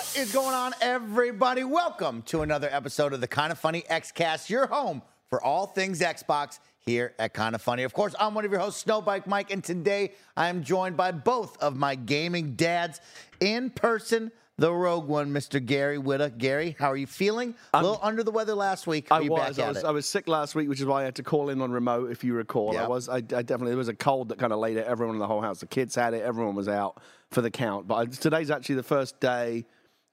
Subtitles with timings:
[0.00, 1.62] What is going on, everybody?
[1.62, 6.00] Welcome to another episode of the Kind of Funny Xcast, your home for all things
[6.00, 7.82] Xbox here at Kind of Funny.
[7.82, 11.12] Of course, I'm one of your hosts, Snowbike Mike, and today I am joined by
[11.12, 13.02] both of my gaming dads
[13.40, 14.32] in person.
[14.56, 15.64] The rogue one, Mr.
[15.64, 16.38] Gary Whitta.
[16.38, 17.54] Gary, how are you feeling?
[17.74, 19.08] A little under the weather last week.
[19.10, 19.58] Are I you was.
[19.58, 19.84] I at was?
[19.84, 22.10] I was sick last week, which is why I had to call in on remote.
[22.10, 23.10] If you recall, I was.
[23.10, 24.86] I, I definitely there was a cold that kind of laid it.
[24.86, 26.22] Everyone in the whole house, the kids had it.
[26.22, 27.86] Everyone was out for the count.
[27.86, 29.66] But I, today's actually the first day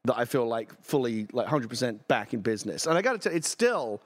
[0.07, 2.87] that I feel like fully, like 100 percent back in business.
[2.87, 4.01] And I got to tell you, it's still.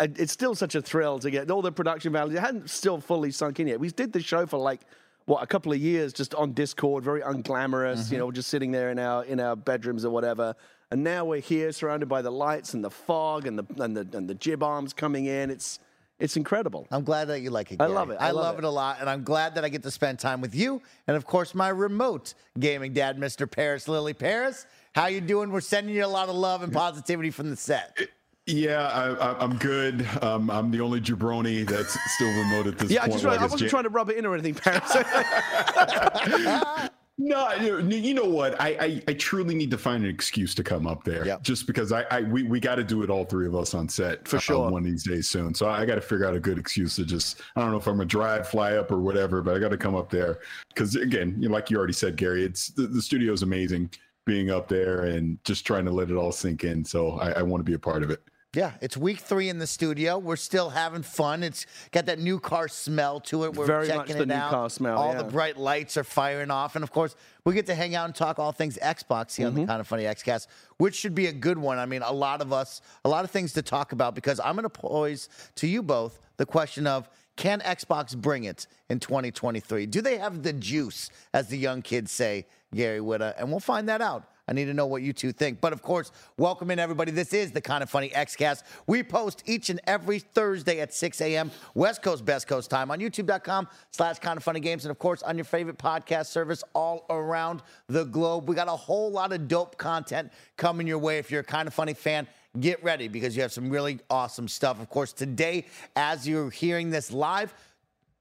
[0.00, 2.38] It's still such a thrill to get all the production values.
[2.38, 3.80] It hadn't still fully sunk in yet.
[3.80, 4.82] We did the show for like
[5.28, 7.98] what a couple of years just on Discord, very unglamorous.
[8.04, 8.14] Mm-hmm.
[8.14, 10.54] You know, just sitting there in our in our bedrooms or whatever.
[10.90, 14.08] And now we're here, surrounded by the lights and the fog and the and the
[14.16, 15.50] and the jib arms coming in.
[15.50, 15.80] It's
[16.18, 16.88] it's incredible.
[16.90, 17.80] I'm glad that you like it.
[17.80, 18.16] I love it.
[18.18, 18.58] I, I love love it.
[18.58, 18.64] it.
[18.64, 21.26] a lot, and I'm glad that I get to spend time with you, and of
[21.26, 23.48] course, my remote gaming dad, Mr.
[23.48, 24.66] Parris Lilly Parris.
[24.94, 25.50] How you doing?
[25.50, 27.98] We're sending you a lot of love and positivity from the set.
[28.46, 30.08] Yeah, I, I, I'm good.
[30.22, 33.12] Um, I'm the only jabroni that's still remote at this Yeah, I point.
[33.12, 34.90] just like I wasn't Jan- trying to rub it in or anything, Parris.
[37.20, 38.58] No, you you know what?
[38.60, 41.26] I, I, I truly need to find an excuse to come up there.
[41.26, 41.42] Yep.
[41.42, 43.88] Just because I, I we, we got to do it all three of us on
[43.88, 44.70] set For uh, sure.
[44.70, 45.52] one of these days soon.
[45.52, 47.88] So I got to figure out a good excuse to just I don't know if
[47.88, 50.38] I'm gonna drive, fly up, or whatever, but I got to come up there
[50.68, 53.90] because again, you know, like you already said, Gary, it's the, the studio is amazing.
[54.28, 56.84] Being up there and just trying to let it all sink in.
[56.84, 58.20] So I, I want to be a part of it.
[58.54, 60.18] Yeah, it's week three in the studio.
[60.18, 61.42] We're still having fun.
[61.42, 63.54] It's got that new car smell to it.
[63.54, 64.50] We're Very much checking the it new out.
[64.50, 65.22] car smell, All yeah.
[65.22, 67.16] the bright lights are firing off, and of course,
[67.46, 69.62] we get to hang out and talk all things Xbox here on Mm-hmm.
[69.62, 70.46] the Kind of Funny Xcast,
[70.76, 71.78] which should be a good one.
[71.78, 74.56] I mean, a lot of us, a lot of things to talk about because I'm
[74.56, 77.08] going to pose to you both the question of.
[77.38, 79.86] Can Xbox bring it in 2023?
[79.86, 83.34] Do they have the juice, as the young kids say, Gary Whitta?
[83.38, 84.24] And we'll find that out.
[84.48, 85.60] I need to know what you two think.
[85.60, 87.12] But of course, welcome in everybody.
[87.12, 88.64] This is the Kind of Funny Xcast.
[88.88, 91.52] We post each and every Thursday at 6 a.m.
[91.74, 94.84] West Coast, Best Coast time on youtube.com slash kind of funny games.
[94.84, 98.48] And of course, on your favorite podcast service all around the globe.
[98.48, 101.18] We got a whole lot of dope content coming your way.
[101.18, 102.26] If you're a kind of funny fan,
[102.60, 104.80] get ready because you have some really awesome stuff.
[104.80, 105.66] Of course, today,
[105.96, 107.54] as you're hearing this live,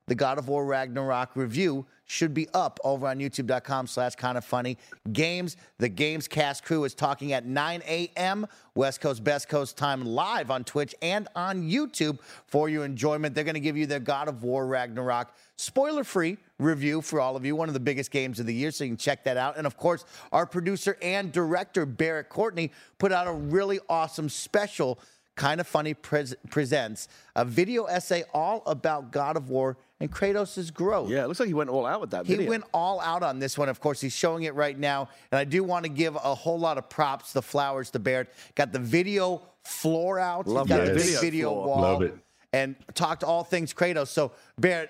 [0.08, 4.46] the God of War Ragnarok review should be up over on youtube.com slash kind of
[4.46, 4.78] funny
[5.12, 5.58] games.
[5.80, 8.48] The Games Cast crew is talking at 9 a.m.
[8.76, 13.36] West Coast, Best Coast time live on Twitch and on YouTube for your enjoyment.
[13.36, 17.36] They're going to give you their God of War Ragnarok spoiler free review for all
[17.36, 17.56] of you.
[17.56, 19.58] One of the biggest games of the year, so you can check that out.
[19.58, 25.00] And of course, our producer and director, Barrett Courtney, put out a really awesome special
[25.36, 30.74] Kind of Funny pres- presents a video essay all about God of War and Kratos'
[30.74, 31.12] growth.
[31.12, 32.50] yeah, it looks like he went all out with that He video.
[32.50, 33.70] went all out on this one.
[33.70, 35.10] Of course, he's showing it right now.
[35.32, 38.34] And I do want to give a whole lot of props, the flowers to Barrett.
[38.56, 40.48] Got the video floor out.
[40.48, 41.82] Love He's got that the big video video wall.
[41.82, 42.16] Love it.
[42.54, 44.08] And talked all things Kratos.
[44.08, 44.90] So, Barrett,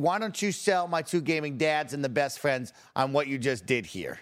[0.00, 3.38] why don't you sell my two gaming dads and the best friends on what you
[3.38, 4.18] just did here?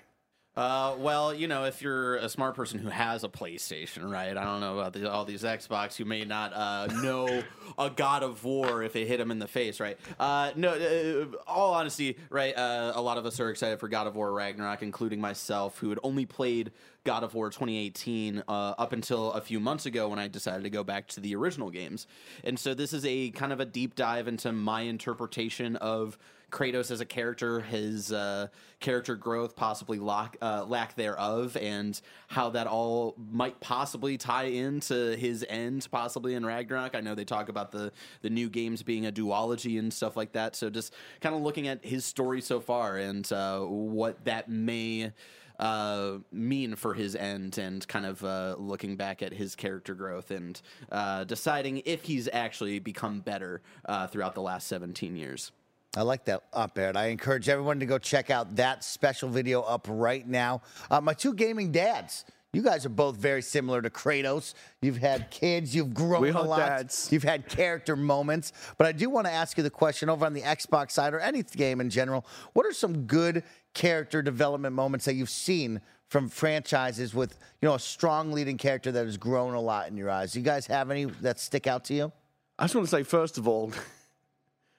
[0.57, 4.35] Uh, well, you know, if you're a smart person who has a PlayStation, right?
[4.35, 7.43] I don't know about the, all these Xbox who may not uh, know
[7.79, 9.99] a God of War if it hit him in the face, right?
[10.19, 12.57] Uh, no, uh, all honesty, right?
[12.57, 15.91] Uh, a lot of us are excited for God of War Ragnarok, including myself, who
[15.91, 16.73] had only played
[17.05, 20.71] God of War 2018 uh, up until a few months ago when I decided to
[20.71, 22.07] go back to the original games.
[22.45, 26.17] And so this is a kind of a deep dive into my interpretation of
[26.51, 28.49] Kratos as a character, his uh,
[28.81, 35.17] character growth, possibly lack, uh, lack thereof, and how that all might possibly tie into
[35.17, 36.95] his end, possibly in Ragnarok.
[36.95, 40.33] I know they talk about the the new games being a duology and stuff like
[40.33, 40.55] that.
[40.57, 45.13] So just kind of looking at his story so far and uh, what that may
[45.59, 50.31] uh, mean for his end and kind of uh, looking back at his character growth
[50.31, 50.61] and
[50.93, 55.53] uh, deciding if he's actually become better uh, throughout the last 17 years.
[55.97, 56.95] I like that up, Ed.
[56.95, 60.61] I encourage everyone to go check out that special video up right now.
[60.91, 62.27] Uh, my two gaming dads.
[62.53, 64.55] You guys are both very similar to Kratos.
[64.81, 67.09] You've had kids, you've grown We a lot, dads.
[67.11, 68.53] you've had character moments.
[68.79, 71.21] But I do want to ask you the question over on the Xbox side or
[71.21, 72.27] any game in general.
[72.53, 73.43] What are some good
[73.75, 78.93] character development moments that you've seen from franchises with you know a strong leading character
[78.93, 80.33] that has grown a lot in your eyes?
[80.33, 82.13] Do you guys have any that stick out to you?
[82.59, 83.71] I just want to say, first of all,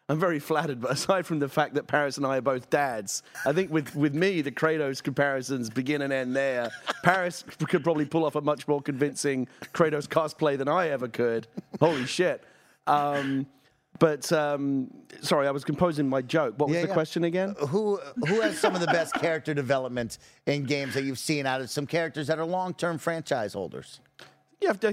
[0.09, 3.23] I'm very flattered, but aside from the fact that Parris and I are both dads,
[3.45, 6.71] I think with, with me, the Kratos comparisons begin and end there.
[7.03, 11.47] Parris could probably pull off a much more convincing Kratos cosplay than I ever could.
[11.79, 12.43] Holy shit.
[12.85, 13.47] Um,
[13.99, 16.53] but um, sorry, I was composing my joke.
[16.57, 16.93] What was Yeah, the yeah.
[16.93, 17.55] question again?
[17.69, 21.61] Who who has some of the best character development in games that you've seen out
[21.61, 23.99] of some characters that are long term franchise holders?
[24.59, 24.83] Yeah, if,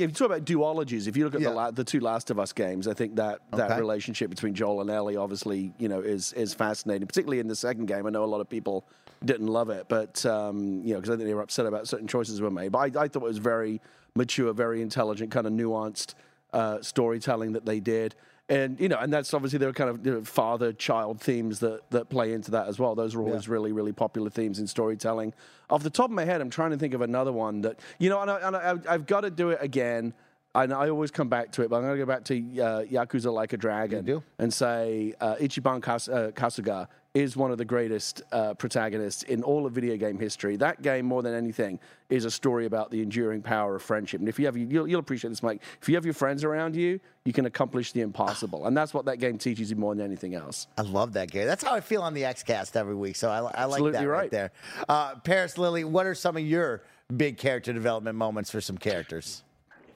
[0.00, 1.50] you talk about duologies, if you look at Yeah.
[1.50, 3.78] the, la- the two Last of Us games, I think that, that Okay.
[3.80, 7.06] relationship between Joel and Ellie obviously, you know, is is fascinating.
[7.06, 8.84] Particularly in the second game, I know a lot of people
[9.24, 12.08] didn't love it, but um, you know, because I think they were upset about certain
[12.08, 12.72] choices were made.
[12.72, 13.80] But I, I thought it was very
[14.16, 16.14] mature, very intelligent, kind of nuanced
[16.52, 18.16] uh, storytelling that they did.
[18.48, 21.88] And you know, and that's obviously there are kind of you know, father-child themes that
[21.90, 22.94] that play into that as well.
[22.94, 25.32] Those are always really, really popular themes in storytelling.
[25.70, 28.10] Off the top of my head, I'm trying to think of another one that you
[28.10, 30.12] know, and, I, I've got to do it again.
[30.54, 32.82] And I always come back to it, but I'm going to go back to uh,
[32.84, 34.04] Yakuza Like a Dragon
[34.38, 39.42] and say uh, Ichiban Kas- uh, Kasuga is one of the greatest uh, protagonists in
[39.42, 40.56] all of video game history.
[40.56, 41.78] That game, more than anything,
[42.08, 44.20] is a story about the enduring power of friendship.
[44.20, 45.60] And if you have, you'll, you'll appreciate this, Mike.
[45.82, 49.04] If you have your friends around you, you can accomplish the impossible, and that's what
[49.04, 50.66] that game teaches you more than anything else.
[50.78, 51.46] I love that game.
[51.46, 53.16] That's how I feel on the XCast every week.
[53.16, 54.30] So I, I like Absolutely that right, right.
[54.30, 54.52] there.
[54.88, 56.82] Uh, Parris Lilly, what are some of your
[57.14, 59.44] big character development moments for some characters?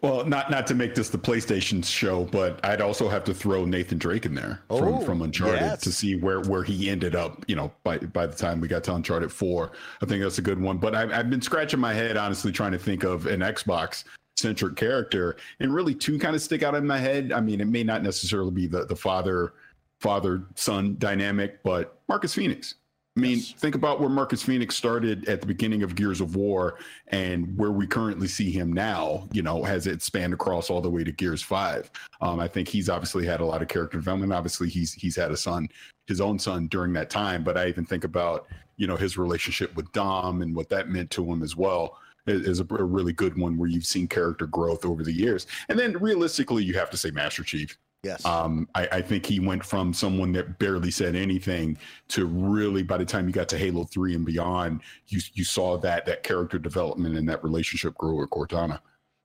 [0.07, 3.65] Well, not not to make this the PlayStation show, but I'd also have to throw
[3.65, 5.81] Nathan Drake in there Oh, from, from Uncharted yes.
[5.83, 7.45] to see where where he ended up.
[7.49, 9.73] You know, by by the time we got to Uncharted Four,
[10.03, 10.79] I think that's a good one.
[10.79, 14.05] But I've, I've been scratching my head honestly trying to think of an Xbox
[14.37, 17.33] centric character, and really two kind of stick out in my head.
[17.33, 19.55] I mean, it may not necessarily be the the father
[20.01, 22.77] father son dynamic, but Marcus Phoenix.
[23.17, 26.79] I mean, think about where Marcus Phoenix started at the beginning of Gears of War
[27.09, 30.91] and where we currently see him now, you know, has it spanned across all the
[30.91, 31.91] way to Gears 5.
[32.21, 34.35] Um, I think he's obviously had a lot of character development.
[34.35, 35.67] Obviously, he's he's had a son,
[36.07, 37.43] his own son during that time.
[37.43, 41.11] But I even think about, you know, his relationship with Dom and what that meant
[41.13, 41.97] to him as well
[42.27, 45.47] is is a, a really good one where you've seen character growth over the years.
[45.71, 47.79] And then realistically, you have to say Master Chief.
[48.07, 48.25] Yes.
[48.25, 51.77] Um, I, I think he went from someone that barely said anything
[52.09, 55.77] to really, by the time you got to Halo Three and beyond, you you saw
[55.79, 58.79] that that character development and that relationship grow with Cortana.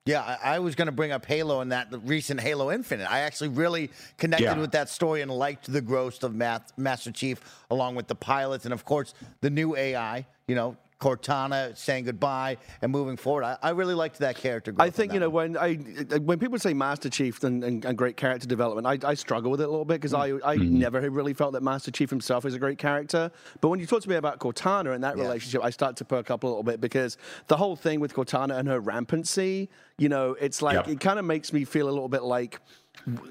[0.04, 3.08] Yeah, I, I was going to bring up Halo and that recent Halo Infinite.
[3.08, 3.88] I actually really
[4.18, 4.58] connected Yeah.
[4.58, 7.40] with that story and liked the growth of Math, Master Chief,
[7.70, 10.26] along with the pilots and of course the new AI.
[10.48, 13.42] You know, Cortana saying goodbye and moving forward.
[13.42, 14.70] I, I really liked that character.
[14.70, 15.54] Growth I think you know one.
[15.54, 15.80] when
[16.12, 19.50] I when people say Master Chief and, and, and great character development, I, I struggle
[19.50, 20.40] with it a little bit because I mm.
[20.44, 20.70] I mm.
[20.70, 23.32] never really felt that Master Chief himself is a great character.
[23.60, 25.24] But when you talk to me about Cortana and that Yeah.
[25.24, 27.18] relationship, I start to perk up a little bit because
[27.48, 30.88] the whole thing with Cortana and her rampancy, you know, it's like Yep.
[30.88, 32.60] it kind of makes me feel a little bit like.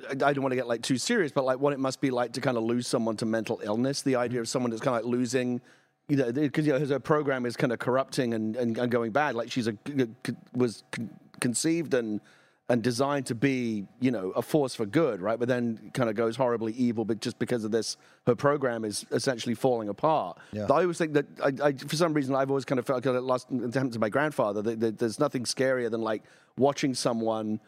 [0.10, 2.34] I don't want to get like too serious, but like what it must be like
[2.34, 4.02] to kind of lose someone to mental illness.
[4.02, 5.62] The idea of someone that's kind of like losing
[6.08, 9.12] you know, because you know, her program is kind of corrupting and, and, and going
[9.12, 9.36] bad.
[9.36, 9.78] Like she's a
[10.54, 10.84] was
[11.40, 12.22] conceived and
[12.72, 15.38] and designed to be, you know, a force for good, right?
[15.38, 19.06] But then kind of goes horribly evil, but just because of this, her program is
[19.12, 20.38] essentially falling apart.
[20.54, 20.68] Yeah.
[20.72, 23.14] I always think that, I, I, for some reason, I've always kind of felt like
[23.14, 24.62] it happened to my grandfather.
[24.62, 26.24] That, that there's nothing scarier than like
[26.58, 27.60] watching someone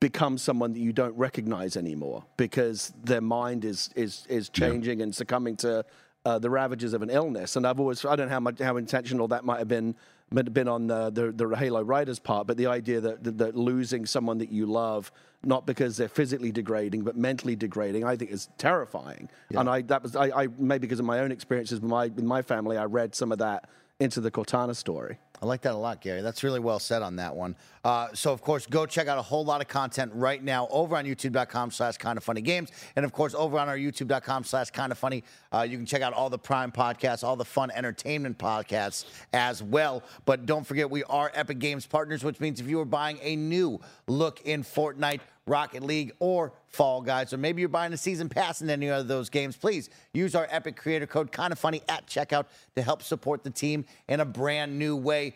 [0.00, 5.14] become someone that you don't recognize anymore because their mind is is is changing and
[5.14, 5.84] succumbing to
[6.26, 7.54] uh, the ravages of an illness.
[7.54, 9.94] And I've always I don't know how much how intentional that might have been
[10.32, 13.38] might have been on the, the the Halo Riders part, but the idea that, that
[13.38, 15.12] that losing someone that you love
[15.44, 19.30] not because they're physically degrading but mentally degrading, I think is terrifying.
[19.50, 22.24] And I that was I, I maybe because of my own experiences with my with
[22.24, 25.18] my family, I read some of that into the Cortana story.
[25.42, 26.22] I like that a lot, Gary.
[26.22, 27.56] That's really well said on that one.
[27.84, 30.96] Uh, so, of course, go check out a whole lot of content right now over
[30.96, 32.70] on youtube.com slash kind of funny games.
[32.96, 36.02] And, of course, over on our youtube.com slash kind of funny, uh, you can check
[36.02, 40.02] out all the prime podcasts, all the fun entertainment podcasts as well.
[40.24, 43.36] But don't forget, we are Epic Games partners, which means if you are buying a
[43.36, 48.28] new look in Fortnite, Rocket League, or Fall Guys, or maybe you're buying a season
[48.28, 51.82] pass in any of those games, please use our Epic Creator Code, kind of funny,
[51.88, 55.34] at checkout to help support the team in a brand new way.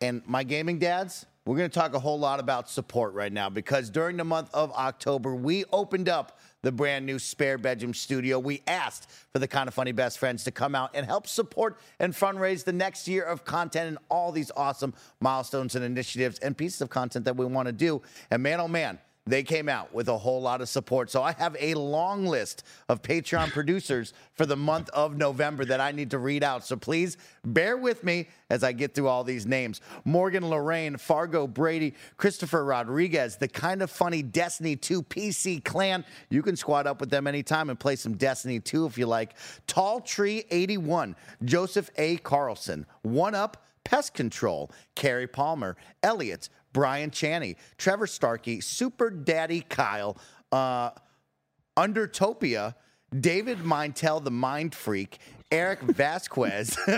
[0.00, 3.50] And my gaming dads, we're going to talk a whole lot about support right now
[3.50, 8.38] because during the month of October, we opened up the brand new Spare Bedroom studio.
[8.38, 11.78] We asked for the kind of funny best friends to come out and help support
[11.98, 16.56] and fundraise the next year of content and all these awesome milestones and initiatives and
[16.56, 18.02] pieces of content that we want to do.
[18.30, 18.98] And man, oh man,
[19.30, 21.10] they came out with a whole lot of support.
[21.10, 25.80] So I have a long list of Patreon producers for the month of November that
[25.80, 26.66] I need to read out.
[26.66, 31.46] So please bear with me as I get through all these names Morgan Lorraine, Fargo
[31.46, 36.04] Brady, Christopher Rodriguez, the kind of funny Destiny 2 PC clan.
[36.28, 39.34] You can squad up with them anytime and play some Destiny 2 if you like.
[39.66, 42.16] Tall Tree 81, Joseph A.
[42.18, 43.64] Carlson, One Up.
[43.82, 50.16] Pest Control, Carrie Palmer, Elliot, Brian Chaney, Trevor Starkey, Super Daddy Kyle,
[50.52, 50.90] uh,
[51.76, 52.74] Undertopia,
[53.18, 55.18] David Mintel, the Mind Freak,
[55.52, 56.78] Eric Vasquez,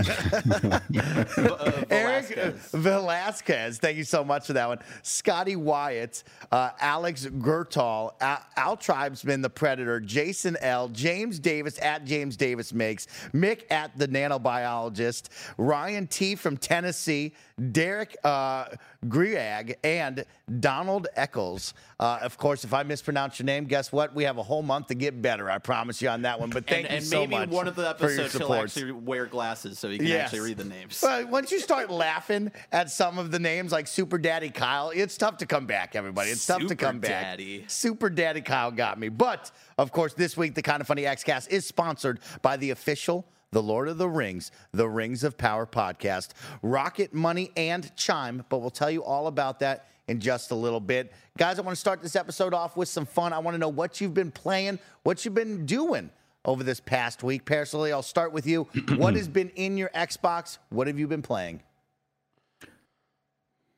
[1.91, 3.79] Eric Velasquez.
[3.79, 4.79] Thank you so much for that one.
[5.02, 12.05] Scotty Wyatt, uh, Alex Gertal, Al, Al Tribesman, the Predator, Jason L, James Davis at
[12.05, 17.33] James Davis Makes, Mick at the Nanobiologist, Ryan T from Tennessee,
[17.71, 18.66] Derek uh,
[19.07, 20.25] Griag, and
[20.61, 21.75] Donald Eccles.
[22.00, 24.14] Uh, of course, if I mispronounce your name, guess what?
[24.14, 25.50] We have a whole month to get better.
[25.50, 26.50] I promise you on that one.
[26.50, 29.78] But thank and, you and so maybe one of the episodes he'll actually wear glasses
[29.78, 30.25] so he can Yes.
[30.26, 31.00] actually read the names.
[31.00, 35.16] But once you start laughing at some of the names like Super Daddy Kyle, it's
[35.16, 36.31] tough to come back, everybody.
[36.31, 37.23] It's tough to Super come back.
[37.23, 37.64] Daddy.
[37.69, 39.09] Super Daddy Kyle got me.
[39.09, 42.71] But of course, this week the kind of funny X Cast is sponsored by the
[42.71, 46.31] official the Lord of the Rings, the Rings of Power podcast,
[46.63, 48.45] Rocket Money, and Chime.
[48.49, 51.13] But we'll tell you all about that in just a little bit.
[51.39, 53.33] Guys, I want to start this episode off with some fun.
[53.33, 56.11] I want to know what you've been playing, what you've been doing
[56.45, 57.45] over this past week.
[57.45, 58.65] Personally, I'll start with you.
[58.97, 60.59] what has been in your Xbox?
[60.71, 61.63] What have you been playing?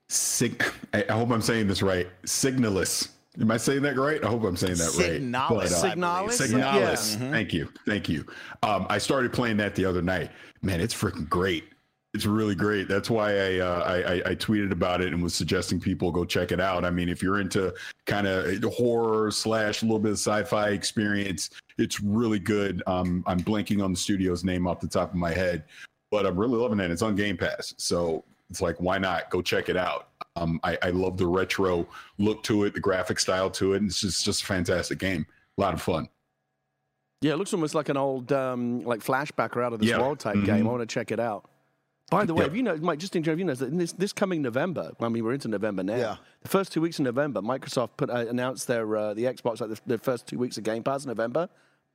[0.08, 2.06] Sig- I, hope I'm saying this right.
[2.24, 3.08] Signalis.
[3.40, 4.22] Am I saying that right?
[4.24, 5.48] I hope I'm saying that Signalis, right.
[5.48, 5.94] But, uh.
[5.94, 6.40] Signalis?
[6.40, 7.20] Signalis.
[7.20, 7.30] Yeah.
[7.30, 7.68] Thank you.
[7.86, 8.24] Thank you.
[8.62, 10.30] Um, I started playing that the other night.
[10.62, 11.64] Man, it's freaking great.
[12.14, 12.86] It's really great.
[12.86, 16.24] That's why I, uh, I I I tweeted about it and was suggesting people go
[16.24, 16.84] check it out.
[16.84, 17.74] I mean, if you're into
[18.06, 22.84] kind of horror slash a little bit of sci-fi experience, it's really good.
[22.86, 25.64] Um, I'm blanking on the studio's name off the top of my head,
[26.12, 26.92] but I'm really loving it.
[26.92, 30.08] It's on Game Pass, so it's like why not go check it out.
[30.36, 31.86] Um, I, I love the retro
[32.18, 35.26] look to it, the graphic style to it, and it's just just a fantastic game.
[35.58, 36.08] A lot of fun.
[37.20, 39.98] Yeah, it looks almost like an old um, like flashback or out of this Yeah.
[40.00, 40.44] world type Mhm.
[40.46, 40.66] game.
[40.66, 41.48] I want to check it out.
[42.10, 42.44] By the way, Yeah.
[42.48, 45.24] have you know, Mike, just in general, you know, this, this coming November, I mean,
[45.24, 45.96] we're into November now.
[45.96, 46.16] Yeah.
[46.42, 49.70] The first two weeks of November, Microsoft put uh, announced their uh, the Xbox like
[49.70, 51.48] the, the first two weeks of Game Pass in November,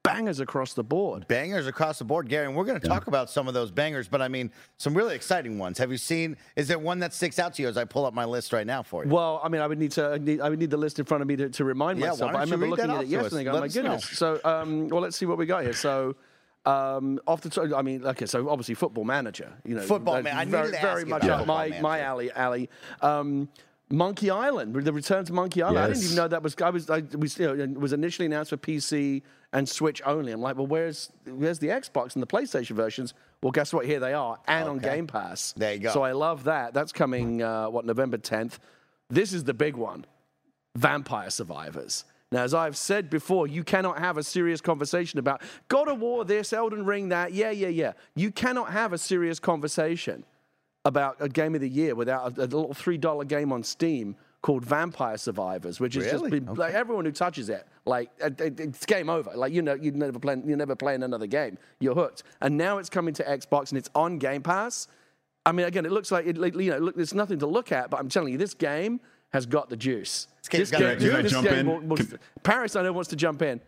[0.04, 1.28] bangers across the board.
[1.28, 2.46] Bangers across the board, Gary.
[2.48, 5.16] And we're going to talk about some of those bangers, but I mean, some really
[5.16, 5.78] exciting ones.
[5.78, 6.38] Have you seen?
[6.56, 8.66] Is there one that sticks out to you as I pull up my list right
[8.68, 9.12] now for you?
[9.12, 11.06] Well, I mean, I would need to I, need, I would need the list in
[11.06, 12.36] front of me to, to remind Yeah, myself.
[12.36, 14.88] I remember looking at it yesterday, and going, Let "My us know." goodness!" So, um,
[14.90, 15.74] well, let's see what we got here.
[15.74, 16.16] So.
[16.66, 20.50] Um, off the top, I mean, okay, so obviously football manager, you know, Football Man-
[20.50, 22.70] very, very much up my my alley alley.
[23.02, 23.48] Um,
[23.92, 25.80] Monkey Island, the return to Monkey Island.
[25.80, 26.56] I didn't even know that was.
[26.62, 26.90] I was.
[26.90, 27.40] I was.
[27.40, 30.32] You know, it was initially announced for PC and Switch only.
[30.32, 33.16] I'm like, well, where's where's the Xbox and the PlayStation versions?
[33.42, 33.86] Well, guess what?
[33.88, 35.54] Here they are, and on Game Pass.
[35.58, 35.92] There you go.
[35.92, 36.74] So I love that.
[36.74, 37.42] That's coming.
[37.42, 38.60] Uh, what November 10th.
[39.10, 40.06] This is the big one.
[40.76, 42.06] Vampire Survivors.
[42.32, 46.24] Now, as I've said before, you cannot have a serious conversation about God of War,
[46.24, 47.34] this, Elden Ring, that.
[47.34, 47.94] Yeah, yeah, yeah.
[48.16, 50.24] You cannot have a serious conversation
[50.86, 54.64] about a game of the year without a, a little $3 game on Steam called
[54.64, 56.32] Vampire Survivors, which has Really?
[56.32, 59.32] just been like everyone who touches it, like it- it- it's game over.
[59.36, 61.58] Like you know, you never play, you never playing another game.
[61.82, 62.24] You're hooked.
[62.40, 64.88] And now it's coming to Xbox and it's on Game Pass.
[65.46, 67.90] I mean, again, it looks like it, you know, look, there's nothing to look at,
[67.90, 69.02] but I'm telling you, this game
[69.34, 70.28] has got the juice.
[70.50, 71.24] This game, the juice.
[71.24, 71.68] This jump game in?
[71.68, 72.06] will- will-
[72.44, 73.60] Parris, I know wants to jump in.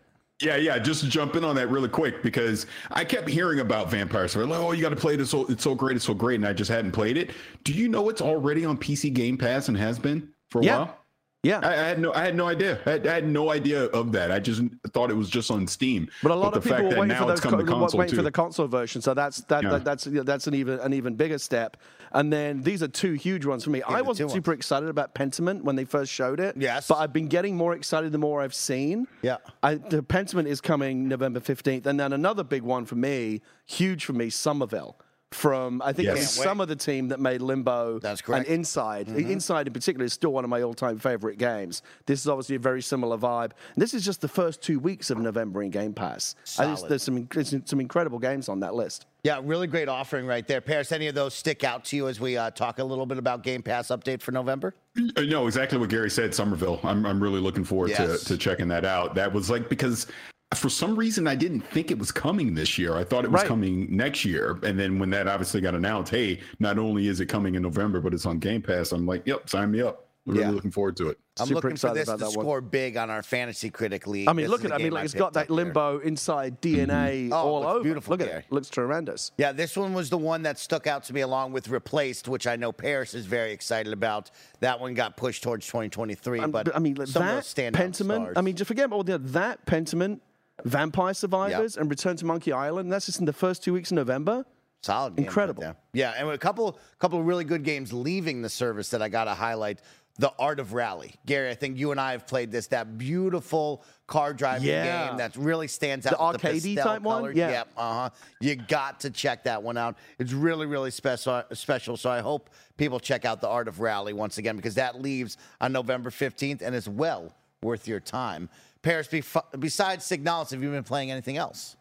[0.42, 0.78] Yeah, yeah.
[0.78, 4.50] Just to jump in on that really quick because I kept hearing about Vampire Survivor.
[4.50, 5.30] Like, oh, you got to play this.
[5.30, 5.96] So, it's so great.
[5.96, 6.36] It's so great.
[6.36, 7.30] And I just hadn't played it.
[7.64, 10.78] Do you know it's already on PC Game Pass and has been for a Yeah.
[10.78, 10.98] while?
[11.44, 11.58] Yeah.
[11.62, 12.78] I, I had no, I had no idea.
[12.86, 14.30] I had, I had no idea of that.
[14.30, 16.08] I just thought it was just on Steam.
[16.22, 18.22] But a lot the of people were waiting for those it's to co- waiting for
[18.22, 19.02] the console version.
[19.02, 19.70] So that's that, Yeah.
[19.70, 21.76] that that's you know, that's an even an even bigger step.
[22.14, 23.82] And then these are two huge ones for me.
[23.82, 26.56] I wasn't super excited about Pentiment when they first showed it.
[26.56, 26.88] Yes.
[26.88, 29.06] but I've been getting more excited the more I've seen.
[29.22, 29.38] Yeah.
[29.62, 34.04] I, the Pentiment is coming November fifteenth, and then another big one for me, huge
[34.04, 34.98] for me, Somerville.
[35.34, 36.30] From I think Yes.
[36.34, 37.98] some of the team that made Limbo.
[37.98, 38.44] That's correct.
[38.44, 38.52] Mm-hmm.
[38.52, 41.82] And Inside, Inside in particular, is still one of my all-time favorite games.
[42.06, 43.52] This is obviously a very similar vibe.
[43.74, 46.34] And this is just the first two weeks of November in Game Pass.
[46.58, 47.28] I just, there's some
[47.64, 49.06] some incredible games on that list.
[49.24, 50.60] Yeah, really great offering right there.
[50.60, 53.18] Parris, any of those stick out to you as we uh, talk a little bit
[53.18, 54.74] about Game Pass update for November?
[55.16, 56.34] Uh, No, exactly what Gary said.
[56.34, 56.80] Somerville.
[56.82, 58.22] I'm I'm really looking forward Yes.
[58.24, 59.14] to to checking that out.
[59.14, 60.06] That was like because
[60.54, 62.94] for some reason I didn't think it was coming this year.
[62.96, 63.48] I thought it was Right.
[63.48, 64.58] coming next year.
[64.62, 68.00] And then when that obviously got announced, hey, not only is it coming in November,
[68.00, 68.92] but it's on Game Pass.
[68.92, 70.06] I'm like, yep, sign me up.
[70.24, 70.50] Really Yeah.
[70.50, 71.18] looking forward to it.
[71.40, 72.44] I'm Super looking for excited this to about that one.
[72.44, 74.28] score big on our fantasy critic league.
[74.28, 74.74] I mean, This look at it.
[74.74, 75.56] I mean, game like it's picked got up that here.
[75.56, 77.82] Limbo inside DNA Oh, it all looks over.
[77.82, 78.38] beautiful, Look at Gary.
[78.48, 78.52] it.
[78.52, 79.32] Looks tremendous.
[79.36, 82.46] Yeah, this one was the one that stuck out to me along with Replaced, which
[82.46, 84.30] I know Parris is very excited about.
[84.60, 87.52] That one got pushed towards 2023, Um, but I mean, like some that of those
[87.52, 88.22] standout Pentiment.
[88.22, 88.36] stars.
[88.36, 90.20] I mean, just forget about all the that Pentiment,
[90.64, 92.92] Vampire Survivors, and Return to Monkey Island.
[92.92, 94.44] That's just in the first two weeks of November.
[94.82, 95.62] Solid, game right Incredible.
[95.62, 95.76] there.
[95.92, 99.24] yeah, and a couple, couple of really good games leaving the service that I got
[99.24, 99.80] to highlight.
[100.18, 101.48] The Art of Rally, Gary.
[101.48, 102.66] I think you and I have played this.
[102.66, 105.08] That beautiful car driving Yeah.
[105.08, 106.32] game that really stands out.
[106.34, 107.20] The pastel type one?
[107.22, 107.36] colors.
[107.36, 107.50] Yeah.
[107.50, 108.10] Yep, uh huh.
[108.40, 109.96] You got to check that one out.
[110.18, 111.42] It's really, really special.
[111.52, 111.96] Special.
[111.96, 115.38] So I hope people check out the Art of Rally once again because that leaves
[115.62, 118.50] on November 15th and is well worth your time.
[118.82, 121.76] Parris, bef- besides Signalis, have you been playing anything else?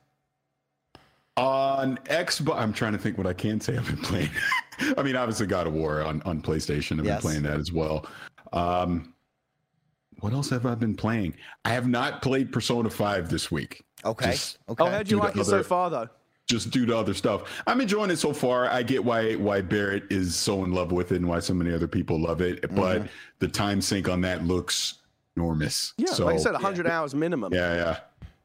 [1.37, 4.29] On Xbox, I'm trying to think what I can say I've been playing.
[4.97, 6.99] I mean, obviously God of War on, on PlayStation.
[6.99, 7.15] I've Yes.
[7.15, 8.05] been playing that as well.
[8.53, 9.13] Um,
[10.19, 11.33] what else have I been playing?
[11.65, 13.83] I have not played Persona 5 this week.
[14.05, 14.31] Okay.
[14.31, 14.83] Just- okay.
[14.83, 16.07] Oh, how'd you like the it so far, though?
[16.49, 17.43] just due to other stuff.
[17.65, 18.67] I'm enjoying it so far.
[18.69, 21.73] I get why why Barrett is so in love with it and why so many
[21.73, 22.69] other people love it.
[22.75, 23.07] But
[23.39, 24.95] the time sink on that looks
[25.35, 25.93] enormous.
[25.97, 27.53] Yeah, so, like I said, 100 hours minimum.
[27.53, 27.99] yeah, yeah.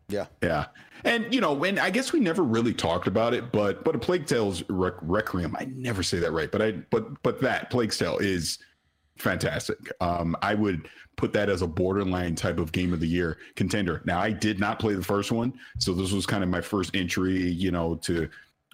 [0.08, 0.26] yeah.
[0.42, 0.66] Yeah,
[1.04, 3.98] and you know, when I guess we never really talked about it, but but a
[3.98, 5.56] Plague Tale's Rec- Requiem.
[5.58, 8.58] I never say that right, but I but but that Plague Tale is
[9.18, 9.78] fantastic.
[10.00, 14.02] Um, I would put that as a borderline type of game of the year contender.
[14.04, 16.94] Now, I did not play the first one, so this was kind of my first
[16.94, 18.28] entry, you know, to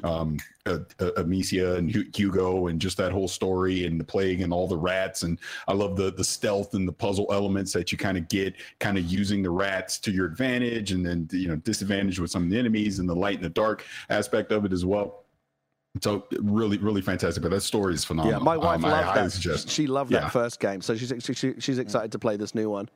[0.04, 4.52] um uh, uh, Amicia and Hugo and just that whole story and the plague and
[4.52, 7.99] all the rats and I love the the stealth and the puzzle elements that you
[7.99, 11.56] kind of get kind of using the rats to your advantage and then you know
[11.56, 14.73] disadvantage with some of the enemies and the light and the dark aspect of it
[14.73, 15.24] as well.
[16.00, 17.42] So really, really fantastic.
[17.42, 18.40] But that story is phenomenal.
[18.40, 19.31] Yeah, my wife Um, I loved highly that.
[19.33, 20.20] suggest- She loved Yeah.
[20.20, 22.88] that first game, so she's she, she, she's excited to play this new one.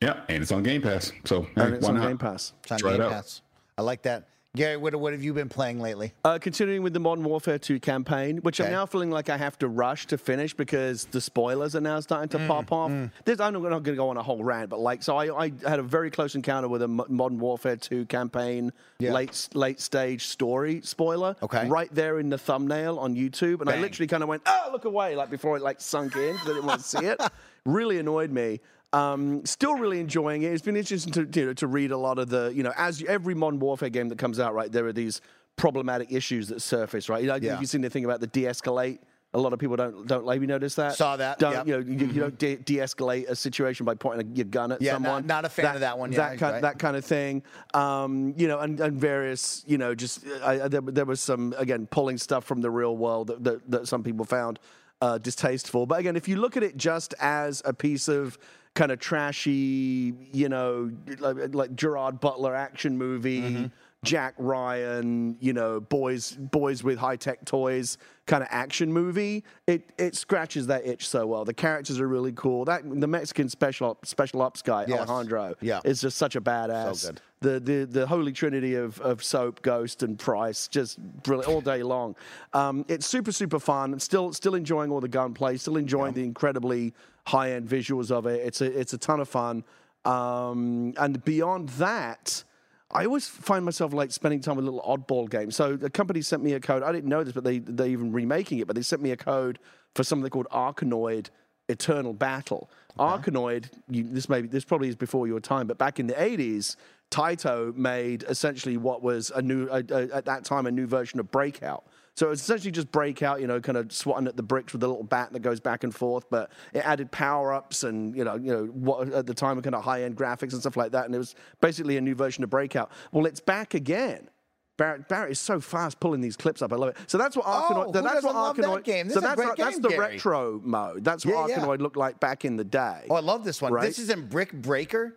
[0.00, 1.10] Yeah, and it's on Game Pass.
[1.24, 2.06] So hey, and it's why on not?
[2.08, 2.52] Game Pass.
[2.62, 3.12] It's on Try it Game out.
[3.12, 3.42] Pass.
[3.78, 4.28] I like that.
[4.56, 6.12] Gary, what, what have you been playing lately?
[6.24, 8.66] Uh, continuing with the Modern Warfare 2 campaign, which Okay.
[8.68, 12.00] I'm now feeling like I have to rush to finish because the spoilers are now
[12.00, 12.90] starting to Mm, pop off.
[13.24, 15.52] This, I'm not going to go on a whole rant, but like, so I, I
[15.66, 19.12] had a very close encounter with a Modern Warfare 2 campaign Yeah.
[19.12, 21.36] late late stage story spoiler.
[21.42, 21.68] Okay.
[21.68, 24.86] Right there in the thumbnail on YouTube, and I literally kind of went, "Oh, look
[24.86, 27.20] away!" Like before it like sunk in, 'cause I didn't want to see it.
[27.66, 28.60] Really annoyed me.
[28.92, 30.52] Um, still really enjoying it.
[30.52, 33.02] It's been interesting to you know to read a lot of the you know as
[33.06, 34.70] every modern warfare game that comes out, right?
[34.70, 35.20] There are these
[35.56, 37.20] problematic issues that surface, right?
[37.22, 37.52] You know, Yeah.
[37.52, 38.98] Have you seen anything about the de-escalate?
[39.34, 40.94] A lot of people don't don't maybe notice that?
[40.94, 41.66] Saw that, Don't yep.
[41.66, 41.78] you know?
[41.80, 45.02] You, you don't de- de-escalate a situation by pointing a, your gun at Yeah, not-
[45.02, 45.26] someone.
[45.26, 46.62] not a fan of that one, yeah, that kind, right.
[46.62, 47.42] that kind of thing.
[47.74, 51.86] Um, you know, and, and various, you know, just I- there, there was some again
[51.86, 54.58] pulling stuff from the real world that, that, that some people found
[55.02, 55.84] uh, distasteful.
[55.86, 58.38] But again, if you look at it just as a piece of
[58.76, 63.42] kind of trashy, you know, like, like Gerard Butler action movie.
[63.42, 63.66] Mm-hmm.
[64.04, 69.42] Jack Ryan, you know, boys boys with high tech toys kind of action movie.
[69.66, 71.44] It it scratches that itch so well.
[71.44, 72.64] The characters are really cool.
[72.66, 75.08] That the Mexican special op- special ops guy Yes.
[75.08, 75.80] Alejandro Yeah.
[75.84, 76.96] is just such a badass.
[76.96, 77.20] So good.
[77.40, 81.82] The, the the holy trinity of, of soap, ghost, and price, just brilliant all day
[81.82, 82.14] long.
[82.52, 83.92] Um, it's super super fun.
[83.92, 85.56] I'm still still enjoying all the gunplay.
[85.56, 86.94] Still enjoying the incredibly
[87.26, 88.40] high end visuals of it.
[88.44, 89.64] It's a it's a ton of fun.
[90.04, 92.44] Um, and beyond that.
[92.88, 95.56] I always find myself like spending time with little oddball games.
[95.56, 96.84] So the company sent me a code.
[96.84, 98.68] I didn't know this, but they they're even remaking it.
[98.68, 99.58] But they sent me a code
[99.96, 101.30] for something called Arkanoid
[101.68, 102.70] Eternal Battle.
[102.96, 103.70] Arkanoid.
[103.90, 106.76] You, this maybe this probably is before your time, but back in the '80s,
[107.10, 111.18] Taito made essentially what was a new a, a, at that time a new version
[111.18, 111.84] of Breakout.
[112.16, 114.88] So it's essentially just breakout, you know, kind of swatting at the bricks with a
[114.88, 116.24] little bat that goes back and forth.
[116.30, 119.62] But it added power ups and you know, you know, what at the time were
[119.62, 121.04] kind of high end graphics and stuff like that.
[121.04, 122.90] And it was basically a new version of Breakout.
[123.12, 124.30] Well, it's back again.
[124.78, 126.72] Barrett, Barrett is so fast pulling these clips up.
[126.72, 126.96] I love it.
[127.06, 127.70] So that's what Arkanoid.
[127.76, 129.06] Oh, who that's what love that game?
[129.08, 130.14] This so that's great what- that's the Gary.
[130.14, 131.02] retro mode.
[131.04, 131.64] That's what Yeah, yeah.
[131.64, 133.06] Arkanoid looked like back in the day.
[133.08, 133.72] Oh, I love this one.
[133.72, 133.86] Right.
[133.86, 135.16] This is in Brick Breaker.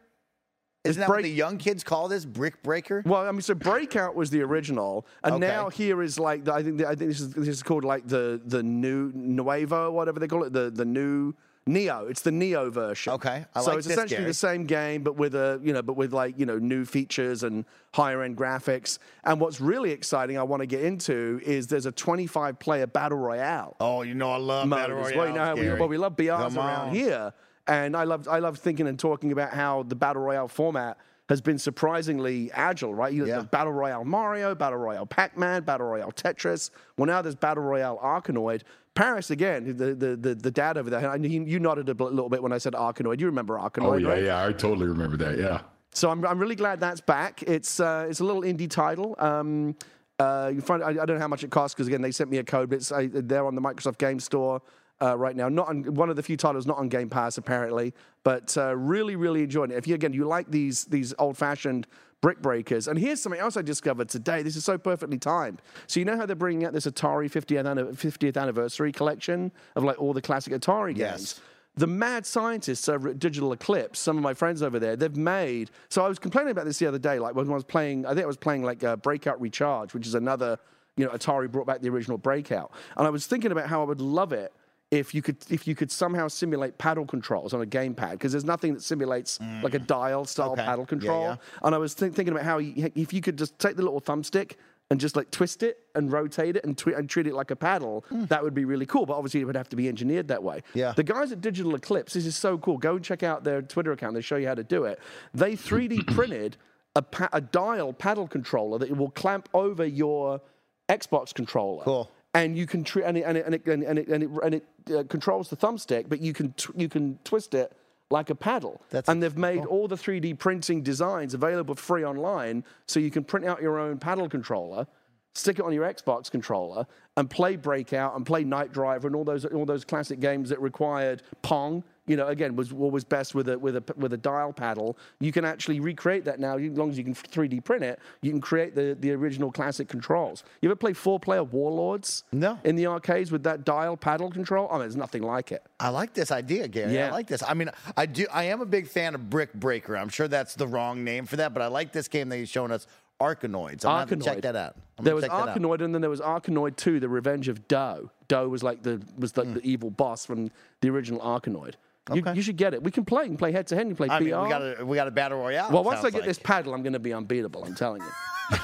[0.86, 2.24] Isn't that break- what the young kids call this?
[2.26, 3.04] Brick breaker?
[3.06, 5.48] Well, I mean, so Breakout was the original, and Okay.
[5.48, 7.84] now here is like the, I think the, I think this is this is called
[7.84, 11.34] like the the new Nuevo, whatever they call it, the the new
[11.68, 12.08] Neo.
[12.08, 13.12] It's the Neo version.
[13.13, 14.30] Okay, I so like it's this, essentially Gary.
[14.30, 17.44] the same game, but with a you know, but with like you know new features
[17.44, 19.00] and higher end graphics.
[19.26, 23.18] And what's really exciting, I want to get into, is there's a 25 player battle
[23.18, 25.18] royale Oh, you know I love battle royale.
[25.18, 25.28] well.
[25.28, 26.96] You know how we, well, we love BRs Come around on.
[26.96, 27.34] here,
[27.70, 30.98] and I love I love thinking and talking about how the battle royale format
[31.30, 33.14] has been surprisingly agile, right?
[33.14, 33.42] You Yeah.
[33.44, 36.72] battle royale Mario, battle royale Pac-Man, battle royale Tetris.
[36.98, 38.64] Well, now there's battle royale Arkanoid.
[38.96, 41.18] Parris again, the the the, the dad over there.
[41.20, 43.20] he- You nodded a little bit when I said Arkanoid.
[43.20, 44.24] You remember Arkanoid, Oh yeah, right?
[44.24, 44.46] yeah.
[44.46, 45.38] I totally remember that.
[45.38, 45.62] Yeah.
[45.92, 47.44] So I'm, I'm really glad that's back.
[47.44, 49.16] It's uh, it's a little indie title.
[49.20, 49.76] Um,
[50.20, 52.30] uh, you find I, I don't know how much it costs because again they sent
[52.30, 54.62] me a code, but it's uh, they're on the Microsoft Game Store
[55.02, 55.50] uh, right now.
[55.50, 59.16] Not on, one of the few titles not on Game Pass apparently, but uh, really
[59.16, 59.78] really enjoying it.
[59.78, 61.88] If you again you like these these old fashioned
[62.22, 64.42] brick breakers, and here's something else I discovered today.
[64.42, 65.62] This is so perfectly timed.
[65.88, 70.00] So you know how they're bringing out this Atari 50th, 50th anniversary collection of like
[70.00, 71.00] all the classic Atari games.
[71.00, 71.42] Yes.
[71.76, 75.72] The mad scientists over at Digital Eclipse, some of my friends over there, they've made.
[75.88, 78.06] So I was complaining about this the other day, like when I was playing.
[78.06, 80.60] I think I was playing like uh, Breakout Recharge, which is another,
[80.98, 83.86] you know, Atari brought back the original Breakout, and I was thinking about how I
[83.86, 84.52] would love it
[84.91, 88.45] if you could if you could somehow simulate paddle controls on a gamepad because there's
[88.45, 89.62] nothing that simulates mm.
[89.62, 90.63] like a dial style Okay.
[90.63, 91.21] paddle Yeah, control.
[91.23, 91.36] yeah.
[91.63, 94.02] And I was think, thinking about how you, if you could just take the little
[94.02, 94.54] thumbstick
[94.91, 97.56] and just like twist it and rotate it and, twi- and treat it like a
[97.56, 98.25] paddle, hmm.
[98.25, 99.06] that would be really cool.
[99.06, 100.63] But obviously, it would have to be engineered that way.
[100.73, 100.93] Yeah.
[100.93, 102.80] The guys at Digital Eclipse, this is so cool.
[102.80, 104.15] Go and check out their Twitter account.
[104.15, 104.99] They show you how to do it.
[105.36, 106.58] They 3D printed
[106.95, 110.41] a, pa- a dial paddle controller that will clamp over your
[110.89, 111.84] Xbox controller.
[111.84, 112.10] Cool.
[112.34, 114.56] And you can tr- and it and it and it, and it, and it, and
[114.56, 114.65] it
[114.96, 117.74] uh, controls the thumbstick, but you can tw- you can twist it
[118.12, 118.82] like a paddle.
[118.89, 123.24] That's and they've made all the 3D printing designs available free online, so you can
[123.24, 124.88] print out your own paddle controller,
[125.34, 126.86] stick it on your Xbox controller,
[127.18, 130.62] and play Breakout and play Night Driver and all those all those classic games that
[130.62, 131.84] required Pong.
[132.10, 134.98] You know, again, was what was best with a with a with a dial paddle.
[135.19, 138.00] You can actually recreate that now, as long as you can 3D print it.
[138.24, 140.43] You can create the the original classic controls.
[140.62, 142.24] You ever play four player Warlords?
[142.32, 142.58] No.
[142.63, 144.67] In the arcades with that dial paddle control?
[144.72, 145.63] Oh, there's nothing like it.
[145.80, 147.00] I like this idea, Gary.
[147.00, 147.43] I like this.
[147.43, 148.26] I mean, I do.
[148.34, 149.95] I am a big fan of Brick Breaker.
[149.95, 152.50] I'm sure that's the wrong name for that, but I like this game that he's
[152.50, 152.88] showing us,
[153.22, 153.86] Arkanoids.
[153.86, 154.78] I'm gonna check that out.
[154.98, 155.26] I'm there was.
[155.26, 158.10] Arkanoid, and then there was Arkanoid 2, The Revenge of Doh.
[158.28, 159.54] Doh was like the was like hmm.
[159.56, 160.50] the evil boss from
[160.82, 161.76] the original Arkanoid.
[162.13, 162.22] You.
[162.22, 162.34] Okay.
[162.34, 162.84] you should get it.
[162.84, 163.24] We can play.
[163.24, 163.88] You can play head to head.
[163.88, 165.72] You can play I mean, we got a we got a battle royale.
[165.72, 166.26] well, once I get like.
[166.26, 167.63] this paddle, I'm going to be unbeatable.
[167.63, 168.08] I'm telling you.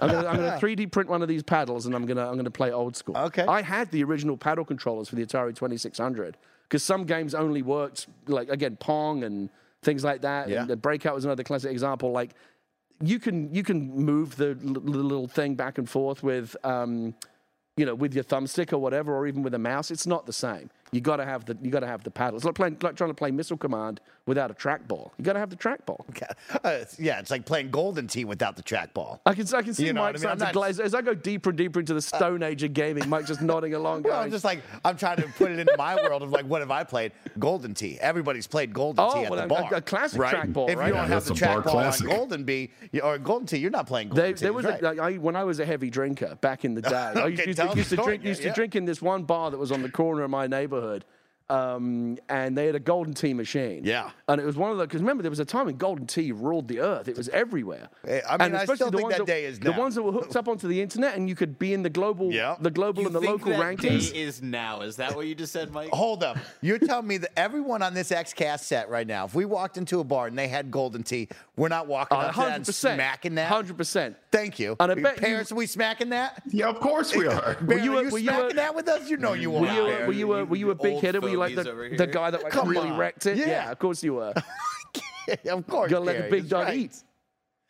[0.00, 2.44] I'm going to 3D print one of these paddles, and I'm going to I'm going
[2.44, 3.16] to play old school.
[3.16, 3.44] Okay.
[3.46, 8.06] I had the original paddle controllers for the Atari 2600 because some games only worked
[8.26, 9.48] like again Pong and
[9.82, 10.48] things like that.
[10.48, 10.60] Yeah.
[10.60, 12.12] And the Breakout was another classic example.
[12.12, 12.32] Like
[13.02, 17.14] you can you can move the, l- the little thing back and forth with um,
[17.76, 19.90] you know with your thumbstick or whatever, or even with a mouse.
[19.90, 20.70] It's not the same.
[20.92, 22.36] You got to have the you got to have the paddle.
[22.36, 25.10] It's like playing like trying to play Missile Command without a trackball.
[25.18, 26.04] You got to have the trackball.
[26.64, 29.20] Uh, yeah, it's like playing Golden Tee without the trackball.
[29.26, 30.38] I can I can see You know what Mike I mean?
[30.38, 33.08] To not- glaze as I go deeper and deeper into the Stone Age of gaming.
[33.08, 34.02] Mike just nodding along.
[34.02, 36.46] Well, going, I'm just like I'm trying to put it into my world of like
[36.46, 37.12] what have I played?
[37.38, 37.98] Golden Tee.
[38.00, 39.74] Everybody's played Golden Oh, Tee at well, the a- bar.
[39.74, 40.34] a classic right?
[40.34, 40.88] trackball, If right?
[40.88, 42.06] you Yeah, don't have the trackball on.
[42.08, 44.42] Golden Bee you- or Golden Tee, you're not playing Golden There, Tee.
[44.44, 44.80] there was right?
[44.82, 46.94] a, like, I, when I was a heavy drinker back in the day.
[46.94, 48.48] I used, used to, used to drink used Yeah.
[48.50, 51.04] to drink in this one bar that was on the corner of my neighborhood neighborhood
[51.50, 53.82] um, and they had a Golden Tee machine.
[53.84, 54.10] Yeah.
[54.28, 56.32] And it was one of the, because remember, there was a time when Golden Tee
[56.32, 57.08] ruled the earth.
[57.08, 57.88] It was everywhere.
[58.06, 59.94] Eh, I mean, And I especially still the think ones that day is The ones
[59.94, 62.56] that were hooked up onto the internet and you could be in the global, Yeah.
[62.60, 64.14] the global You and the think local that day rankings.
[64.14, 64.82] is now?
[64.82, 65.90] Is that what you just said, Mike?
[65.90, 66.36] Hold up.
[66.60, 70.00] You're telling me that everyone on this XCast set right now, if we walked into
[70.00, 72.64] a bar and they had Golden Tee, we're not walking Uh, up to that and
[72.64, 72.74] 100%.
[72.96, 73.50] smacking that?
[73.50, 74.14] 100%.
[74.30, 74.76] Thank you.
[74.80, 76.42] And I bet you- Parents, are we smacking that?
[76.50, 77.56] Yeah, of course we are.
[77.62, 79.08] Bear, you a- you were you a- smacking that with us?
[79.08, 79.72] You know you Were won't.
[79.74, 80.06] you, Bear.
[80.06, 81.20] were you a, were you a big old hitter?
[81.20, 82.98] Were you like the, the guy that like Come really on.
[82.98, 83.38] wrecked it?
[83.38, 83.70] Yeah.
[83.70, 84.34] of course you were.
[85.46, 85.90] of course.
[85.90, 86.78] Gotta let the big dog right.
[86.78, 87.02] eat.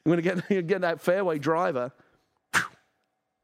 [0.05, 1.93] I'm gonna get you get that fairway driver.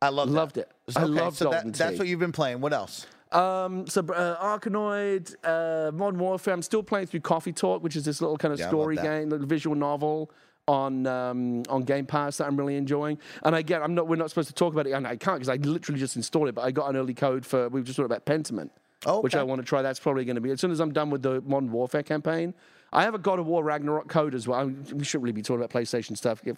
[0.03, 0.35] I love that.
[0.35, 0.71] Loved it.
[0.91, 2.61] So, I loved so that, That's what you've been playing.
[2.61, 3.07] What else?
[3.33, 6.55] Um, so uh, Arkanoid, uh, Modern Warfare.
[6.55, 9.31] I'm still playing through Coffee Talk, which is this little kind of Yeah, story game,
[9.31, 10.31] little visual novel
[10.69, 13.19] on um, on Game Pass that I'm really enjoying.
[13.43, 14.09] And again, I'm not.
[14.09, 16.49] We're not supposed to talk about it, and I can't because I literally just installed
[16.49, 16.55] it.
[16.55, 17.69] But I got an early code for.
[17.69, 18.71] We were just talking about Pentiment,
[19.07, 19.35] Oh, which.
[19.35, 19.83] I want to try.
[19.83, 22.55] That's probably going to be as soon as I'm done with the Modern Warfare campaign.
[22.93, 24.61] I have a God of War Ragnarok code as well.
[24.61, 26.43] I mean, we shouldn't really be talking about PlayStation stuff.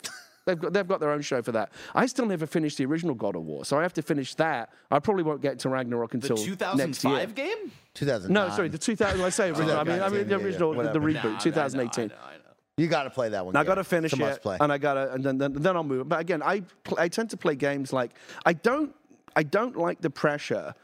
[0.47, 1.73] They've got, they've got their own show for that.
[1.93, 4.73] I still never finished the original God of War, so I have to finish that.
[4.93, 7.27] I probably won't get to Ragnarok The until next year.
[7.27, 7.73] 2005 game?
[7.95, 8.33] 2009.
[8.49, 9.21] No, sorry, the 2000.
[9.21, 9.73] I say original.
[9.77, 12.05] I mean, I mean the 2000, yeah, yeah, original, the, the reboot, Nah, 2018.
[12.05, 12.43] I know, I know, I know.
[12.77, 13.57] You got to play that one.
[13.57, 14.57] And I got to finish it's a it, must play.
[14.61, 16.09] and I got to, and then, then then I'll move.
[16.09, 18.13] But again, I pl- I tend to play games like
[18.45, 18.95] I don't
[19.35, 20.75] I don't like the pressure,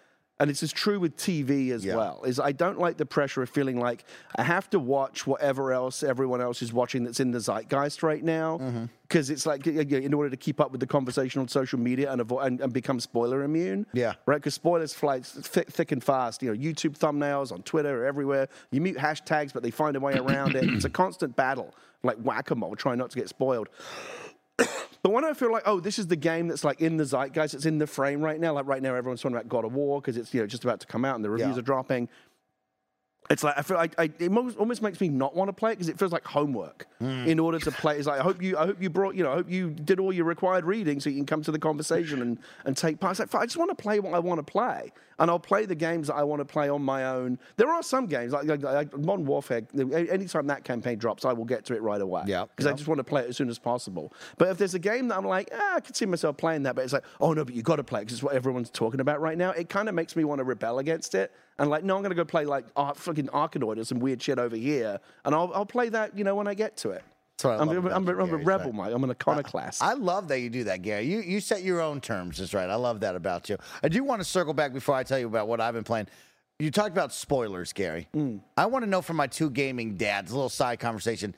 [0.43, 1.95] and it's as true with TV as Yeah.
[1.95, 2.25] well.
[2.25, 6.03] Is I don't like the pressure of feeling like I have to watch whatever else
[6.03, 8.87] everyone else is watching that's in the zeitgeist right now, Mm-hmm.
[9.07, 12.21] because it's like in order to keep up with the conversation on social media and
[12.21, 13.87] avoid and, and become spoiler immune.
[13.93, 14.15] Yeah.
[14.27, 14.39] right.
[14.39, 16.43] Because spoilers fly thick, thick and fast.
[16.43, 18.49] You know, YouTube thumbnails on Twitter, everywhere.
[18.73, 20.65] You mute hashtags, but they find a way around it.
[20.65, 23.69] It's a constant battle, like whack a mole, trying not to get spoiled.
[25.03, 27.55] But when I feel like, oh, this is the game that's like in the zeitgeist,
[27.55, 28.53] it's in the frame right now.
[28.53, 30.81] Like right now, everyone's talking about God of War because it's you know just about
[30.81, 31.59] to come out and the reviews Yeah.
[31.59, 32.09] are dropping.
[33.33, 35.73] It's like I feel like I, it almost, almost makes me not want to play
[35.73, 36.87] it because it feels like homework.
[37.01, 39.33] In order to play, it's like I hope you, I hope you brought, you know,
[39.33, 42.23] I hope you did all your required reading so you can come to the conversation
[42.23, 43.19] and, and take part.
[43.19, 45.67] It's like I just want to play what I want to play, and I'll play
[45.67, 47.41] the games that I want to play on my own.
[47.57, 49.63] There are some games like, like, like Modern Warfare.
[49.75, 52.23] Anytime that campaign drops, I will get to it right away.
[52.27, 54.13] Yeah, because I just want to play it as soon as possible.
[54.39, 56.77] But if there's a game that I'm like, ah, I could see myself playing that,
[56.77, 59.01] but it's like, oh no, but you got to play because it's what everyone's talking
[59.01, 59.51] about right now.
[59.51, 62.11] It kind of makes me want to rebel against it and like, no, I'm going
[62.11, 65.67] to go play like fucking Arkanoid or some weird shit over here, and I'll, I'll
[65.67, 67.03] play that, you know, when I get to it.
[67.39, 68.93] That's I I'm, I'm, I'm, I'm a rebel, Mike.
[68.93, 69.83] I'm an iconoclast.
[69.83, 71.07] I love that you do that, Gary.
[71.07, 72.39] You you set your own terms.
[72.39, 72.69] That's right.
[72.69, 73.57] I love that about you.
[73.83, 76.09] I do want to circle back before I tell you about what I've been playing.
[76.59, 78.09] You talked about spoilers, Gary.
[78.13, 78.37] Hmm.
[78.57, 81.35] I want to know from my two gaming dads, a little side conversation.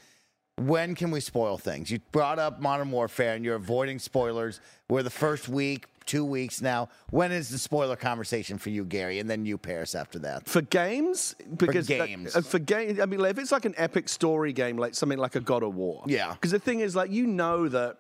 [0.57, 1.91] When can we spoil things?
[1.91, 4.61] You brought up Modern Warfare and you're avoiding spoilers.
[4.89, 6.89] We're the first week, two weeks now.
[7.11, 9.19] When is the spoiler conversation for you, Gary?
[9.19, 10.47] And then you, Paris, after that.
[10.47, 12.37] for games because that- games.
[12.37, 15.19] uh, for game i mean like, if it's like an epic story game like something
[15.19, 16.33] like a god of war Yeah.
[16.33, 17.97] because the thing is like you know that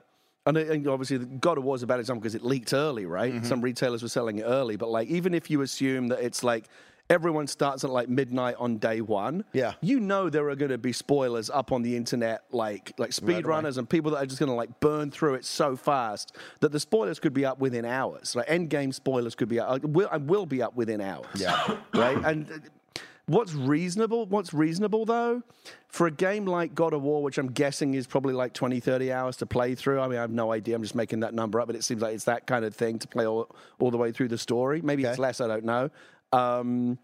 [0.47, 3.33] and, and obviously god of war is a bad example because it leaked early right
[3.35, 3.45] Mm-hmm.
[3.47, 6.65] some retailers were selling it early but like even if you assume that it's like
[7.11, 9.75] everyone starts at like midnight on day one Yeah.
[9.83, 13.77] you know there are going to be spoilers up on the internet like like speedrunners
[13.77, 16.81] and people that are just going to like burn through it so fast that the
[16.81, 20.09] spoilers could be up within hours like end game spoilers could be up uh, will,
[20.13, 21.77] and will be up within hours Yeah.
[21.95, 22.17] right?
[22.25, 24.27] And uh, what's reasonable?
[24.27, 25.43] What's reasonable though,
[25.89, 29.13] for a game like God of War, which I'm guessing is probably like 20, 30
[29.13, 30.01] hours to play through.
[30.01, 30.75] I mean, I have no idea.
[30.77, 32.99] I'm just making that number up, but it seems like it's that kind of thing
[32.99, 34.83] to play all, all the way through the story.
[34.83, 35.41] Maybe it's less.
[35.41, 35.89] I don't know.
[36.35, 36.99] Um,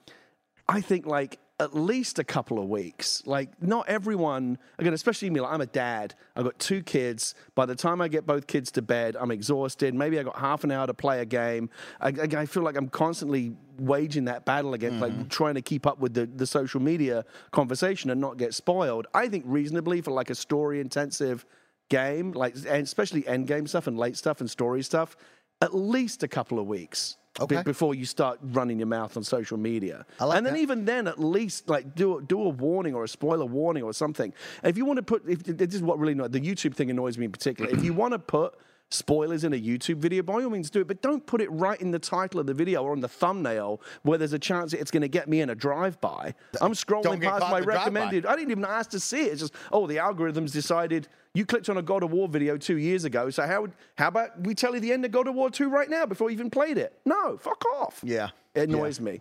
[0.68, 3.22] I think like at least a couple of weeks.
[3.26, 5.40] Like not everyone again, especially me.
[5.40, 6.14] Like I'm a dad.
[6.34, 7.34] I've got two kids.
[7.54, 9.94] By the time I get both kids to bed, I'm exhausted.
[9.94, 11.68] Maybe I got half an hour to play a game.
[12.00, 15.86] I, I, I feel like I'm constantly waging that battle against like trying to keep
[15.86, 19.06] up with the, the social media conversation and not get spoiled.
[19.14, 21.44] I think reasonably for like a story intensive
[21.90, 25.14] game, like and especially end game stuff and late stuff and story stuff,
[25.60, 27.16] at least a couple of weeks.
[27.38, 27.62] Okay.
[27.62, 30.60] before you start running your mouth on social media, like and then that.
[30.60, 33.92] even then, at least like do a, do a warning or a spoiler warning or
[33.92, 34.32] something.
[34.64, 37.16] If you want to put, if, this is what really annoys the YouTube thing annoys
[37.18, 37.70] me in particular.
[37.70, 38.54] if you want to put
[38.90, 41.80] spoilers in a YouTube video, by all means do it, but don't put it right
[41.80, 44.90] in the title of the video or on the thumbnail where there's a chance it's
[44.90, 46.34] going to get me in a drive-by.
[46.60, 47.60] I'm scrolling past my in the drive-by.
[47.60, 48.26] recommended.
[48.26, 49.32] I didn't even ask to see it.
[49.32, 51.08] It's just oh, the algorithms decided.
[51.32, 54.08] You clicked on a God of War video two years ago, so how would, how
[54.08, 56.34] about we tell you the end of God of War 2 right now before you
[56.34, 56.92] even played it?
[57.04, 58.00] No, fuck off.
[58.02, 58.30] Yeah.
[58.54, 59.20] It annoys me.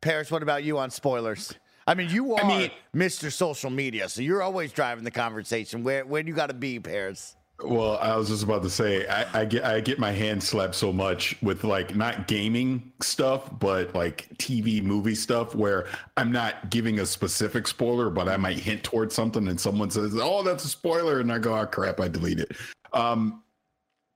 [0.00, 1.54] Parris, what about you on spoilers?
[1.86, 3.30] I mean, you are mean- Mr.
[3.30, 5.84] Social Media, so you're always driving the conversation.
[5.84, 7.36] Where where do you got to be, Parris?
[7.64, 10.74] Well, I was just about to say I, I get I get my hand slapped
[10.74, 16.70] so much with like not gaming stuff, but like TV movie stuff where I'm not
[16.70, 20.64] giving a specific spoiler, but I might hint towards something and someone says, "Oh, that's
[20.64, 22.56] a spoiler," and I go, "Oh crap, I delete it."
[22.92, 23.42] Um,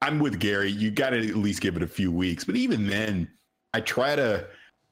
[0.02, 0.70] I'm with Gary.
[0.70, 3.28] You got to at least give it a few weeks, but even then,
[3.74, 4.46] I try to.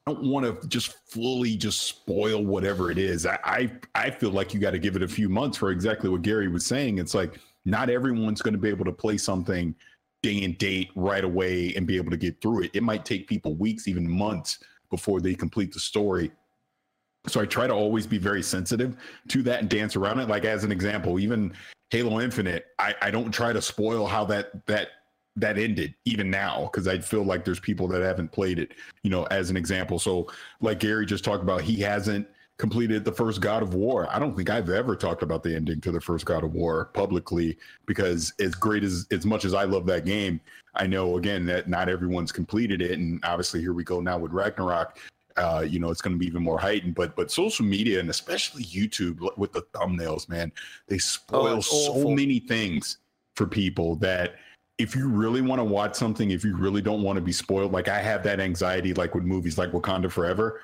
[0.07, 3.25] I don't want to just fully just spoil whatever it is.
[3.25, 6.11] I I, I feel like you got to give it a few months for exactly
[6.11, 6.99] what Gary was saying.
[6.99, 9.75] It's like not everyone's going to be able to play something
[10.23, 12.71] day and date right away and be able to get through it.
[12.75, 14.59] It might take people weeks, even months
[14.91, 16.31] before they complete the story.
[17.27, 18.97] So I try to always be very sensitive
[19.29, 20.29] to that and dance around it.
[20.29, 21.55] Like as an example, even
[21.91, 24.89] Halo Infinite, I, I don't try to spoil how that that
[25.37, 28.73] that ended even now because I feel like there's people that haven't played it,
[29.03, 29.99] you know, as an example.
[29.99, 32.27] So like Gary just talked about, he hasn't
[32.59, 34.09] completed the first God of War.
[34.11, 36.87] I don't think I've ever talked about the ending to the first God of War
[36.87, 40.41] publicly because as great as as much as I love that game,
[40.75, 44.33] I know again that not everyone's completed it, and obviously here we go now with
[44.33, 44.99] Ragnarok.
[45.37, 48.09] Uh, you know, it's going to be even more heightened, but but social media and
[48.09, 50.53] especially YouTube with the thumbnails, man,
[50.87, 52.99] they spoil it's so many things
[53.35, 54.37] for people that
[54.79, 57.73] if you really want to watch something, if you really don't want to be spoiled,
[57.73, 60.61] like I have that anxiety, like with movies like Wakanda Forever,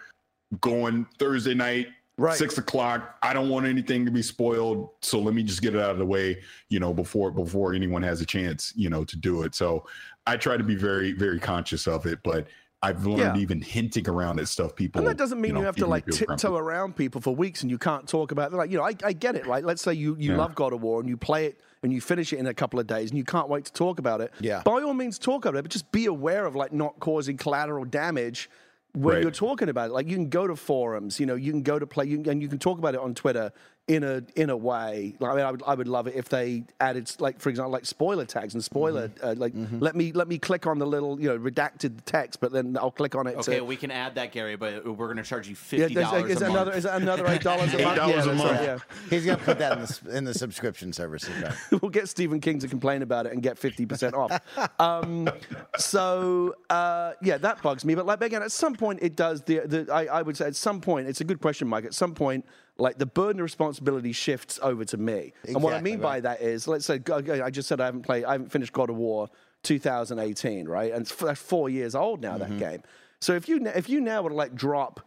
[0.61, 2.37] going Thursday night, Right.
[2.37, 3.17] six o'clock.
[3.23, 5.99] I don't want anything to be spoiled, so let me just get it out of
[5.99, 9.55] the way, you know, before before anyone has a chance, you know, to do it.
[9.55, 9.87] So
[10.27, 12.47] I try to be very very conscious of it, but
[12.83, 13.43] I've learned Yeah.
[13.43, 14.99] even hinting around at stuff people.
[15.01, 17.71] And that doesn't mean you, know, have to like tiptoe around people for weeks and
[17.71, 18.57] you can't talk about it.
[18.57, 19.63] Like, you know, I, I get it, right?
[19.65, 20.39] Let's say you, you Yeah.
[20.39, 22.81] love God of War and you play it and you finish it in a couple
[22.81, 24.33] of days and you can't wait to talk about it.
[24.41, 24.63] Yeah.
[24.65, 27.85] By all means, talk about it, but just be aware of like not causing collateral
[27.85, 28.49] damage
[28.93, 29.23] when Right.
[29.23, 29.93] you're talking about it.
[29.93, 32.29] Like you can go to forums, you know, you can go to play, you can,
[32.31, 33.53] and you can talk about it on Twitter
[33.91, 35.15] in a in a way.
[35.19, 37.73] Like, I mean, I would I would love it if they added like for example
[37.73, 39.27] like spoiler tags and spoiler Mm-hmm.
[39.27, 42.53] uh, like let me let me click on the little you know redacted text, but
[42.53, 43.37] then I'll click on it.
[43.37, 46.09] Okay, to, we can add that, Gary, but we're going to charge you fifty there's-
[46.11, 46.55] dollars is a it month.
[46.61, 47.99] another is another eight dollars a $8 month?
[47.99, 48.41] a yeah, month.
[48.51, 48.79] right, yeah.
[49.11, 51.29] He's gonna put that in the in the subscription service.
[51.29, 51.53] okay.
[51.83, 54.41] we'll get Stephen King to complain about it and get 50% off.
[54.81, 55.29] Um,
[55.77, 57.95] so, uh, yeah, that bugs me.
[57.95, 59.43] But like again, at some point it does.
[59.43, 61.85] The, the I, I would say at some point, it's a good question, Mike.
[61.85, 62.45] At some point,
[62.79, 63.80] like the burden of responsibility
[64.13, 65.33] shifts over to me.
[65.47, 68.03] and what I Exactly, mean by that is, let's say I just said I haven't
[68.03, 69.29] played, I haven't finished God of War
[69.63, 70.93] 2018, right?
[70.93, 72.37] And it's that's four years old now.
[72.39, 72.59] Mm-hmm.
[72.59, 72.83] That game.
[73.21, 75.01] So if you if you now were to like drop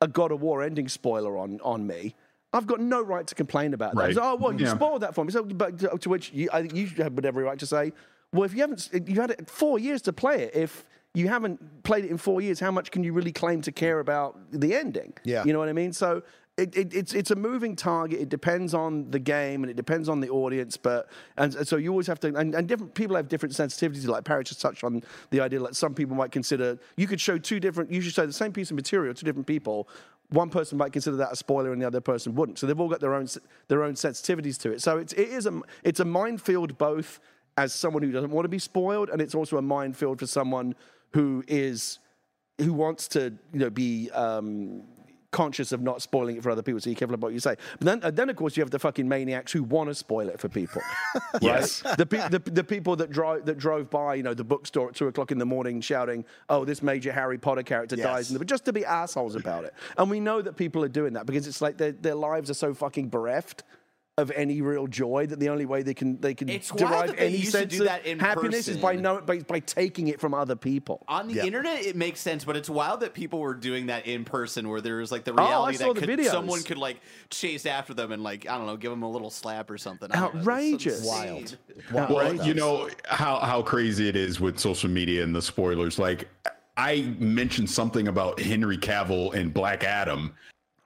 [0.00, 2.14] a God of War ending spoiler on on me.
[2.54, 4.00] I've got no right to complain about that.
[4.02, 4.14] Right.
[4.14, 4.74] So, oh, well, you Yeah.
[4.74, 5.32] spoiled that for me.
[5.32, 7.94] So, but to, to which you, I think you have every right to say,
[8.30, 10.54] well, if you haven't, you had it four years to play it.
[10.54, 13.72] If you haven't played it in four years, how much can you really claim to
[13.72, 15.14] care about the ending?
[15.24, 15.44] Yeah.
[15.46, 15.94] you know what I mean.
[15.94, 16.22] So.
[16.58, 18.20] It, it, it's it's a moving target.
[18.20, 20.76] It depends on the game and it depends on the audience.
[20.76, 24.06] But and, and so you always have to and, and different people have different sensitivities.
[24.06, 27.38] Like Parris just touched on the idea that some people might consider you could show
[27.38, 27.90] two different.
[27.90, 29.88] You should show the same piece of material to different people.
[30.28, 32.58] One person might consider that a spoiler and the other person wouldn't.
[32.58, 33.28] So they've all got their own
[33.68, 34.82] their own sensitivities to it.
[34.82, 37.18] So it's it is a it's a minefield both
[37.56, 40.74] as someone who doesn't want to be spoiled and it's also a minefield for someone
[41.14, 41.98] who is
[42.58, 44.82] who wants to you know be um,
[45.32, 46.80] conscious of not spoiling it for other people.
[46.80, 47.56] So you careful about what you say.
[47.78, 50.28] But then, and then of course you have the fucking maniacs who want to spoil
[50.28, 50.80] it for people.
[51.40, 51.82] Yes.
[51.84, 51.96] right?
[51.96, 54.94] the, pe- the the people that drove that drove by you know the bookstore at
[54.94, 58.04] two o'clock in the morning shouting, "Oh, this major Harry Potter character Yes.
[58.06, 59.74] dies," in the, but just to be assholes about it.
[59.98, 62.54] And we know that people are doing that because it's like their their lives are
[62.54, 63.64] so fucking bereft.
[64.18, 67.40] Of any real joy, that the only way they can they can It's derive any
[67.44, 69.02] sense of that in happiness is by person.
[69.02, 71.02] know by, by taking it from other people.
[71.08, 71.44] On the Yeah.
[71.46, 74.82] internet, it makes sense, but it's wild that people were doing that in person, where
[74.82, 76.98] there was like the Oh, reality saw that the could, someone could like
[77.30, 80.12] chase after them and like I don't know, give them a little slap or something.
[80.12, 80.40] I don't know.
[80.40, 81.06] It's Outrageous.
[81.06, 81.56] Wild.
[81.94, 85.98] Well, you know how how crazy it is with social media and the spoilers.
[85.98, 86.28] Like
[86.76, 90.34] I mentioned something about Henry Cavill and Black Adam,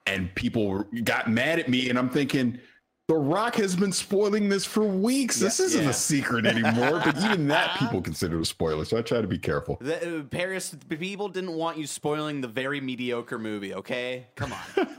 [0.06, 2.60] and people got mad at me, and I'm thinking.
[3.08, 5.38] The Rock has been spoiling this for weeks.
[5.38, 5.90] This isn't Yeah.
[5.90, 8.84] a secret anymore, but even that people consider a spoiler.
[8.84, 9.78] So I try to be careful.
[9.80, 13.74] The, uh, Parris, people didn't want you spoiling the very mediocre movie.
[13.74, 14.88] Okay, come on.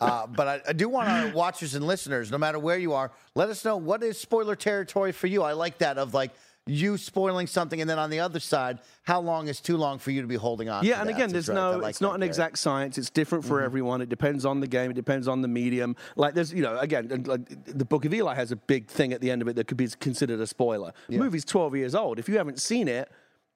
[0.00, 3.10] Uh, but I, I do want our watchers and listeners, no matter where you are,
[3.34, 5.42] let us know what is spoiler territory for you.
[5.42, 6.30] I like that of like
[6.68, 10.10] you spoiling something, and then on the other side, how long is too long for
[10.10, 10.84] you to be holding on?
[10.84, 11.54] Yeah, and again, there's right.
[11.54, 12.98] No, like it's not an exact science.
[12.98, 14.00] It's different for everyone.
[14.02, 14.90] It depends on the game.
[14.90, 15.96] It depends on the medium.
[16.16, 19.20] Like there's, you know, again, like, the Book of Eli has a big thing at
[19.20, 20.92] the end of it that could be considered a spoiler.
[21.08, 22.18] The movie's 12 years old.
[22.18, 23.10] If you haven't seen it,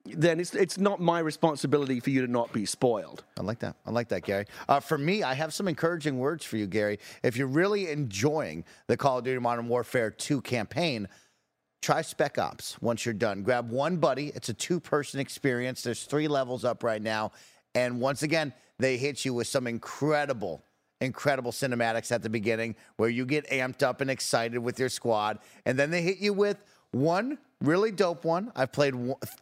[0.05, 3.23] then it's it's not my responsibility for you to not be spoiled.
[3.39, 3.77] I like that.
[3.85, 4.45] I like that, Gary.
[4.67, 6.99] Uh, for me, I have some encouraging words for you, Gary.
[7.23, 11.07] If you're really enjoying the Call of Duty Modern Warfare 2 campaign,
[11.83, 13.43] try Spec Ops once you're done.
[13.43, 14.31] Grab one buddy.
[14.33, 15.83] It's a two person experience.
[15.83, 17.33] There's three levels up right now.
[17.75, 20.63] And once again, they hit you with some incredible,
[21.01, 25.39] incredible cinematics at the beginning where you get amped up and excited with your squad.
[25.65, 28.51] And then they hit you with one really dope one.
[28.55, 28.93] I've played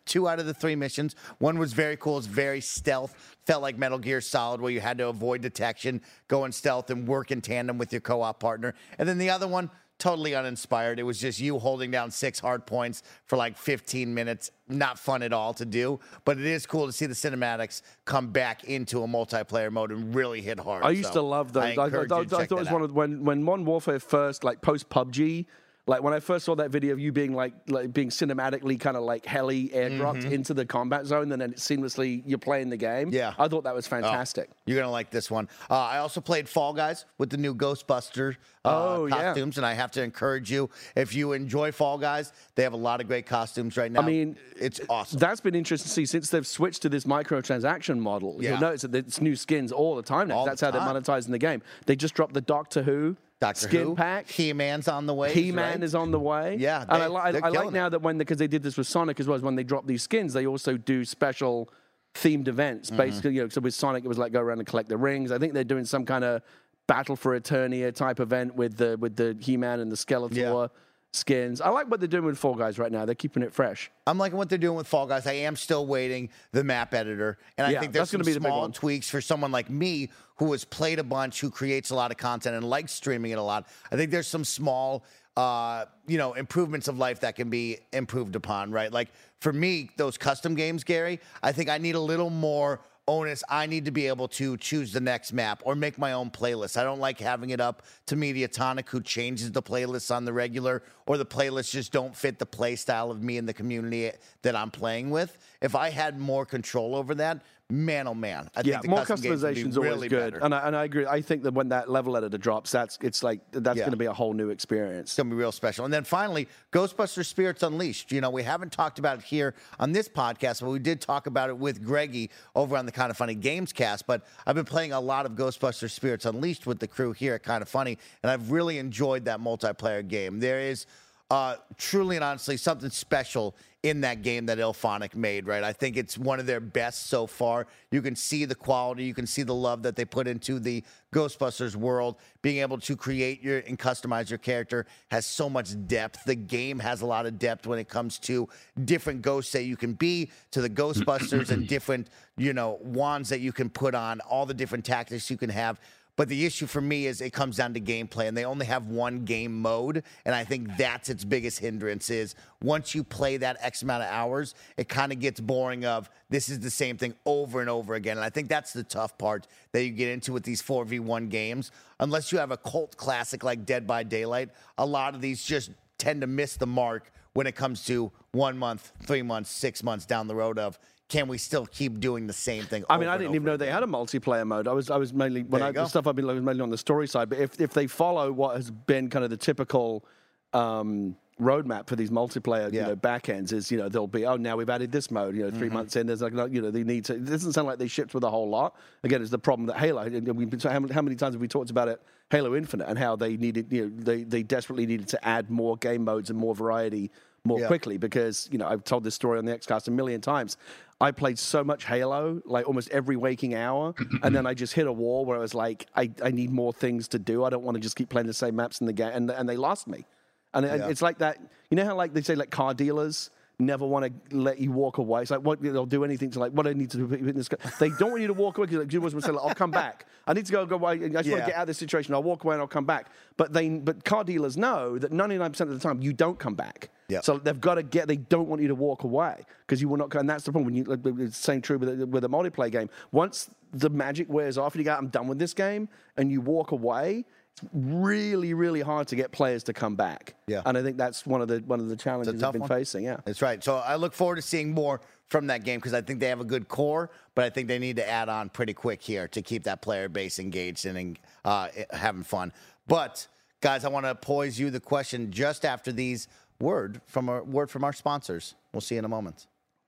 [0.06, 1.16] two out of the three missions.
[1.40, 2.18] One was very cool.
[2.18, 3.36] It's very stealth.
[3.46, 7.08] Felt like Metal Gear Solid, where you had to avoid detection, go in stealth, and
[7.08, 8.76] work in tandem with your co-op partner.
[9.00, 11.00] And then the other one, totally uninspired.
[11.00, 14.50] It was just you holding down six hard points for like 15 minutes.
[14.68, 18.30] Not fun at all to do, but it is cool to see the cinematics come
[18.32, 20.84] back into a multiplayer mode and really hit hard.
[20.84, 21.78] I used So to love those.
[21.78, 22.86] I, I, I, I- thought it was that one out.
[22.86, 25.46] of when when Modern Warfare first like post PUBG.
[25.88, 28.96] Like when I first saw that video of you being like like being cinematically kind
[28.96, 33.08] of like heli airdropped into the combat zone, and then seamlessly you're playing the game.
[33.08, 33.16] Mm-hmm.
[33.16, 33.34] Yeah.
[33.40, 34.50] I thought that was fantastic.
[34.66, 35.50] You're gonna like this one.
[35.70, 39.16] Uh, I also played Fall Guys with the new Ghostbuster uh, Oh, yeah.
[39.34, 42.78] costumes, and I have to encourage you if you enjoy Fall Guys, they have a
[42.78, 44.02] lot of great costumes right now.
[44.02, 45.18] I mean, it's awesome.
[45.20, 48.38] That's been interesting to see since they've switched to this microtransaction model.
[48.40, 48.52] Yeah.
[48.52, 50.38] You'll notice that it's new skins all the time now.
[50.38, 51.64] All the that's how they're monetizing the game.
[51.88, 54.30] They just dropped the Doctor Who Doctor skin Who, pack.
[54.30, 55.34] He-Man's on the way.
[55.34, 55.84] He-Man right?
[55.84, 56.56] is on the way.
[56.60, 57.90] Yeah, and I, I, I like now it.
[57.90, 60.04] that when because they did this with Sonic as well as when they drop these
[60.04, 61.70] skins, they also do special
[62.14, 62.90] themed events.
[62.90, 62.98] Mm-hmm.
[62.98, 65.32] Basically, you know, so with Sonic it was like go around and collect the rings.
[65.32, 66.42] I think they're doing some kind of
[66.88, 70.68] Battle for Eternia type event with the with the He-Man and the Skeletor Yeah.
[71.14, 71.62] skins.
[71.62, 73.06] I like what they're doing with Fall Guys right now.
[73.06, 73.90] They're keeping it fresh.
[74.06, 75.26] I'm liking what they're doing with Fall Guys.
[75.26, 78.40] I am still waiting the map editor, and I Yeah, think there's some gonna be
[78.40, 80.10] small tweaks for someone like me
[80.42, 83.38] who has played a bunch, who creates a lot of content and likes streaming it
[83.38, 83.68] a lot.
[83.92, 85.06] I think there's some small,
[85.38, 88.72] uh, you know, improvements of life that can be improved upon.
[88.72, 91.20] Right, like for me, those custom games, Gary.
[91.44, 93.44] I think I need a little more onus.
[93.50, 96.76] I need to be able to choose the next map or make my own playlist.
[96.76, 100.82] I don't like having it up to Mediatonic, who changes the playlists on the regular,
[101.06, 104.12] or the playlists just don't fit the play style of me and the community
[104.42, 105.38] that I'm playing with.
[105.62, 109.00] If I had more control over that, man, oh man, I yeah, think the more
[109.06, 110.46] custom games would customization's always really good, better.
[110.46, 111.06] and I, and I agree.
[111.06, 113.84] I think that when that level editor drops, that's it's like that's Yeah.
[113.84, 115.10] going to be a whole new experience.
[115.12, 115.86] It's gonna be real special.
[115.86, 118.12] And then finally, Ghostbusters Spirits Unleashed.
[118.12, 121.28] You know, we haven't talked about it here on this podcast, but we did talk
[121.28, 124.06] about it with Greggy over on the Kind of Funny Games cast.
[124.08, 127.44] But I've been playing a lot of Ghostbusters Spirits Unleashed with the crew here at
[127.44, 130.40] Kinda Funny, and I've really enjoyed that multiplayer game.
[130.40, 130.86] There is
[131.32, 135.64] uh, truly and honestly something special in that game that IllFonic made, right?
[135.64, 137.68] I think it's one of their best so far.
[137.90, 140.84] You can see the quality, you can see the love that they put into the
[141.14, 142.18] Ghostbusters world.
[142.42, 146.26] Being able to create your and customize your character has so much depth.
[146.26, 148.50] The game has a lot of depth when it comes to
[148.84, 153.40] different ghosts that you can be, to the Ghostbusters and different, you know, wands that
[153.40, 155.80] you can put on, all the different tactics you can have.
[156.18, 158.88] But the issue for me is it comes down to gameplay, and they only have
[158.88, 162.10] one game mode, and I think that's its biggest hindrance.
[162.10, 165.86] Is once you play that X amount of hours, it kind of gets boring.
[165.86, 168.84] Of this is the same thing over and over again, and I think that's the
[168.84, 171.72] tough part that you get into with these four v one games.
[172.00, 175.72] Unless you have a cult classic like Dead by Daylight, a lot of these just
[175.98, 180.06] tend to miss the mark when it comes to one month, three months, six months
[180.06, 180.60] down the road.
[180.60, 180.78] Of
[181.12, 182.86] can we still keep doing the same thing?
[182.90, 184.66] I mean, I didn't even know they had a multiplayer mode.
[184.66, 186.78] I was, I was mainly when I, the stuff I've been looking mainly on the
[186.78, 187.28] story side.
[187.30, 190.06] But if if they follow what has been kind of the typical
[190.54, 192.82] um, roadmap for these multiplayer, Yeah.
[192.84, 195.36] you know, backends is you know they'll be oh now we've added this mode.
[195.36, 195.74] You know, 3 Mm-hmm.
[195.74, 197.16] months in, there's like no- you know they need to.
[197.16, 198.78] It doesn't sound like they shipped with a whole lot.
[199.04, 200.04] Again, it's the problem that Halo.
[200.08, 202.02] We've been, how, many, how many times have we talked about it?
[202.30, 205.76] Halo Infinite and how they needed, you know, they they desperately needed to add more
[205.76, 207.12] game modes and more variety
[207.44, 207.68] more Yeah.
[207.68, 210.58] quickly because you know I've told this story on the Xcast a million times.
[211.00, 214.86] I played so much Halo, like almost every waking hour, and then I just hit
[214.86, 217.44] a wall where I was like, I, I need more things to do.
[217.44, 219.50] I don't want to just keep playing the same maps in the game, and and
[219.50, 220.06] they lost me.
[220.54, 220.90] And Yeah.
[220.90, 221.40] it's like that.
[221.72, 223.32] You know how like they say like car dealers
[223.62, 225.22] never want to let you walk away.
[225.22, 227.50] It's like what they'll do anything to like what I need to do in this.
[227.80, 229.72] They don't want you to walk away because like you always say, like, I'll come
[229.72, 230.06] back.
[230.28, 230.94] I need to go go away.
[230.94, 232.14] I just want to get out of this situation.
[232.14, 233.08] I'll walk away and I'll come back.
[233.38, 236.90] But they but car dealers know that 99% of the time you don't come back.
[237.10, 237.26] Yep.
[237.26, 238.08] So they've got to get.
[238.08, 240.14] They don't want you to walk away because you will not.
[240.16, 240.66] And that's the problem.
[240.66, 242.90] When you, like, it's the same true with a, with a multiplayer game.
[243.12, 246.42] Once the magic wears off and you go, I'm done with this game, and you
[246.42, 250.36] walk away, it's really, really hard to get players to come back.
[250.48, 250.62] Yeah.
[250.66, 252.70] And I think that's one of the one of the challenges tough they've been one.
[252.70, 253.04] facing.
[253.04, 253.18] Yeah.
[253.26, 253.64] That's right.
[253.64, 256.42] So I look forward to seeing more from that game because I think they have
[256.42, 259.42] a good core, but I think they need to add on pretty quick here to
[259.42, 262.52] keep that player base engaged and uh, having fun.
[262.88, 263.28] But
[263.62, 266.28] guys, I want to pose you the question just after these
[266.60, 268.56] word from a word from our sponsors.
[268.74, 269.48] We'll see you in a moment.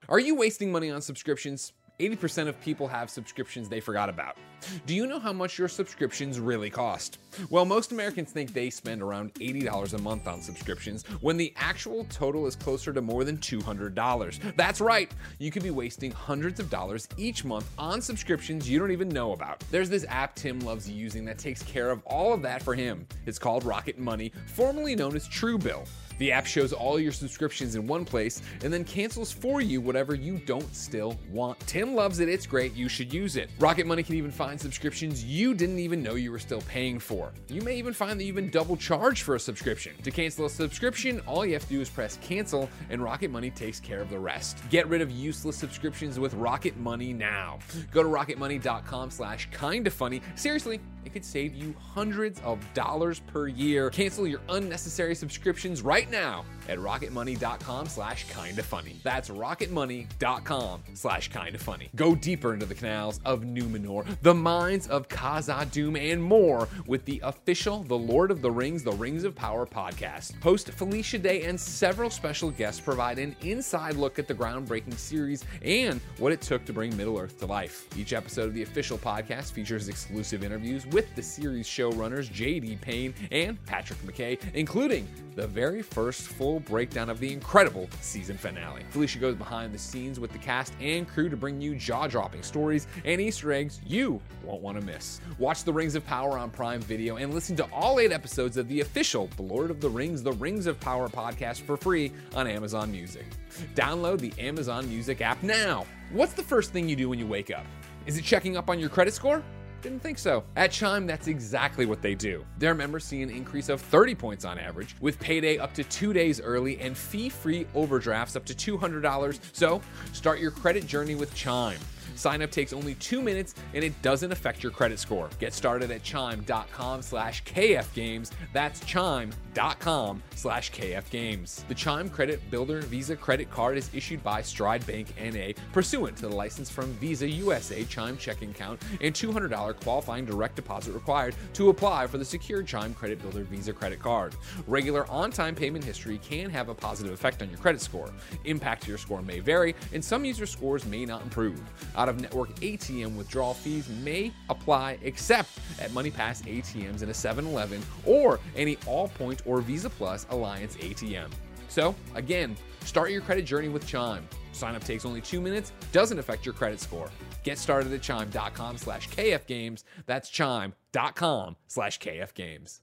[0.09, 1.73] Are you wasting money on subscriptions?
[2.03, 4.37] 80% of people have subscriptions they forgot about.
[4.85, 7.19] Do you know how much your subscriptions really cost?
[7.49, 12.05] Well, most Americans think they spend around $80 a month on subscriptions when the actual
[12.05, 14.55] total is closer to more than $200.
[14.55, 18.91] That's right, you could be wasting hundreds of dollars each month on subscriptions you don't
[18.91, 19.63] even know about.
[19.71, 23.07] There's this app Tim loves using that takes care of all of that for him.
[23.25, 25.87] It's called Rocket Money, formerly known as Truebill.
[26.17, 30.15] The app shows all your subscriptions in one place and then cancels for you whatever
[30.15, 31.59] you don't still want.
[31.61, 33.49] Tim loves it, it's great, you should use it.
[33.59, 37.31] Rocket Money can even find subscriptions you didn't even know you were still paying for.
[37.47, 39.93] You may even find that you've been double charged for a subscription.
[40.03, 43.49] To cancel a subscription, all you have to do is press cancel and Rocket Money
[43.49, 44.57] takes care of the rest.
[44.69, 47.59] Get rid of useless subscriptions with Rocket Money now.
[47.91, 50.21] Go to rocketmoney.com slash kinda funny.
[50.35, 53.89] Seriously, it could save you hundreds of dollars per year.
[53.89, 58.99] Cancel your unnecessary subscriptions right now at rocketmoney.com slash kinda funny.
[59.03, 61.89] That's rocketmoney.com slash kinda funny.
[61.95, 67.19] Go deeper into the canals of Numenor, the mines of Khazad-dûm, and more with the
[67.23, 70.41] official The Lord of the Rings, The Rings of Power podcast.
[70.41, 75.43] Host Felicia Day and several special guests provide an inside look at the groundbreaking series
[75.61, 77.87] and what it took to bring Middle Earth to life.
[77.97, 82.77] Each episode of the official podcast features exclusive interviews with the series showrunners J.D.
[82.79, 88.83] Payne and Patrick McKay, including the very first full breakdown of the incredible season finale.
[88.91, 92.43] Felicia goes behind the scenes with the cast and crew to bring you jaw dropping
[92.43, 95.19] stories and Easter eggs you won't want to miss.
[95.39, 98.67] Watch The Rings of Power on Prime Video and listen to all eight episodes of
[98.67, 102.45] the official The Lord of the Rings, The Rings of Power podcast for free on
[102.45, 103.25] Amazon Music.
[103.73, 105.87] Download the Amazon Music app now.
[106.11, 107.65] What's the first thing you do when you wake up?
[108.05, 109.41] Is it checking up on your credit score?
[109.83, 110.45] Didn't think so.
[110.55, 112.45] At Chime, that's exactly what they do.
[112.57, 116.13] Their members see an increase of 30 points on average, with payday up to two
[116.13, 119.37] days early and fee free overdrafts up to $200.
[119.51, 119.81] So
[120.13, 121.79] start your credit journey with Chime.
[122.15, 125.29] Sign up takes only two minutes and it doesn't affect your credit score.
[125.39, 128.31] Get started at chime.com slash kfgames.
[128.53, 131.67] That's chime.com slash kfgames.
[131.67, 136.27] The Chime Credit Builder Visa Credit Card is issued by Stride Bank NA pursuant to
[136.27, 141.69] the license from Visa USA Chime checking account and $200 qualifying direct deposit required to
[141.69, 144.35] apply for the secured Chime Credit Builder Visa Credit Card.
[144.67, 148.11] Regular on-time payment history can have a positive effect on your credit score.
[148.45, 151.61] Impact to your score may vary, and some user scores may not improve.
[152.03, 155.47] Out of network ATM withdrawal fees may apply except
[155.79, 161.29] at MoneyPass ATMs in a 7 Eleven or any Allpoint or Visa Plus Alliance ATM.
[161.69, 164.27] So, again, start your credit journey with Chime.
[164.51, 167.09] Sign up takes only two minutes, doesn't affect your credit score.
[167.43, 169.85] Get started at chime.com slash kfgames.
[170.05, 172.81] That's chime.com slash kfgames.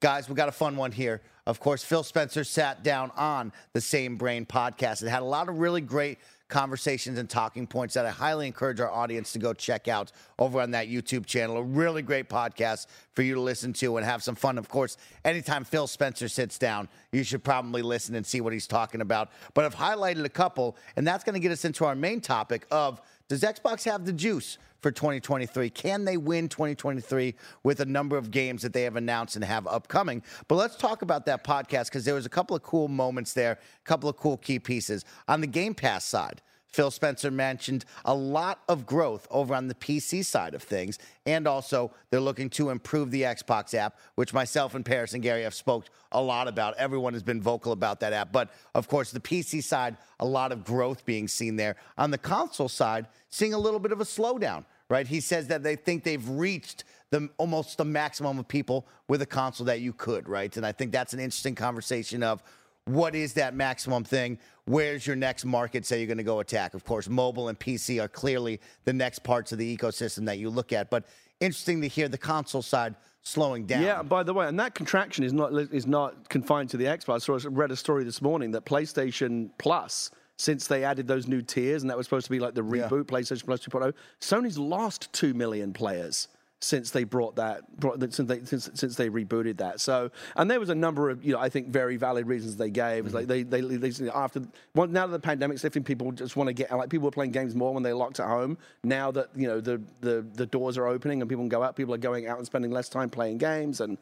[0.00, 1.22] Guys, we got a fun one here.
[1.46, 5.02] Of course, Phil Spencer sat down on the Same Brain podcast.
[5.02, 6.18] It had a lot of really great
[6.48, 10.60] conversations and talking points that I highly encourage our audience to go check out over
[10.60, 11.58] on that YouTube channel.
[11.58, 14.58] A really great podcast for you to listen to and have some fun.
[14.58, 18.66] Of course, anytime Phil Spencer sits down, you should probably listen and see what he's
[18.66, 19.30] talking about.
[19.54, 22.66] But I've highlighted a couple, and that's going to get us into our main topic
[22.70, 25.70] of does Xbox have the juice for 2023?
[25.70, 29.66] Can they win 2023 with a number of games that they have announced and have
[29.66, 30.22] upcoming?
[30.48, 33.52] But let's talk about that podcast because there was a couple of cool moments there,
[33.52, 35.04] a couple of cool key pieces.
[35.28, 39.74] On the Game Pass side, Phil Spencer mentioned a lot of growth over on the
[39.74, 40.98] PC side of things.
[41.26, 45.42] And also, they're looking to improve the Xbox app, which myself and Parris and Gary
[45.42, 46.76] have spoke a lot about.
[46.76, 48.32] Everyone has been vocal about that app.
[48.32, 51.76] But of course, the PC side, a lot of growth being seen there.
[51.96, 55.06] On the console side, seeing a little bit of a slowdown, right?
[55.06, 59.26] He says that they think they've reached the almost the maximum of people with a
[59.26, 60.54] console that you could, right?
[60.56, 62.42] And I think that's an interesting conversation of
[62.88, 64.38] what is that maximum thing?
[64.68, 66.74] Where's your next market say you're going to go attack?
[66.74, 70.50] Of course, mobile and PC are clearly the next parts of the ecosystem that you
[70.50, 70.90] look at.
[70.90, 71.06] But
[71.40, 73.82] interesting to hear the console side slowing down.
[73.82, 77.28] Yeah, by the way, and that contraction is not is not confined to the Xbox.
[77.28, 81.82] I read a story this morning that PlayStation Plus, since they added those new tiers,
[81.82, 83.18] and that was supposed to be like the reboot Yeah.
[83.18, 86.28] PlayStation Plus 2.0, Sony's lost two million players
[86.60, 89.80] since they brought that brought since they since, since they rebooted that.
[89.80, 92.70] So and there was a number of you know i think very valid reasons they
[92.70, 93.06] gave.
[93.06, 93.50] It's like mm-hmm.
[93.50, 94.42] they they, they they- after
[94.74, 97.30] well, now that the pandemic's lifting people just want to get like people were playing
[97.30, 98.58] games more when they're locked at home.
[98.82, 101.76] Now that you know the the the doors are opening and people can go out
[101.76, 103.96] people are going out and spending less time playing games and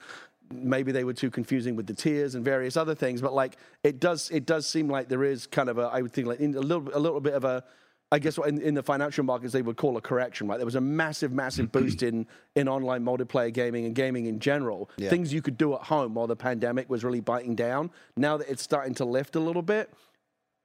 [0.51, 3.21] maybe they were too confusing with the tiers and various other things.
[3.21, 6.13] But like it does it does seem like there is kind of a i would
[6.13, 7.65] think like in a little a little bit of a
[8.13, 10.59] I guess in, in the financial markets they would call a correction, right?
[10.59, 14.91] There was a massive, massive boost in in online multiplayer gaming and gaming in general.
[15.11, 17.91] Things you could do at home while the pandemic was really biting down.
[18.17, 19.93] Now that it's starting to lift a little bit,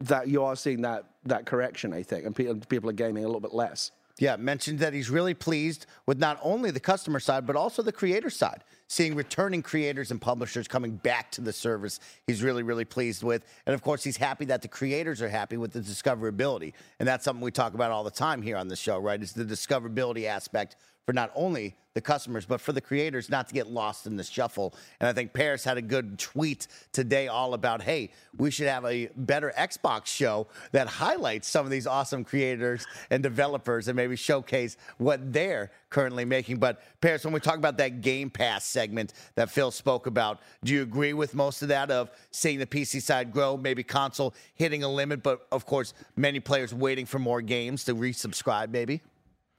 [0.01, 3.27] that you are seeing that that correction, I think, and people people are gaming a
[3.27, 3.91] little bit less.
[4.19, 7.91] Yeah, mentioned that he's really pleased with not only the customer side, but also the
[7.91, 8.63] creator side.
[8.91, 13.45] Seeing returning creators and publishers coming back to the service, he's really, really pleased with.
[13.65, 16.73] And of course, he's happy that the creators are happy with the discoverability.
[16.99, 19.23] And that's something we talk about all the time here on the show, right?
[19.23, 20.75] Is the discoverability aspect
[21.05, 24.23] for not only the customers, but for the creators not to get lost in the
[24.23, 24.73] shuffle.
[24.99, 28.85] And I think Parris had a good tweet today all about, hey, we should have
[28.85, 34.15] a better Xbox show that highlights some of these awesome creators and developers and maybe
[34.15, 36.57] showcase what they're currently making.
[36.57, 40.73] But Parris, when we talk about that Game Pass segment that Phil spoke about, do
[40.73, 44.83] you agree with most of that of seeing the PC side grow, maybe console hitting
[44.83, 49.01] a limit, but of course, many players waiting for more games to resubscribe, maybe?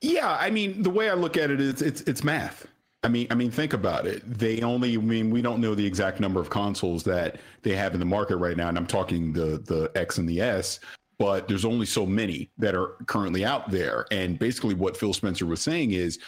[0.02, 2.66] Yeah, I mean, the way I look at it is it's it's math.
[3.04, 4.22] I mean, I mean, think about it.
[4.38, 7.94] They only, I mean, we don't know the exact number of consoles that they have
[7.94, 10.80] in the market right now, and I'm talking the the X and the S.
[11.18, 15.46] But there's only so many that are currently out there, and basically, what Phil Spencer
[15.46, 16.18] was saying is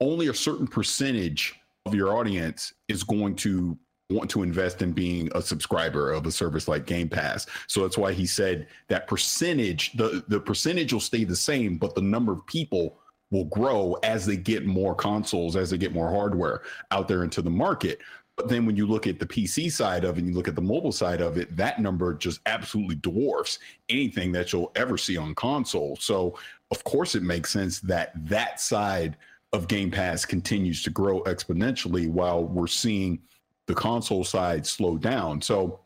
[0.00, 1.54] only a certain percentage
[1.86, 3.76] of your audience is going to
[4.10, 7.46] want to invest in being a subscriber of a service like Game Pass.
[7.66, 11.96] So that's why he said that percentage, the the percentage will stay the same, but
[11.96, 12.98] the number of people
[13.34, 16.62] will grow as they get more consoles, as they get more hardware
[16.92, 18.00] out there into the market.
[18.36, 20.54] But then when you look at the PC side of it and you look at
[20.54, 23.58] the mobile side of it, that number just absolutely dwarfs
[23.88, 25.96] anything that you'll ever see on console.
[25.96, 26.38] So,
[26.70, 29.16] of course, it makes sense that that side
[29.52, 33.20] of Game Pass continues to grow exponentially while we're seeing
[33.66, 35.40] the console side slow down.
[35.40, 35.80] So,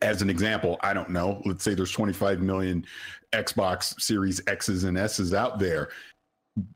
[0.00, 2.86] as an example, I don't know, let's say there's 25 million
[3.32, 5.90] Xbox Series X's and S's out there.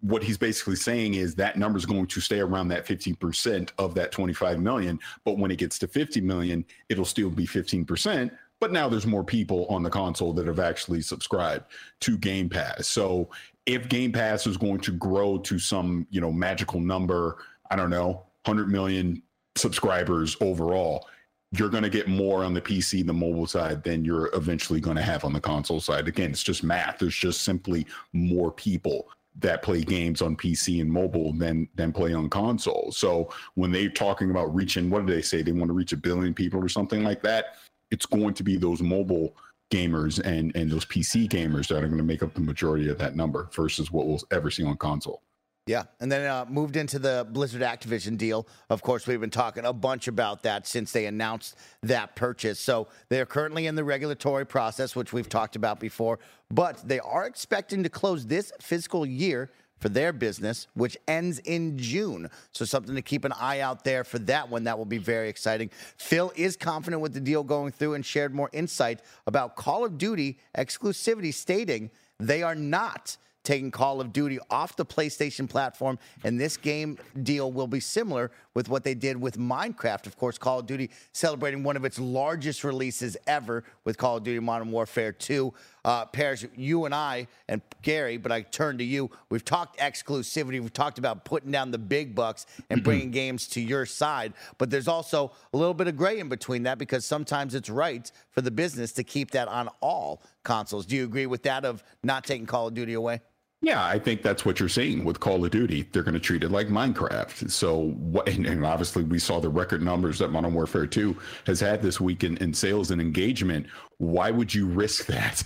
[0.01, 3.95] What he's basically saying is that number is going to stay around that 15% of
[3.95, 4.99] that 25 million.
[5.25, 8.31] But when it gets to 50 million, it'll still be 15%.
[8.61, 11.67] But now there's more people on the console that have actually subscribed
[12.01, 12.89] to Game Pass.
[12.89, 13.31] So
[13.67, 17.39] if Game Pass is going to grow to some, you know, magical number,
[17.71, 19.23] I don't know, 100 million
[19.57, 21.07] subscribers overall,
[21.53, 24.97] you're going to get more on the PC, the mobile side, than you're eventually going
[24.97, 26.09] to have on the console side.
[26.09, 26.99] Again, it's just math.
[26.99, 29.09] There's just simply more people
[29.39, 32.91] that play games on PC and mobile than than play on console.
[32.93, 35.43] So when they're talking about reaching, what do they say?
[35.43, 37.57] They want to reach a billion people or something like that.
[37.91, 39.37] It's going to be those mobile
[39.71, 42.99] gamers and and those PC gamers that are going to make up the majority of
[42.99, 45.23] that number versus what we'll ever see on console.
[45.69, 48.47] Yeah, and then uh, moved into the Blizzard Activision deal.
[48.71, 52.59] Of course, we've been talking a bunch about that since they announced that purchase.
[52.59, 57.27] So they're currently in the regulatory process, which we've talked about before, but they are
[57.27, 62.31] expecting to close this fiscal year for their business, which ends in June.
[62.53, 64.65] So something to keep an eye out there for that one.
[64.65, 65.69] That will be very exciting.
[65.99, 69.99] Phil is confident with the deal going through and shared more insight about Call of
[69.99, 73.19] Duty exclusivity, stating they are not
[73.49, 75.99] taking Call of Duty off the PlayStation platform.
[76.23, 80.07] And this game deal will be similar with what they did with Minecraft.
[80.07, 84.25] Of course, Call of Duty celebrating one of its largest releases ever with Call of
[84.25, 85.55] Duty Modern Warfare 2.
[85.83, 89.11] Uh, Parris, you and I, and Gary, but I turn to you.
[89.31, 90.61] We've talked exclusivity.
[90.61, 94.35] We've talked about putting down the big bucks and bringing games to your side.
[94.59, 98.13] But there's also a little bit of gray in between that because sometimes it's right
[98.29, 100.85] for the business to keep that on all consoles.
[100.85, 103.23] Do you agree with that of not taking Call of Duty away?
[103.61, 105.89] Yeah, I think that's what you're seeing with Call of Duty.
[105.91, 107.51] They're going to treat it like Minecraft.
[107.51, 107.97] So,
[108.27, 112.23] and obviously, we saw the record numbers that Modern Warfare 2 has had this week
[112.23, 113.67] in, in sales and engagement.
[113.97, 115.43] Why would you risk that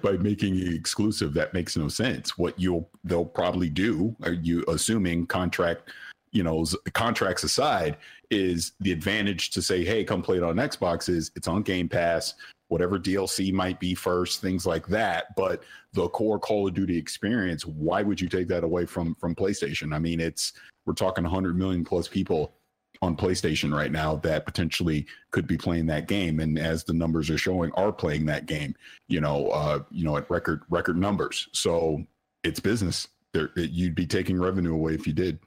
[0.00, 1.34] by making it exclusive?
[1.34, 2.38] That makes no sense.
[2.38, 5.90] What you'll they'll probably do, are you assuming contract,
[6.30, 7.96] you know, contracts aside,
[8.30, 11.88] is the advantage to say, hey, come play it on Xbox is it's on Game
[11.88, 12.34] Pass
[12.68, 15.36] whatever DLC might be first, things like that.
[15.36, 15.62] But
[15.92, 19.94] the core Call of Duty experience, why would you take that away from from PlayStation?
[19.94, 20.52] I mean, it's
[20.84, 22.54] we're talking 100 million plus people
[23.02, 27.30] on PlayStation right now that potentially could be playing that game, and as the numbers
[27.30, 28.74] are showing, are playing that game.
[29.08, 31.48] You know, uh, you know, at record record numbers.
[31.52, 32.04] So
[32.44, 33.08] it's business.
[33.32, 35.38] There, it, you'd be taking revenue away if you did.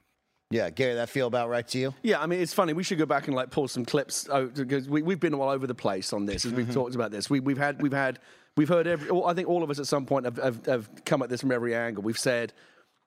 [0.51, 1.93] Yeah, Gary, that feel about right to you?
[2.01, 2.73] Yeah, I mean, it's funny.
[2.73, 5.67] We should go back and like pull some clips because we, we've been all over
[5.67, 7.29] the place on this as we've talked about this.
[7.29, 8.17] We, we've had, we've had,
[8.57, 9.09] we've heard every.
[9.23, 11.51] I think all of us at some point have, have, have come at this from
[11.51, 12.01] every angle.
[12.01, 12.53] We've said,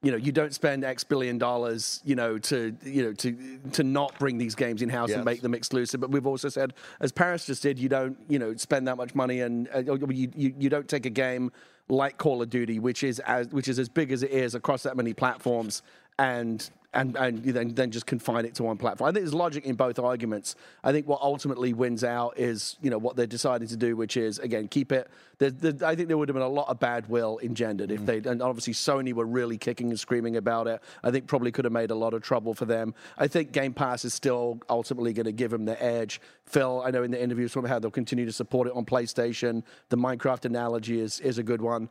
[0.03, 3.83] you know, you don't spend X billion dollars, you know, to you know to to
[3.83, 5.17] not bring these games in house yes.
[5.17, 6.01] and make them exclusive.
[6.01, 9.17] But we've also said, as Parris just did, you don't you know spend that much
[9.17, 11.51] money and uh, you, you you don't take a game
[11.89, 14.85] like Call of Duty, which is as which is as big as it is across
[14.85, 15.83] that many platforms,
[16.19, 19.09] and and, and then, then just confine it to one platform.
[19.09, 20.55] I think there's logic in both arguments.
[20.85, 24.17] I think what ultimately wins out is you know what they're deciding to do, which
[24.17, 25.09] is again keep it.
[25.39, 28.01] The, the, I think there would have been a lot of bad will engendered if
[28.03, 28.07] mm.
[28.07, 30.83] they and obviously Sony were really kicking and screaming about it.
[31.03, 32.95] I think probably could have made a lot of trouble for them.
[33.17, 36.21] I think Game Pass is still ultimately going to give them the edge.
[36.45, 39.63] Phil, I know in the interviews from how they'll continue to support it on PlayStation.
[39.89, 41.89] The Minecraft analogy is is a good one.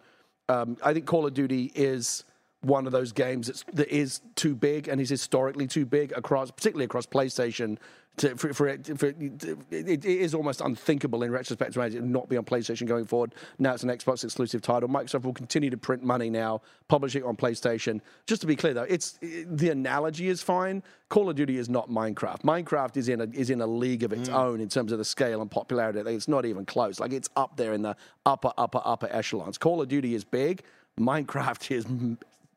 [0.47, 2.25] Um, I think Call of Duty is
[2.61, 6.51] one of those games that's, that is too big and is historically too big across,
[6.51, 7.77] particularly across PlayStation.
[8.17, 12.27] To, for, for, it, for it, it is almost unthinkable in retrospect to it not
[12.27, 13.33] be on PlayStation going forward.
[13.57, 14.89] Now it's an Xbox exclusive title.
[14.89, 18.01] Microsoft will continue to print money now, publish it on PlayStation.
[18.27, 20.83] Just to be clear, though, it's the analogy is fine.
[21.07, 22.41] Call of Duty is not Minecraft.
[22.41, 24.35] Minecraft is in a is in a league of its mm.
[24.35, 26.01] own in terms of the scale and popularity.
[26.01, 26.99] It's not even close.
[26.99, 27.95] Like it's up there in the
[28.25, 29.57] upper upper upper echelons.
[29.57, 30.63] Call of Duty is big.
[30.99, 31.85] Minecraft is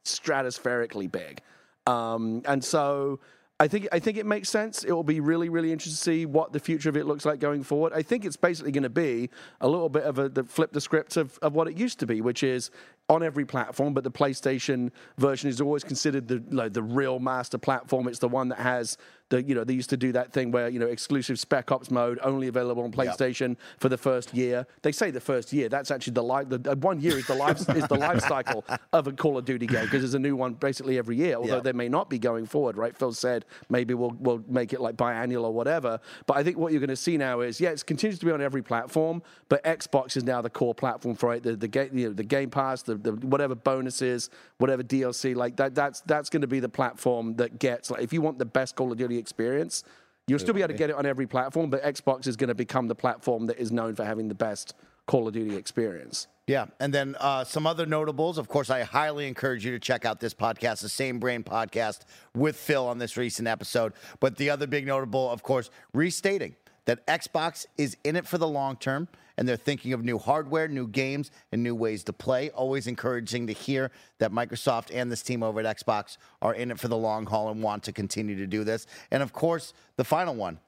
[0.05, 1.41] stratospherically big.
[1.87, 3.21] Um, and so
[3.61, 4.83] I think I think it makes sense.
[4.83, 7.39] It will be really really interesting to see what the future of it looks like
[7.39, 7.93] going forward.
[7.95, 9.31] I think it's basically going to be
[9.61, 12.07] a little bit of a the flip the script of, of what it used to
[12.07, 12.71] be, which is
[13.09, 17.59] on every platform, but the PlayStation version is always considered the like, the real master
[17.59, 18.09] platform.
[18.09, 18.97] It's the one that has
[19.31, 21.91] the you know they used to do that thing where you know exclusive Spec Ops
[21.91, 23.59] mode only available on PlayStation yep.
[23.79, 24.67] for the first year.
[24.83, 25.69] They say the first year.
[25.69, 26.49] That's actually the life.
[26.49, 29.45] The uh, one year is the life is the life cycle of a Call of
[29.45, 31.37] Duty game because there's a new one basically every year.
[31.37, 31.65] Although yep.
[31.65, 32.97] there may not be going forward, right?
[32.97, 36.01] Phil said maybe we'll we'll make it like biannual or whatever.
[36.27, 38.33] But I think what you're going to see now is yeah, it continues to be
[38.33, 41.43] on every platform, but Xbox is now the core platform for it.
[41.43, 45.57] The the game you know, the Game Pass, the, the whatever bonuses, whatever DLC, like
[45.57, 45.75] that.
[45.75, 48.77] That's that's going to be the platform that gets like if you want the best
[48.77, 49.85] Call of Duty experience,
[50.27, 52.55] you'll still be able to get it on every platform, but Xbox is going to
[52.55, 54.75] become the platform that is known for having the best
[55.07, 56.27] Call of Duty experience.
[56.47, 58.37] Yeah, and then uh, some other notables.
[58.37, 62.01] Of course, I highly encourage you to check out this podcast, the Same Brain podcast
[62.35, 63.95] with Phil on this recent episode.
[64.21, 68.49] But the other big notable, of course, restating that Xbox is in it for the
[68.49, 72.51] long term and they're thinking of new hardware, new games, and new ways to play.
[72.51, 76.78] Always encouraging to hear that Microsoft and this team over at Xbox are in it
[76.78, 78.87] for the long haul and want to continue to do this.
[79.11, 80.59] And of course, the final one.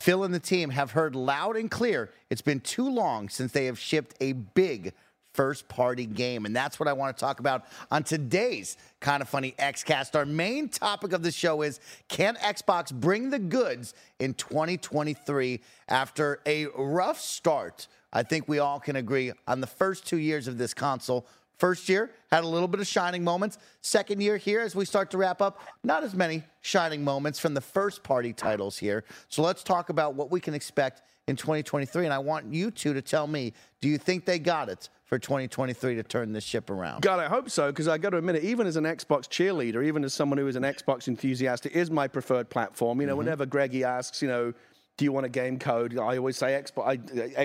[0.00, 3.66] Phil and the team have heard loud and clear it's been too long since they
[3.66, 4.92] have shipped a big
[5.38, 6.46] first party game.
[6.46, 10.16] And that's what I want to talk about on today's Kinda Funny Xcast.
[10.16, 11.78] Our main topic of the show is
[12.08, 17.86] Can Xbox bring the goods in 2023 after a rough start?
[18.12, 21.24] I think we all can agree on the first two years of this console.
[21.56, 23.58] First year had a little bit of shining moments.
[23.80, 27.54] Second year here, as we start to wrap up, not as many shining moments from
[27.54, 29.04] the first party titles here.
[29.28, 32.04] So let's talk about what we can expect in 2023.
[32.04, 34.88] And I want you two to tell me do you think they got it?
[35.08, 37.00] for 2023 to turn this ship around.
[37.00, 39.82] God, I hope so, because I got to admit it, even as an Xbox cheerleader,
[39.82, 43.00] even as someone who is an Xbox enthusiast, it is my preferred platform.
[43.00, 43.20] You know, mm-hmm.
[43.20, 44.52] whenever Greggy asks, you know,
[44.98, 45.98] do you want a game code?
[45.98, 46.86] I always say Xbox.
[46.86, 46.96] I,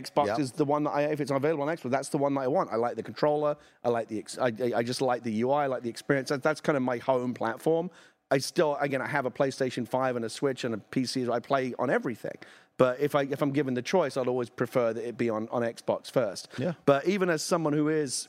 [0.02, 0.40] Xbox yep.
[0.40, 2.48] is the one that I, if it's available on Xbox, that's the one that I
[2.48, 2.70] want.
[2.70, 3.56] I like the controller.
[3.82, 5.54] I like the, I, I just like the UI.
[5.54, 6.30] I like the experience.
[6.30, 7.90] That, that's kind of my home platform.
[8.30, 11.32] I still, again, I have a PlayStation 5 and a Switch and a PC.
[11.32, 12.36] I play on everything.
[12.84, 15.48] But if I if I'm given the choice, I'd always prefer that it be on,
[15.52, 16.50] on Xbox first.
[16.58, 16.74] Yeah.
[16.86, 18.28] But even as someone who is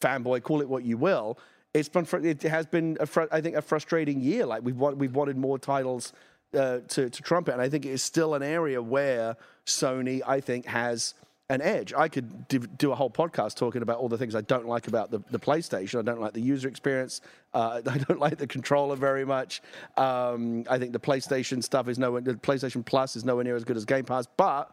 [0.00, 1.38] fanboy, call it what you will,
[1.74, 4.46] it's been it has been a fr- I think a frustrating year.
[4.46, 6.14] Like we've we've wanted more titles
[6.54, 10.40] uh, to to trumpet, and I think it is still an area where Sony I
[10.40, 11.12] think has
[11.50, 11.94] an edge.
[11.94, 15.10] I could do a whole podcast talking about all the things I don't like about
[15.10, 15.98] the, the PlayStation.
[15.98, 17.22] I don't like the user experience.
[17.54, 19.62] Uh, I don't like the controller very much.
[19.96, 22.20] Um, I think the PlayStation stuff is nowhere.
[22.20, 24.26] The PlayStation Plus is nowhere near as good as Game Pass.
[24.36, 24.70] But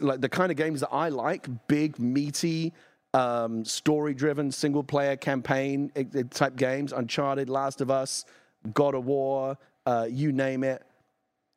[0.00, 2.72] like the kind of games that I like, big, meaty,
[3.14, 5.92] um, story-driven, single-player campaign
[6.30, 8.24] type games, Uncharted, Last of Us,
[8.72, 10.82] God of War, uh, you name it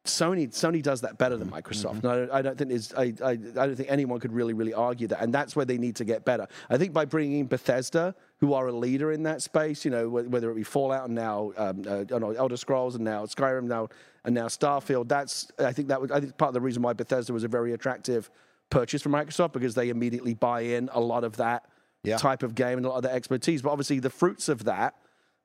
[0.06, 2.02] Sony Sony does that better than Microsoft.
[2.02, 2.34] Mm-hmm.
[2.34, 5.22] I, I, don't think I, I, I, don't think anyone could really really argue that,
[5.22, 6.48] and that's where they need to get better.
[6.70, 10.08] I think by bringing in Bethesda, who are a leader in that space, you know,
[10.10, 13.90] whether it be Fallout and now um, uh, Elder Scrolls and now Skyrim now
[14.24, 15.08] and now Starfield.
[15.08, 17.50] That's I think that was I think part of the reason why Bethesda was a
[17.50, 18.30] very attractive
[18.70, 21.66] purchase for Microsoft because they immediately buy in a lot of that
[22.04, 22.18] yeah.
[22.18, 23.62] type of game and a lot of the expertise.
[23.62, 24.96] But obviously, the fruits of that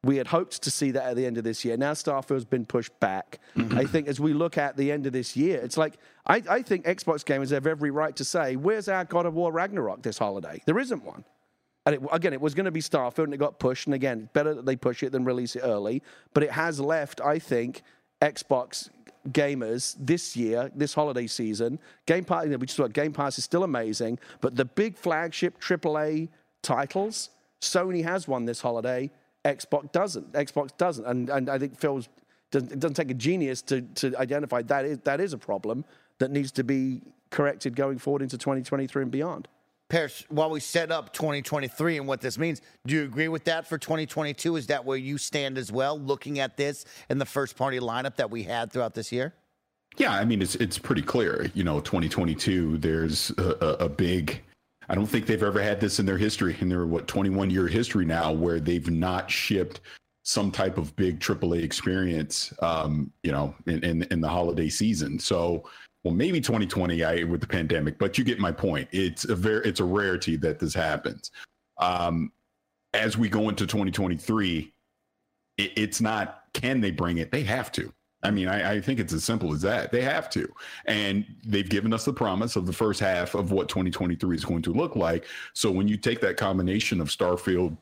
[0.03, 1.77] we had hoped to see that at the end of this year.
[1.77, 3.39] Now Starfield's been pushed back.
[3.57, 3.77] Mm-hmm.
[3.77, 6.63] I think as we look at the end of this year, it's like I, I,
[6.63, 10.17] think Xbox gamers have every right to say, "Where's our God of War Ragnarok this
[10.17, 11.25] holiday?" There isn't one.
[11.87, 13.87] And it, again, it was going to be Starfield, and it got pushed.
[13.87, 16.03] And again, better that they push it than release it early.
[16.35, 17.83] But it has left, I think,
[18.21, 18.91] Xbox
[19.29, 21.79] gamers this year, this holiday season.
[22.07, 24.97] Game Pass, you know, we just thought Game Pass is still amazing, but the big
[24.97, 26.29] flagship AAA
[26.63, 27.31] titles,
[27.61, 29.11] Sony has one this holiday.
[29.45, 30.33] Xbox doesn't.
[30.33, 32.09] Xbox doesn't, and and I think Phil's
[32.51, 35.85] doesn't, it doesn't take a genius to to identify that is that is a problem
[36.19, 39.49] that needs to be corrected going forward into 2023 and beyond.
[39.89, 43.67] Parris, while we set up 2023 and what this means, do you agree with that
[43.67, 44.55] for 2022?
[44.55, 48.15] Is that where you stand as well, looking at this and the first party lineup
[48.17, 49.35] that we had throughout this year?
[49.97, 51.51] Yeah, I mean it's it's pretty clear.
[51.55, 52.79] You know, 2022.
[52.79, 54.43] There's a, a, a big
[54.91, 57.69] I don't think they've ever had this in their history, in their what 21 year
[57.69, 59.83] history now, where they've not shipped
[60.25, 65.17] some type of big AAA experience, um, you know, in, in, in the holiday season.
[65.17, 65.63] So,
[66.03, 68.89] well, maybe 2020 I, with the pandemic, but you get my point.
[68.91, 71.31] It's a very it's a rarity that this happens.
[71.79, 72.33] Um,
[72.93, 74.73] as we go into 2023,
[75.57, 77.31] it, it's not can they bring it?
[77.31, 77.93] They have to.
[78.23, 79.93] I mean, I, I, think it's as simple as that.
[79.93, 80.47] They have to.
[80.85, 84.63] And they've given us the promise of the first half of what 2023 is going
[84.63, 85.25] to look like.
[85.55, 87.77] So when you take that combination of Starfield,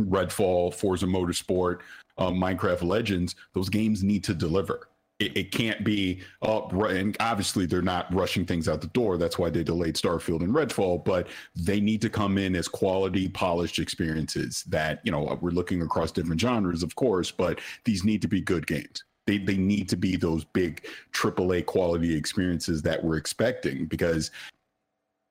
[0.00, 1.80] Redfall, Forza Motorsport,
[2.18, 4.88] um, Minecraft Legends, those games need to deliver.
[5.20, 6.72] it, it can't be up.
[6.72, 9.16] and obviously they're not rushing things out the door.
[9.16, 11.04] That's why they delayed Starfield and Redfall.
[11.04, 14.64] But they need to come in as quality, polished experiences.
[14.64, 18.40] That you know we're looking across different genres, of course, but these need to be
[18.40, 19.04] good games.
[19.26, 24.30] They they need to be those big AAA quality experiences that we're expecting because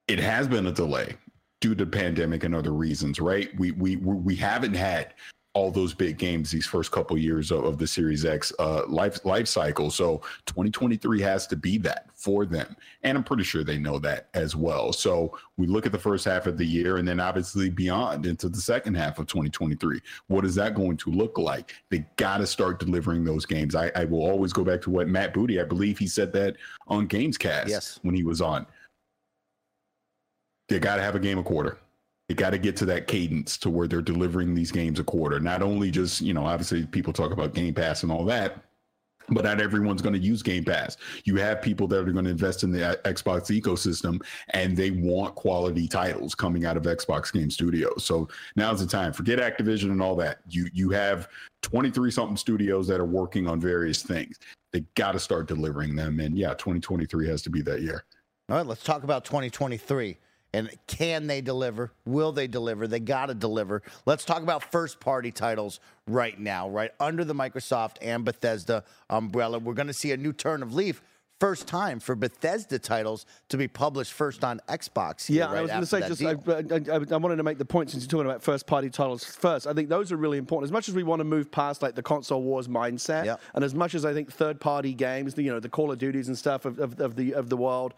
[0.08, 1.16] it has been a delay
[1.62, 3.50] due to pandemic and other reasons, right?
[3.58, 5.14] We we we haven't had
[5.54, 9.24] all those big games these first couple years of, of, the Series X uh, life
[9.24, 9.92] life cycle.
[9.92, 14.30] So 2023 has to be that for them, and I'm pretty sure they know that
[14.34, 14.92] as well.
[14.92, 18.50] So we look at the first half of the year, and then obviously beyond into
[18.50, 20.00] the second half of 2023.
[20.28, 21.74] What is that going to look like?
[21.90, 23.76] They got to start delivering those games.
[23.76, 26.58] I, I, will always go back to what Matt Booty, I believe he said that
[26.88, 28.00] on Gamescast yes.
[28.02, 28.66] when he was on.
[30.70, 31.78] They got to have a game a quarter
[32.34, 35.40] they got to get to that cadence to where they're delivering these games a quarter.
[35.40, 38.64] Not only just, you know, obviously people talk about Game Pass and all that,
[39.30, 40.98] but not everyone's going to use Game Pass.
[41.26, 44.20] You have people that are going to invest in the uh, Xbox ecosystem
[44.50, 48.04] and they want quality titles coming out of Xbox Game Studios.
[48.04, 49.14] So now's the time.
[49.14, 50.40] Forget Activision and all that.
[50.50, 51.30] You you have
[51.62, 54.40] 23 something studios that are working on various things.
[54.72, 58.06] They got to start delivering them and yeah, 2023 has to be that year.
[58.50, 60.18] All right, let's talk about 2023.
[60.54, 61.92] And can they deliver?
[62.06, 62.88] Will they deliver?
[62.88, 63.82] They got to deliver.
[64.06, 66.92] Let's talk about first party titles right now, right?
[67.00, 69.58] Under the Microsoft and Bethesda umbrella.
[69.58, 71.02] We're going to see a new turn of leaf.
[71.40, 75.28] First time for Bethesda titles to be published first on Xbox.
[75.28, 77.66] Yeah, right I was going to say, just I, I, I, wanted to make the
[77.66, 79.68] point since you're talking about first party titles first.
[79.68, 80.68] I think those are really important.
[80.68, 83.36] As much as we want to move past like the console wars mindset, yeah.
[83.56, 86.30] and as much as I think third party games, you know, the Call of Duties
[86.30, 87.94] and stuff of, of, of the of the world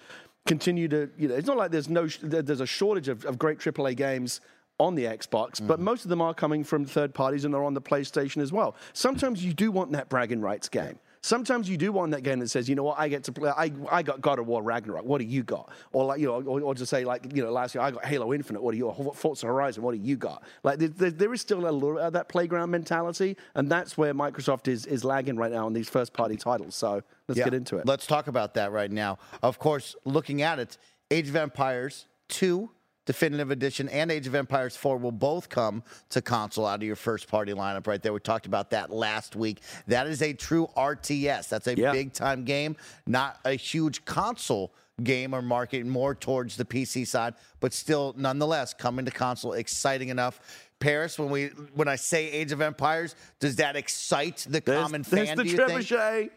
[0.45, 3.59] continue to, you know, it's not like there's no, there's a shortage of, of great
[3.59, 4.41] AAA games
[4.79, 5.67] on the Xbox, mm.
[5.67, 8.51] but most of them are coming from third parties and they're on the PlayStation as
[8.51, 8.75] well.
[8.93, 10.99] Sometimes you do want that bragging rights game.
[11.25, 13.49] Sometimes you do want that game that says, you know what, I get to play.
[13.49, 15.05] I, I got God of War Ragnarok.
[15.05, 15.71] What do you got?
[15.91, 18.05] Or like you know, or, or to say like you know, last year I got
[18.05, 18.61] Halo Infinite.
[18.61, 18.89] What do you?
[18.89, 19.81] Or Forza Horizon.
[19.81, 20.43] What do you got?
[20.61, 24.67] Like there, there is still a little of that playground mentality, and that's where Microsoft
[24.67, 26.75] is is lagging right now on these first party titles.
[26.75, 27.45] So let's yeah.
[27.45, 27.87] get into it.
[27.87, 29.17] Let's talk about that right now.
[29.41, 30.77] Of course, looking at it,
[31.09, 32.69] Age of Empires two
[33.05, 36.95] Definitive Edition and Age of Empires 4 will both come to console out of your
[36.95, 38.13] first party lineup right there.
[38.13, 39.61] We talked about that last week.
[39.87, 41.49] That is a true RTS.
[41.49, 41.91] That's a yeah.
[41.91, 42.75] big time game,
[43.05, 48.73] not a huge console game or market, more towards the PC side, but still nonetheless
[48.73, 50.39] coming to console exciting enough.
[50.79, 55.01] Parris, when we when I say Age of Empires, does that excite the there's, common
[55.03, 55.37] there's fan?
[55.37, 56.19] The do you trebuchet.
[56.19, 56.31] think?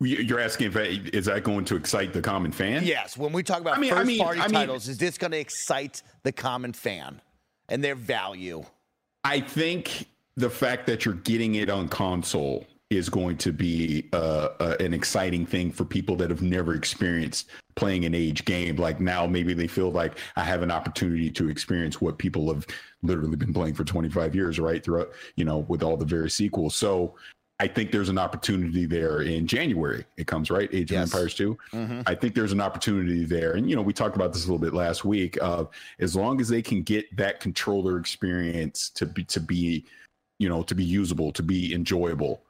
[0.00, 2.84] You're asking if is that going to excite the common fan?
[2.84, 3.16] Yes.
[3.16, 5.16] When we talk about I mean, first I mean, party I mean, titles, is this
[5.16, 7.20] going to excite the common fan
[7.70, 8.64] and their value?
[9.24, 14.48] I think the fact that you're getting it on console is going to be uh,
[14.60, 18.76] uh, an exciting thing for people that have never experienced playing an age game.
[18.76, 22.66] Like now, maybe they feel like I have an opportunity to experience what people have
[23.02, 24.84] literally been playing for 25 years, right?
[24.84, 26.76] Throughout, you know, with all the various sequels.
[26.76, 27.16] So
[27.58, 30.04] I think there's an opportunity there in January.
[30.18, 31.08] It comes right, Age yes.
[31.08, 31.58] of Empires 2.
[31.72, 32.00] Mm-hmm.
[32.06, 34.58] I think there's an opportunity there, and you know we talked about this a little
[34.58, 35.38] bit last week.
[35.40, 35.64] Uh,
[35.98, 39.86] as long as they can get that controller experience to be to be,
[40.38, 42.42] you know, to be usable, to be enjoyable,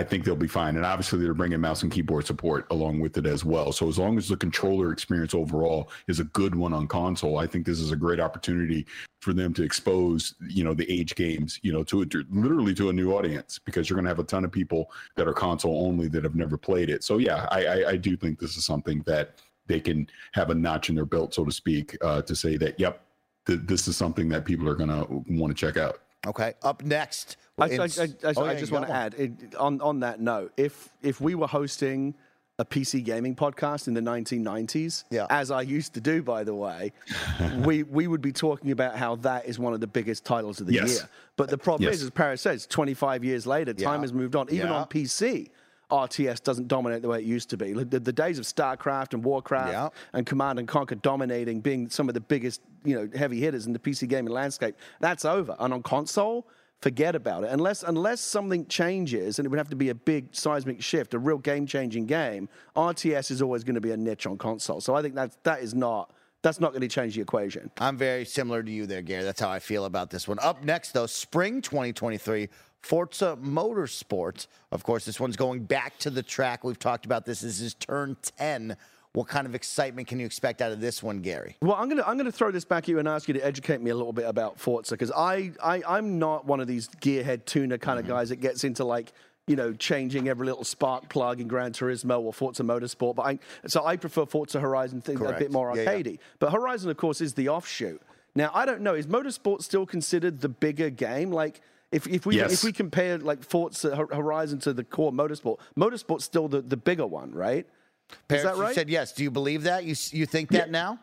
[0.00, 0.76] I think they'll be fine.
[0.76, 3.70] And obviously, they're bringing mouse and keyboard support along with it as well.
[3.70, 7.46] So as long as the controller experience overall is a good one on console, I
[7.46, 8.86] think this is a great opportunity
[9.20, 12.92] for them to expose, you know, the age games, you know, to, literally to a
[12.94, 16.08] new audience because you're going to have a ton of people that are console only
[16.08, 17.04] that have never played it.
[17.04, 19.34] So yeah, I, I, I do think this is something that
[19.66, 22.80] they can have a notch in their belt, so to speak, uh, to say that,
[22.80, 23.04] yep,
[23.46, 26.00] th- this is something that people are going to want to check out.
[26.26, 26.54] Okay.
[26.62, 30.00] Up next, I, I, I, oh, yeah, I just want to add it, on on
[30.00, 30.52] that note.
[30.56, 32.14] If if we were hosting
[32.58, 35.26] a PC gaming podcast in the 1990s, yeah.
[35.30, 36.92] as I used to do, by the way,
[37.58, 40.66] we we would be talking about how that is one of the biggest titles of
[40.66, 40.94] the yes.
[40.94, 41.08] year.
[41.36, 41.96] But the problem yes.
[41.96, 44.48] is, as Parris says, 25 years later, time has moved on.
[44.50, 44.74] Even yeah.
[44.74, 45.48] on PC,
[45.90, 47.72] RTS doesn't dominate the way it used to be.
[47.72, 49.88] The, the days of StarCraft and Warcraft yeah.
[50.12, 53.72] and Command and Conquer dominating, being some of the biggest, you know, heavy hitters in
[53.72, 55.56] the PC gaming landscape, that's over.
[55.58, 56.46] And on console,
[56.80, 57.50] forget about it.
[57.50, 61.18] Unless unless something changes, and it would have to be a big seismic shift, a
[61.18, 62.48] real game-changing game.
[62.76, 64.80] RTS is always going to be a niche on console.
[64.80, 66.12] So I think that that is not
[66.42, 67.70] that's not going to change the equation.
[67.78, 69.24] I'm very similar to you there, Gary.
[69.24, 70.38] That's how I feel about this one.
[70.40, 72.48] Up next, though, spring 2023,
[72.80, 74.46] Forza Motorsports.
[74.72, 76.64] Of course, this one's going back to the track.
[76.64, 77.40] We've talked about this.
[77.42, 78.76] This is turn 10.
[79.12, 81.56] What kind of excitement can you expect out of this one, Gary?
[81.62, 83.80] Well, I'm gonna I'm gonna throw this back at you and ask you to educate
[83.80, 87.44] me a little bit about Forza because I, I I'm not one of these gearhead
[87.44, 88.08] tuner kind mm-hmm.
[88.10, 89.12] of guys that gets into like
[89.46, 93.16] you know, changing every little spark plug in Gran Turismo or Forza Motorsport.
[93.16, 95.92] But I, so I prefer Forza Horizon things a bit more Yeah, yeah.
[95.92, 96.18] arcadey.
[96.38, 98.00] But Horizon, of course, is the offshoot.
[98.36, 98.94] Now I don't know.
[98.94, 101.30] Is Motorsport still considered the bigger game?
[101.32, 101.60] Like.
[101.92, 102.52] If, if we Yes.
[102.52, 107.04] if we compare like Forza Horizon to the core Motorsport, Motorsport's still the, the bigger
[107.04, 107.66] one, right?
[108.12, 108.74] Is Parris, that you right?
[108.74, 109.12] said yes.
[109.12, 109.84] Do you believe that?
[109.84, 110.98] You you think that now?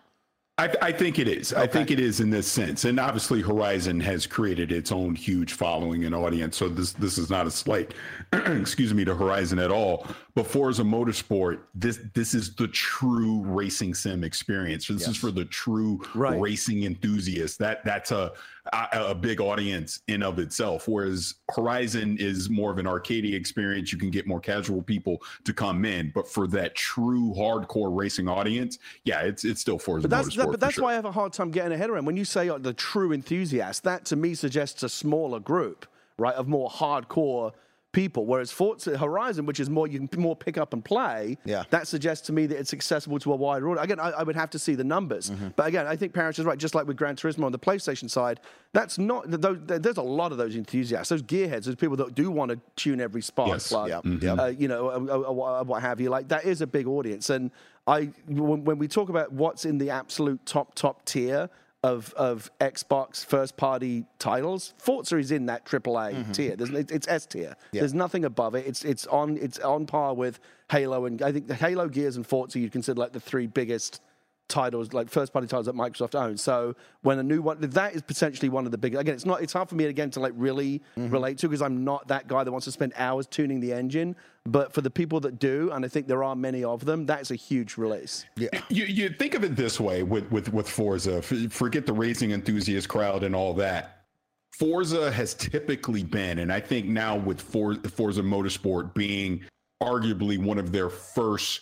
[0.60, 1.54] I, I think it is.
[1.54, 5.54] I think it is in this sense, and obviously Horizon has created its own huge
[5.54, 6.58] following and audience.
[6.58, 7.94] So this this is not a slight,
[8.34, 10.08] excuse me, to Horizon at all.
[10.34, 14.88] But Forza Motorsport, this this is the true racing sim experience.
[14.88, 16.40] This is for the true Right.
[16.42, 17.58] racing enthusiasts.
[17.58, 18.32] That that's a,
[18.74, 20.88] a big audience in of itself.
[20.88, 23.92] Whereas Horizon is more of an arcade experience.
[23.92, 28.28] You can get more casual people to come in, but for that true hardcore racing
[28.28, 30.86] audience, yeah, it's it's still Forza But that's that, for but that's sure.
[30.86, 32.06] why I have a hard time getting a head around.
[32.06, 35.86] When you say uh, the true enthusiast, that to me suggests a smaller group,
[36.18, 37.54] right, of more hardcore
[37.94, 38.26] people.
[38.26, 41.64] Whereas Forza Horizon, which is more you can more pick up and play, Yeah.
[41.72, 43.84] that suggests to me that it's accessible to a wider audience.
[43.86, 45.48] Again, I, I would have to see the numbers, Mm-hmm.
[45.56, 46.58] but again, I think Parris is right.
[46.58, 48.40] Just like with Gran Turismo on the PlayStation side,
[48.74, 52.30] that's not those, there's a lot of those enthusiasts, those gearheads, those people that do
[52.30, 53.70] want to tune every spark Yes.
[53.70, 53.90] plug.
[53.90, 54.40] Yep.
[54.40, 56.10] uh, you know, uh, uh, uh, what have you.
[56.10, 57.52] Like that is a big audience, and
[57.88, 61.50] I when, when we talk about what's in the absolute top top tier
[61.84, 66.32] of of Xbox first party titles, Forza is in that AAA mm-hmm.
[66.32, 66.56] tier.
[66.56, 67.56] There's, it's S tier.
[67.72, 68.66] There's nothing above it.
[68.66, 70.40] It's it's on it's on par with
[70.72, 74.02] Halo, and I think the Halo, Gears, and Forza you'd consider like the three biggest
[74.48, 76.42] titles, like first party titles that Microsoft owns.
[76.42, 79.02] So when a new one, that is potentially one of the biggest.
[79.02, 79.42] Again, it's not.
[79.42, 81.10] It's hard for me again to like really mm-hmm.
[81.10, 84.16] relate to because I'm not that guy that wants to spend hours tuning the engine.
[84.48, 87.32] But for the people that do, and I think there are many of them, that's
[87.32, 88.26] a huge release.
[88.38, 91.22] You, you think of it this way with with with Forza.
[91.22, 94.06] Forget the racing enthusiast crowd and all that.
[94.54, 99.44] Forza has typically been, and I think now with For, Forza Motorsport being
[99.84, 101.62] arguably one of their first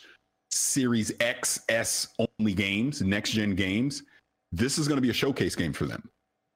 [0.51, 2.07] Series XS
[2.39, 4.03] only games, next gen games,
[4.51, 6.07] this is going to be a showcase game for them.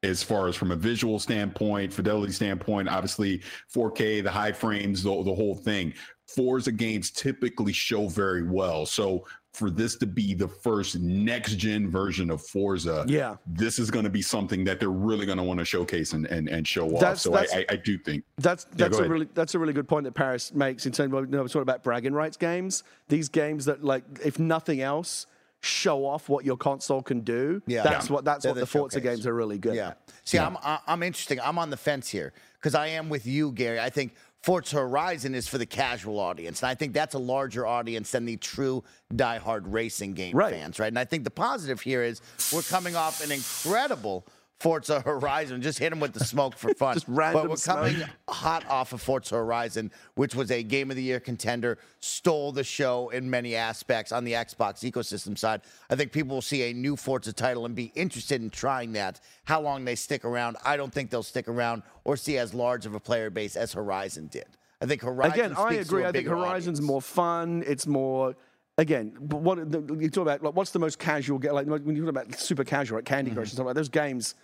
[0.04, 3.42] As far as from a visual standpoint, fidelity standpoint, obviously
[3.74, 5.94] 4K, the high frames, the, the whole thing.
[6.36, 8.86] Forza games typically show very well.
[8.86, 13.36] So for this to be the first next gen version of Forza, Yeah.
[13.48, 16.28] this is going to be something that they're really going to want to showcase and,
[16.28, 17.18] and, and show off.
[17.18, 19.12] So I, that's- I, I do think That's that's go a ahead.
[19.12, 21.64] really that's a really good point that Parris makes in terms of you know, sort
[21.64, 22.84] of about bragging rights games.
[23.08, 25.26] These games that like, if nothing else,
[25.62, 27.62] show off what your console can do.
[27.66, 27.84] Yeah.
[27.84, 28.14] that's Yeah.
[28.14, 29.16] what that's They're what the the Forza showcase.
[29.18, 29.76] games are really good.
[29.76, 29.90] Yeah.
[29.90, 30.12] at.
[30.26, 31.40] See, I'm I'm interesting.
[31.42, 33.80] I'm on the fence here because I am with you, Gary.
[33.80, 37.68] I think Forza Horizon is for the casual audience, and I think that's a larger
[37.68, 38.84] audience than the true
[39.14, 40.54] diehard racing game Right.
[40.54, 40.88] fans, right?
[40.88, 42.22] And I think the positive here is
[42.54, 44.26] we're coming off an incredible.
[44.60, 46.94] Forza Horizon, just hit them with the smoke for fun.
[46.94, 48.10] Just random but we're coming smoke.
[48.28, 52.64] hot off of Forza Horizon, which was a Game of the Year contender, stole the
[52.64, 55.62] show in many aspects on the Xbox ecosystem side.
[55.90, 59.22] I think people will see a new Forza title and be interested in trying that.
[59.46, 62.86] How long they stick around, I don't think they'll stick around or see as large
[62.86, 64.48] of a player base as Horizon did.
[64.82, 66.04] I think Horizon Again, I agree.
[66.04, 66.82] a I think Horizon's audience.
[66.82, 67.64] more fun.
[67.66, 68.36] It's more.
[68.78, 70.42] Again, what the, you talk about?
[70.42, 71.38] Like, what's the most casual?
[71.40, 74.36] Like when you talk about super casual, like Candy Crush and stuff like those games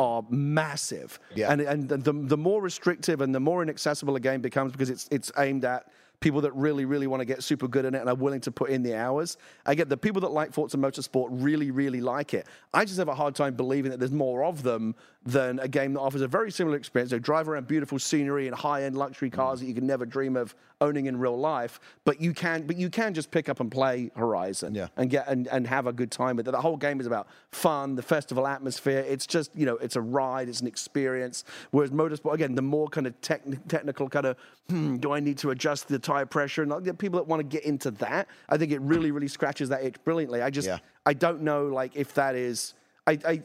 [0.00, 1.20] are massive.
[1.34, 1.52] Yeah.
[1.52, 4.88] And and the, the the more restrictive and the more inaccessible a game becomes because
[4.88, 5.86] it's it's aimed at
[6.20, 8.50] people that really really want to get super good in it and are willing to
[8.52, 9.36] put in the hours.
[9.66, 12.46] I get the people that like Forza Motorsport really really like it.
[12.74, 14.94] I just have a hard time believing that there's more of them
[15.24, 17.10] than a game that offers a very similar experience.
[17.10, 20.36] They drive around beautiful scenery and high end luxury cars that you could never dream
[20.36, 21.78] of owning in real life.
[22.04, 24.88] But you can but you can just pick up and play Horizon Yeah.
[24.96, 26.50] and get and, and have a good time with it.
[26.52, 29.04] The whole game is about fun, the festival atmosphere.
[29.08, 31.44] It's just you know it's a ride, it's an experience.
[31.70, 34.36] Whereas motorsport, again, the more kind of tech, technical kind of
[34.68, 36.62] hmm, do I need to adjust the tire pressure?
[36.62, 39.84] And people that want to get into that, I think it really really scratches that
[39.84, 40.42] itch brilliantly.
[40.42, 40.78] I just Yeah.
[41.06, 42.74] I don't know like if that is
[43.06, 43.42] I I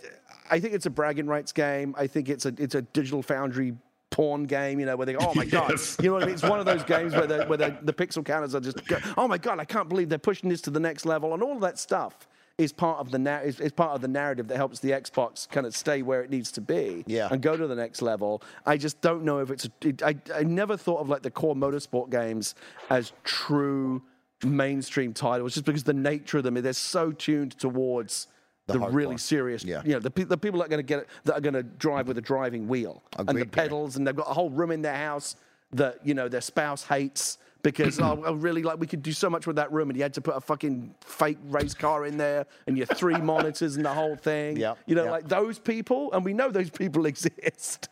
[0.49, 1.95] I think it's a bragging rights game.
[1.97, 3.75] I think it's a it's a digital foundry
[4.15, 5.71] porn game, you know, where they go, oh my God.
[5.71, 5.97] Yes.
[6.01, 6.35] You know what I mean?
[6.35, 8.97] It's one of those games where, the, where the, the pixel counters are just, go,
[9.17, 11.33] oh my God, I can't believe they're pushing this to the next level.
[11.33, 12.25] And all of that stuff
[12.57, 15.49] is part of the na- is, is part of the narrative that helps the Xbox
[15.49, 17.27] kind of stay where it needs to be Yeah.
[17.29, 18.41] and go to the next level.
[18.65, 21.55] I just don't know if it's, it, I, I never thought of like the core
[21.55, 22.55] motorsport games
[22.89, 24.01] as true
[24.45, 28.27] mainstream titles just because the nature of them, they're so tuned towards
[28.67, 29.19] the, really hardcore.
[29.19, 29.81] serious, Yeah.
[29.83, 31.53] you know, the, pe- the people that are going to get it, that are going
[31.55, 34.49] to drive with a driving wheel and the Agreed, pedals, and they've got a whole
[34.49, 35.35] room in their house
[35.71, 37.37] that you know their spouse hates
[37.71, 40.03] because oh, I really like we could do so much with that room, and you
[40.03, 43.85] had to put a fucking fake race car in there and your three monitors and
[43.85, 44.57] the whole thing.
[44.57, 45.11] Yeah, you know, yep.
[45.11, 47.89] like those people, and we know those people exist.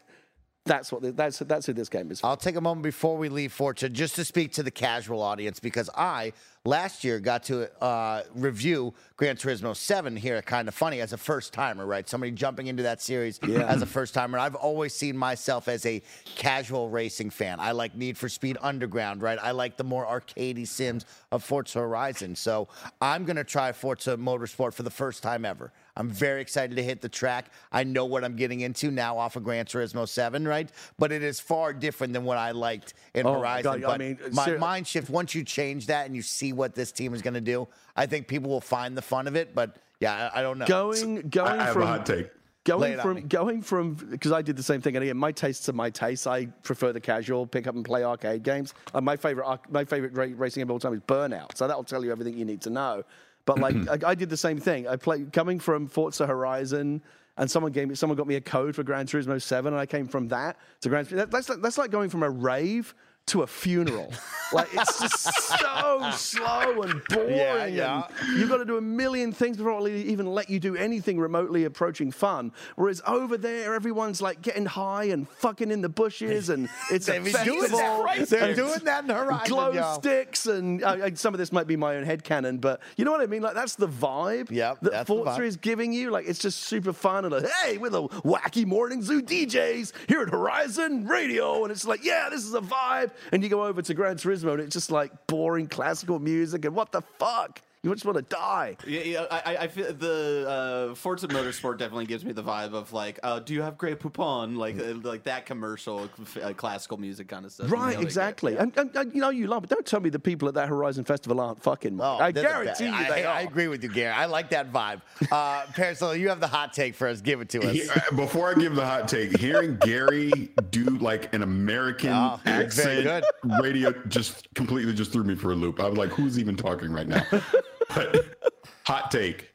[0.66, 2.22] That's what the, that's that's who this game is.
[2.22, 2.28] For.
[2.28, 5.60] I'll take a moment before we leave Forza just to speak to the casual audience
[5.60, 6.32] because I
[6.66, 11.18] last year got to uh, review Gran Turismo 7 here at Kinda Funny as a
[11.18, 12.08] first timer, right?
[12.08, 13.66] Somebody jumping into that series yeah.
[13.66, 14.40] as a first timer.
[14.40, 16.02] I've always seen myself as a
[16.36, 17.60] casual racing fan.
[17.60, 19.38] I like Need for Speed Underground, right?
[19.42, 22.34] I like the more arcadey sims of Forza Horizon.
[22.36, 22.70] So
[23.02, 25.74] I'm going to try Forza Motorsport for the first time ever.
[25.96, 27.52] I'm very excited to hit the track.
[27.72, 30.70] I know what I'm getting into now off of Gran Turismo 7, right?
[30.98, 33.82] But it is far different than what I liked in Oh, my Horizon.
[33.82, 36.52] God, I But mean, my ser- mind shift once you change that and you see
[36.52, 37.68] what this team is going to do.
[37.96, 39.54] I think people will find the fun of it.
[39.54, 40.66] But yeah, I, I don't know.
[40.66, 42.30] Going going I have from a hot take.
[42.66, 45.74] Going from going from because I did the same thing, and again, my tastes are
[45.74, 46.26] my tastes.
[46.26, 48.74] I prefer the casual, pick up and play arcade games.
[48.94, 51.68] Uh, my favorite arc- my favorite ra- racing game of all time is Burnout, so
[51.68, 53.04] that will tell you everything you need to know.
[53.46, 54.88] But like I, I did the same thing.
[54.88, 57.02] I played coming from Forza Horizon,
[57.38, 59.86] and someone gave me someone got me a code for Gran Turismo Seven, and I
[59.86, 61.06] came from that to Gran.
[61.12, 62.94] That, that's like, that's like going from a rave
[63.28, 64.12] to a funeral.
[64.52, 67.36] like it's just so slow and boring.
[67.36, 68.04] Yeah, yeah.
[68.22, 71.18] and you've got to do a million things before it'll even let you do anything
[71.20, 72.52] remotely approaching fun.
[72.76, 77.14] Whereas over there, everyone's like getting high and fucking in the bushes, and it's a
[77.14, 78.06] They've been doing festival.
[78.06, 78.28] that.
[78.30, 79.94] They're doing that in Horizon, Glow yo.
[80.00, 83.12] sticks, and uh, uh, some of this might be my own headcanon, but you know
[83.12, 83.42] what I mean?
[83.42, 86.12] Like that's the vibe Yep, that Forza is giving you.
[86.12, 90.22] Like it's just super fun and like, hey, we're the wacky morning zoo DJs here
[90.22, 93.12] at Horizon Radio, and it's like, yeah, this is a vibe.
[93.32, 96.76] And you go over to Gran Turismo, and it's just like boring classical music, and
[96.76, 97.62] what the fuck?
[97.84, 98.78] You just want to die.
[98.88, 102.74] Yeah, yeah I, I- I feel the uh, Forza Motorsport definitely gives me the vibe
[102.74, 104.56] of like, uh, do you have Grey Poupon?
[104.56, 106.10] Like, uh, like that commercial,
[106.42, 107.70] uh, classical music kind of stuff.
[107.70, 108.54] Right, nailed it, exactly.
[108.54, 108.64] yeah.
[108.64, 109.70] And, and, and, you know, you love it.
[109.70, 112.00] Don't tell me the people at that Horizon Festival aren't fucking.
[112.00, 113.02] Oh, I they're the guarantee best.
[113.10, 113.36] you they I, are.
[113.36, 114.14] I agree with you, Gary.
[114.14, 115.02] I like that vibe.
[115.30, 117.20] Uh, Perisol, you have the hot take for us.
[117.20, 117.74] Give it to us.
[117.74, 120.32] He- uh, before I give the hot take, hearing Gary
[120.72, 123.26] do like an American Oh, accent
[123.62, 125.82] radio just completely just threw me for a loop.
[125.82, 127.24] I was like, who's even talking right now?
[127.90, 128.38] But
[128.86, 129.54] hot take.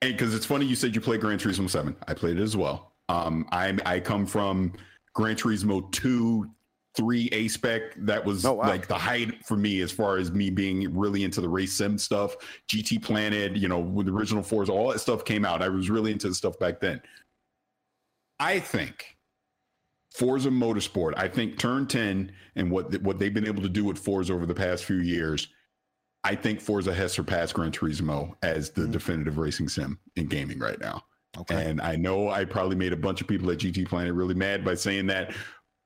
[0.00, 1.94] And because it's funny you said you played Gran Turismo 7.
[2.08, 2.92] I played it as well.
[3.08, 4.72] Um, I I come from
[5.14, 6.48] Gran Turismo 2,
[6.96, 7.94] 3 A spec.
[7.98, 8.66] That was Oh, wow.
[8.68, 11.98] like the height for me as far as me being really into the race sim
[11.98, 12.34] stuff.
[12.68, 15.62] GT Planet, you know, with the original Forza, all that stuff came out.
[15.62, 17.00] I was really into the stuff back then.
[18.40, 19.16] I think
[20.16, 23.98] Forza Motorsport, I think Turn 10 and what what they've been able to do with
[23.98, 25.48] Forza over the past few years,
[26.24, 28.92] I think Forza has surpassed Gran Turismo as the mm.
[28.92, 31.02] definitive racing sim in gaming right now.
[31.36, 31.68] Okay.
[31.68, 34.64] And I know I probably made a bunch of people at GT Planet really mad
[34.64, 35.34] by saying that,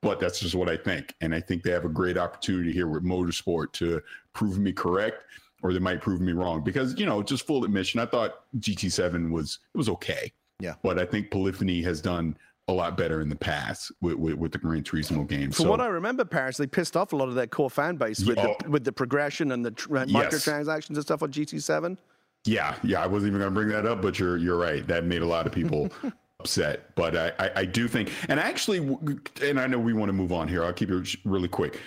[0.03, 1.15] but that's just what I think.
[1.21, 4.03] And I think they have a great opportunity here with Motorsport to
[4.35, 5.23] prove me correct
[5.63, 9.31] or they might prove me wrong because, you know, just full admission, I thought GT7
[9.31, 10.33] was it was okay.
[10.61, 10.75] Yeah.
[10.83, 12.37] But I think Polyphony has done
[12.69, 15.57] a lot better in the past with, with, with the Gran Turismo games.
[15.57, 17.97] From so, what I remember, Parris, they pissed off a lot of their core fan
[17.97, 18.55] base with, Yeah.
[18.63, 20.35] the, with the progression and the tr- uh, Yes.
[20.35, 21.97] microtransactions and stuff on GT7.
[22.45, 24.87] Yeah, yeah, I wasn't even going to bring that up, but you're you're right.
[24.87, 25.91] That made a lot of people
[26.41, 26.95] upset.
[26.95, 28.79] But I, I I do think, and actually,
[29.43, 30.63] and I know we want to move on here.
[30.65, 31.81] I'll keep it really quick.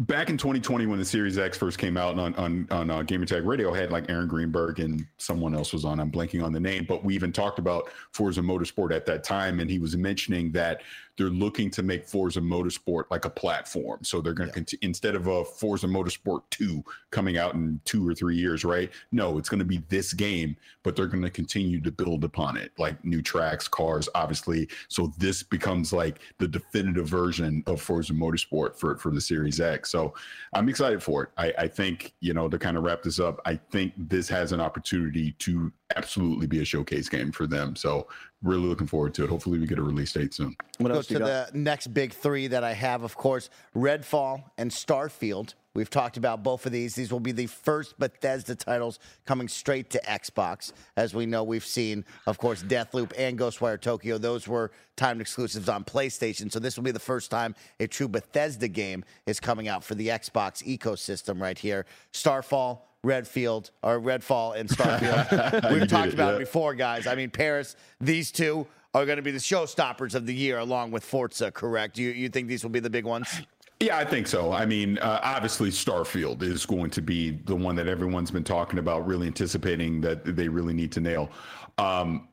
[0.00, 3.46] Back in 2020, when the Series X first came out on on on uh, Gamertag
[3.46, 6.00] Radio, had like Aaron Greenberg and someone else was on.
[6.00, 9.60] I'm blanking on the name, but we even talked about Forza Motorsport at that time,
[9.60, 10.82] and he was mentioning that
[11.16, 14.02] they're looking to make Forza Motorsport like a platform.
[14.02, 18.06] So they're going to conti- instead of a Forza Motorsport 2 coming out in two
[18.06, 18.90] or three years, right?
[19.12, 22.56] No, it's going to be this game, but they're going to continue to build upon
[22.56, 24.68] it, like new tracks, cars, obviously.
[24.88, 29.90] So this becomes like the definitive version of Forza Motorsport for for the Series X.
[29.90, 30.14] So
[30.52, 31.28] I'm excited for it.
[31.36, 33.40] I, I think you know to kind of wrap this up.
[33.44, 37.76] I think this has an opportunity to absolutely be a showcase game for them.
[37.76, 38.08] So
[38.42, 39.30] really looking forward to it.
[39.30, 40.54] Hopefully we get a release date soon.
[40.78, 41.52] What Go else you to got?
[41.52, 45.54] the next big three that I have, of course, Redfall and Starfield.
[45.74, 46.94] We've talked about both of these.
[46.94, 50.72] These will be the first Bethesda titles coming straight to Xbox.
[50.96, 54.16] As we know, we've seen, of course, Deathloop and Ghostwire Tokyo.
[54.16, 56.52] Those were timed exclusives on PlayStation.
[56.52, 59.96] So this will be the first time a true Bethesda game is coming out for
[59.96, 61.86] the Xbox ecosystem right here.
[62.12, 65.72] Starfall, Redfield, or Redfall and Starfield.
[65.72, 66.36] We've talked it, about yeah.
[66.36, 67.06] it before, guys.
[67.06, 70.90] I mean, Parris, these two are going to be the showstoppers of the year along
[70.90, 71.98] with Forza, correct?
[71.98, 73.42] You, you think these will be the big ones?
[73.80, 74.52] Yeah, I think so.
[74.52, 78.78] I mean, uh, obviously, Starfield is going to be the one that everyone's been talking
[78.78, 81.30] about, really anticipating that they really need to nail.
[81.76, 82.28] Um,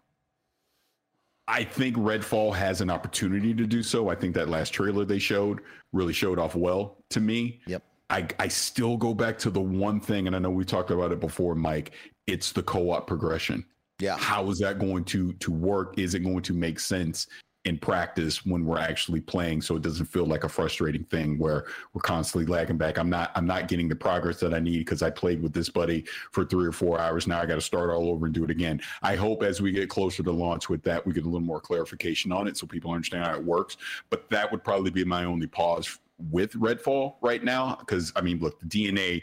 [1.47, 4.07] I think Redfall has an opportunity to do so.
[4.07, 5.61] I think that last trailer they showed
[5.91, 7.59] really showed off well to me.
[7.67, 7.83] Yep.
[8.11, 11.11] I, I still go back to the one thing, and I know we talked about
[11.13, 11.93] it before, Mike.
[12.27, 13.65] It's the co-op progression.
[13.99, 14.17] Yeah.
[14.17, 15.97] How is that going to to work?
[15.97, 17.27] Is it going to make sense
[17.65, 21.65] in practice when we're actually playing so it doesn't feel like a frustrating thing where
[21.93, 25.03] we're constantly lagging back i'm not i'm not getting the progress that i need because
[25.03, 27.91] i played with this buddy for three or four hours now i got to start
[27.91, 30.81] all over and do it again i hope as we get closer to launch with
[30.81, 33.77] that we get a little more clarification on it so people understand how it works
[34.09, 35.99] but that would probably be my only pause
[36.29, 39.21] with redfall right now because i mean look the dna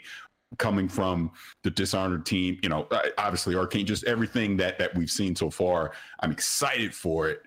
[0.57, 1.31] coming from
[1.63, 5.91] the dishonored team you know obviously arcane just everything that that we've seen so far
[6.21, 7.41] i'm excited for it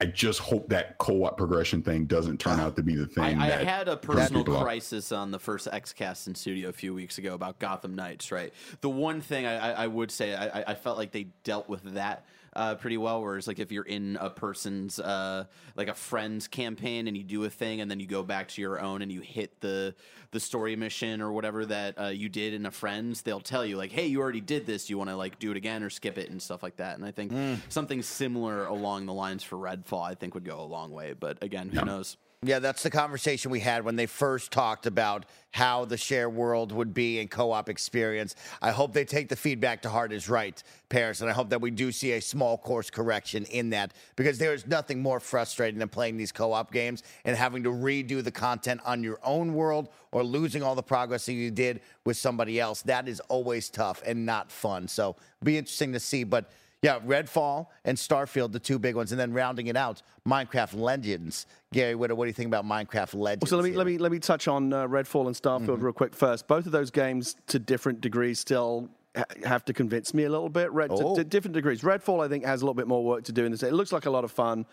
[0.00, 3.40] I just hope that co-op progression thing doesn't turn out to be the thing.
[3.40, 7.18] I, I had a personal crisis on the first XCast in studio a few weeks
[7.18, 8.30] ago about Gotham Knights.
[8.30, 11.68] Right, the one thing I, I, I would say I, I felt like they dealt
[11.68, 12.26] with that
[12.58, 13.22] uh, pretty well.
[13.22, 15.44] Whereas, like, if you're in a person's, uh,
[15.76, 18.60] like a friend's campaign and you do a thing and then you go back to
[18.60, 19.94] your own and you hit the
[20.30, 23.76] the story mission or whatever that uh, you did in a friend's, they'll tell you
[23.78, 24.90] like, "Hey, you already did this.
[24.90, 27.06] You want to like do it again or skip it and stuff like that." And
[27.06, 27.32] I think
[27.70, 31.14] something similar along the lines for Redfall, I think, would go a long way.
[31.14, 32.16] But again, who knows?
[32.44, 36.70] Yeah, that's the conversation we had when they first talked about how the share world
[36.70, 38.36] would be and co-op experience.
[38.62, 41.60] I hope they take the feedback to heart is right, Parris, and I hope that
[41.60, 45.80] we do see a small course correction in that because there is nothing more frustrating
[45.80, 49.88] than playing these co-op games and having to redo the content on your own world
[50.12, 52.82] or losing all the progress that you did with somebody else.
[52.82, 54.86] That is always tough and not fun.
[54.86, 56.52] So, be interesting to see, but
[56.82, 61.46] yeah, Redfall and Starfield, the two big ones, and then rounding it out, Minecraft Legends.
[61.72, 63.50] Gary Whitta, what do you think about Minecraft Legends?
[63.50, 63.78] So let me here?
[63.78, 66.46] let me let me touch on uh, Redfall and Starfield real quick first.
[66.46, 70.48] Both of those games, to different degrees, still ha- have to convince me a little
[70.48, 70.70] bit.
[70.72, 71.16] Red, to- Oh.
[71.16, 71.82] to, different degrees.
[71.82, 73.62] Redfall, I think, has a little bit more work to do in this.
[73.64, 74.64] It looks like a lot of fun.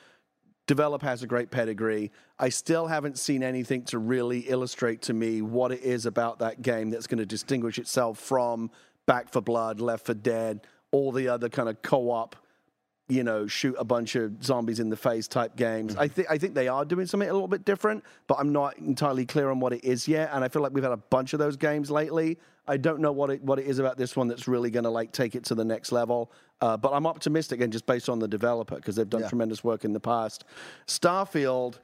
[0.68, 2.12] Develop has a great pedigree.
[2.40, 6.62] I still haven't seen anything to really illustrate to me what it is about that
[6.64, 8.72] game that's going to distinguish itself from
[9.06, 12.36] Back 4 Blood, Left 4 Dead, all the other kind of co-op
[13.08, 15.96] you know, shoot a bunch of zombies in the face type games.
[15.96, 18.78] I think I think they are doing something a little bit different, but I'm not
[18.80, 20.32] entirely clear on what it is yet.
[20.34, 22.40] And I feel like we've had a bunch of those games lately.
[22.68, 24.90] I don't know what it what it is about this one that's really going to
[24.90, 26.32] like take it to the next level.
[26.62, 29.86] Uh, but I'm optimistic, and just based on the developer because they've done tremendous work
[29.86, 30.46] in the past.
[30.88, 31.78] Starfield,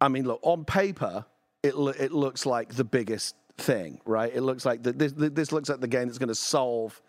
[0.00, 1.24] I mean, look on paper,
[1.62, 4.32] it lo- it looks like the biggest thing, right?
[4.34, 7.00] It looks like the, this this looks like the game that's going to solve.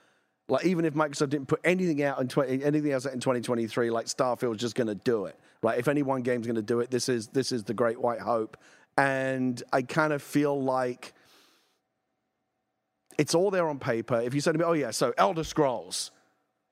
[0.49, 3.89] Like even if Microsoft didn't put anything out in 20, anything else out in 2023,
[3.89, 5.39] like Starfield's just going to do it.
[5.61, 7.99] Like If any one game's going to do it, this is this is the Great
[7.99, 8.57] White Hope,
[8.97, 11.13] and I kind of feel like
[13.17, 14.19] it's all there on paper.
[14.19, 16.11] If you said to me, "Oh yeah, so Elder Scrolls,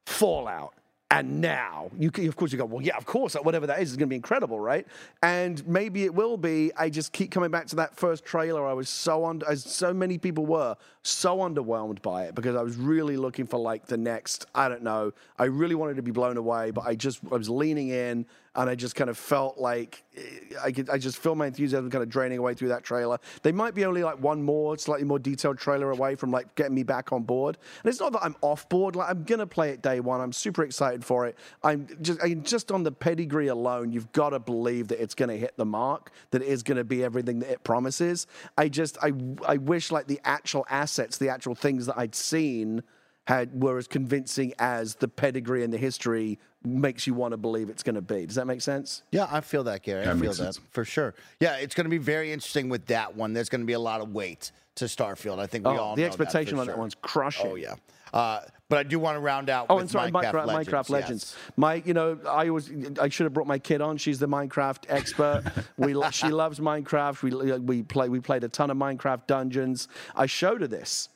[0.06, 0.74] Fallout,
[1.10, 3.98] and now," you of course you go, "Well, yeah, of course, whatever that is is
[3.98, 4.86] going to be incredible, right?"
[5.24, 6.72] And maybe it will be.
[6.78, 8.68] I just keep coming back to that first trailer.
[8.68, 12.62] I was so under, as so many people were, so underwhelmed by it because I
[12.62, 14.46] was really looking for like the next.
[14.54, 15.14] I don't know.
[15.38, 18.26] I really wanted to be blown away, but I just I was leaning in.
[18.54, 20.22] And I just kind of felt like eh,
[20.62, 23.18] I could, I just feel my enthusiasm kind of draining away through that trailer.
[23.44, 26.76] They might be only like one more, slightly more detailed trailer away from like getting
[26.76, 27.58] me back on board.
[27.82, 28.98] And it's not that I'm off board.
[28.98, 30.20] Like I'm gonna play it day one.
[30.20, 31.38] I'm super excited for it.
[31.64, 35.38] I'm just, I just on the pedigree alone, you've got to believe that it's gonna
[35.38, 36.12] hit the mark.
[36.32, 38.28] That it is gonna be everything that it promises.
[38.58, 39.14] I just, I,
[39.48, 42.84] I wish like the actual assets, the actual things that I'd seen
[43.28, 47.70] had were as convincing as the pedigree and the history makes you want to believe
[47.70, 48.26] it's going to be.
[48.26, 49.04] Does that make sense?
[49.12, 50.02] Yeah, I feel that, Gary.
[50.08, 50.60] I feel that sense.
[50.72, 51.14] for sure.
[51.40, 53.34] Yeah, it's going to be very interesting with that one.
[53.34, 55.40] There's going to be a lot of weight to Starfield.
[55.40, 57.52] I think we all Oh, the know expectation that on for that one's crushing.
[57.52, 57.76] Oh yeah,
[58.14, 58.42] uh,
[58.72, 59.66] but I do want to round out.
[59.70, 60.70] Oh, with and sorry, Minecraft, Minecraft, Legends.
[60.70, 61.36] Minecraft Legends.
[61.38, 61.52] yes.
[61.58, 62.72] My, you know, I was,
[63.02, 63.98] I should have brought my kid on.
[63.98, 65.44] She's the Minecraft expert.
[65.76, 67.22] we, she loves Minecraft.
[67.22, 69.90] We, we play, we played a ton of Minecraft dungeons.
[70.16, 71.10] I showed her this,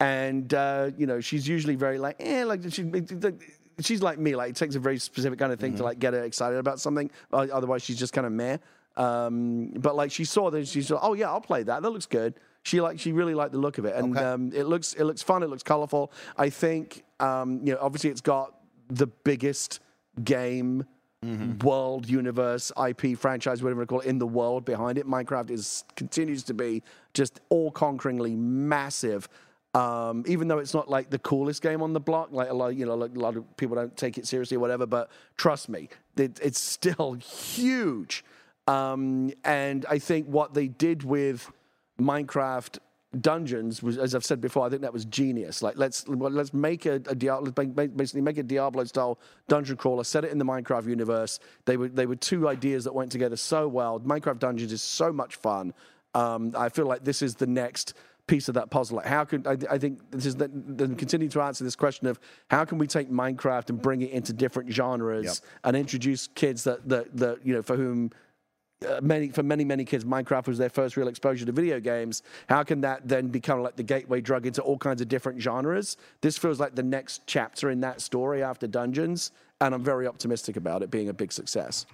[0.00, 2.90] and uh, you know, she's usually very like, eh, like she,
[3.80, 4.34] she's like me.
[4.34, 6.80] Like it takes a very specific kind of thing to like get her excited about
[6.80, 7.10] something.
[7.30, 8.56] Uh, otherwise, she's just kind of meh.
[8.96, 11.82] Um, but like she saw this, she's like, oh yeah, I'll play that.
[11.82, 12.40] That looks good.
[12.62, 14.24] She like she really liked the look of it, and Okay.
[14.24, 15.42] um, it looks it looks fun.
[15.42, 16.12] It looks colorful.
[16.36, 18.54] I think um, you know, obviously, it's got
[18.88, 19.80] the biggest
[20.24, 20.84] game.
[21.62, 25.06] World, universe, IP, franchise, whatever you call it, in the world behind it.
[25.06, 26.82] Minecraft is continues to be
[27.12, 29.28] just all-conqueringly massive.
[29.74, 32.68] Um, even though it's not like the coolest game on the block, like a lot,
[32.74, 34.86] you know, like a lot of people don't take it seriously or whatever.
[34.86, 38.24] But trust me, it, it's still huge.
[38.66, 41.52] Um, and I think what they did with
[42.00, 42.78] Minecraft
[43.20, 45.62] Dungeons was, as I've said before, I think that was genius.
[45.62, 49.18] Like, let's let's make a, a Diablo, let's make- make- basically make a Diablo style
[49.48, 51.40] dungeon crawler, set it in the Minecraft universe.
[51.64, 53.98] They were they were two ideas that went together so well.
[53.98, 55.74] Minecraft Dungeons is so much fun.
[56.14, 57.94] Um, I feel like this is the next
[58.28, 58.98] piece of that puzzle.
[58.98, 62.06] Like how could I, I think this is the, the continue to answer this question
[62.06, 65.34] of how can we take Minecraft and bring it into different genres Yep.
[65.64, 68.12] and introduce kids that that that you know for whom
[68.88, 72.22] uh, many for many many kids minecraft was their first real exposure to video games
[72.48, 75.98] how can that then become like the gateway drug into all kinds of different genres
[76.22, 80.56] this feels like the next chapter in that story after dungeons and i'm very optimistic
[80.56, 81.84] about it being a big success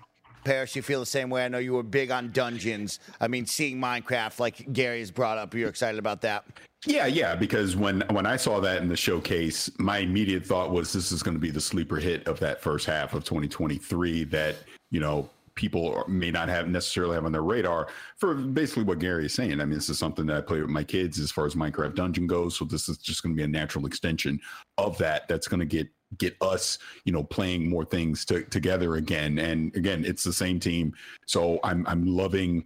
[0.44, 1.44] Parris, you feel the same way.
[1.44, 3.00] I know you were big on dungeons.
[3.20, 6.44] I mean, seeing Minecraft, like Gary has brought up, you're excited about that.
[6.86, 10.92] Yeah, yeah, because when when I saw that in the showcase, my immediate thought was
[10.92, 14.54] this is going to be the sleeper hit of that first half of 2023 that,
[14.92, 19.26] you know, people may not have necessarily have on their radar for basically what Gary
[19.26, 19.60] is saying.
[19.60, 21.94] I mean, this is something that I play with my kids as far as Minecraft
[21.94, 24.38] Dungeon goes, so this is just going to be a natural extension
[24.78, 25.88] of that that's going to get
[26.18, 29.40] get us, you know, playing more things to, together again.
[29.40, 30.94] And again, it's the same team.
[31.26, 32.64] So I'm I'm loving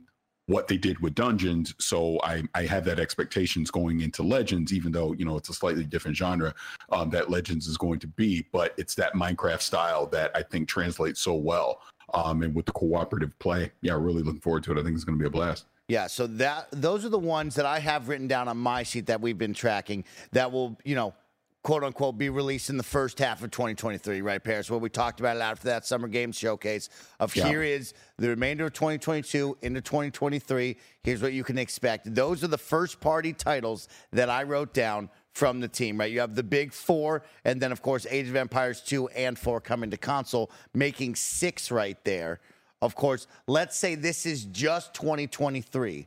[0.50, 1.74] what they did with Dungeons.
[1.78, 5.54] So I, I have that expectations going into Legends, even though, you know, it's a
[5.54, 6.52] slightly different genre
[6.90, 8.44] um, that Legends is going to be.
[8.52, 11.82] But it's that Minecraft style that I think translates so well.
[12.12, 14.78] Um, and with the cooperative play, yeah, really looking forward to it.
[14.78, 15.66] I think it's going to be a blast.
[15.88, 19.06] Yeah, so that those are the ones that I have written down on my sheet
[19.06, 21.14] that we've been tracking that will, you know,
[21.62, 24.70] quote unquote be released in the first half of 2023, right, Parris?
[24.70, 26.88] Where we talked about it after that summer games showcase
[27.18, 27.48] of Yeah.
[27.48, 30.76] here is the remainder of 2022 into 2023.
[31.02, 32.14] Here's what you can expect.
[32.14, 36.10] Those are the first party titles that I wrote down from the team, right?
[36.10, 39.60] You have the big four, and then of course Age of Empires 2 and 4
[39.60, 42.40] coming to console, making six right there.
[42.82, 46.06] Of course, let's say this is just 2023.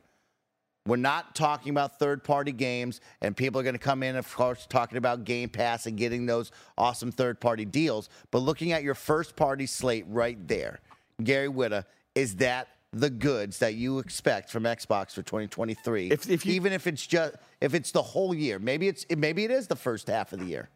[0.86, 4.30] We're not talking about third party games, and people are going to come in, of
[4.34, 8.10] course, talking about Game Pass and getting those awesome third party deals.
[8.30, 10.80] But looking at your first party slate right there,
[11.22, 16.10] Gary Whitta, is that the goods that you expect from Xbox for 2023?
[16.10, 19.44] If- if you- even if it's just if it's the whole year, maybe it's maybe
[19.44, 20.68] it is the first half of the year.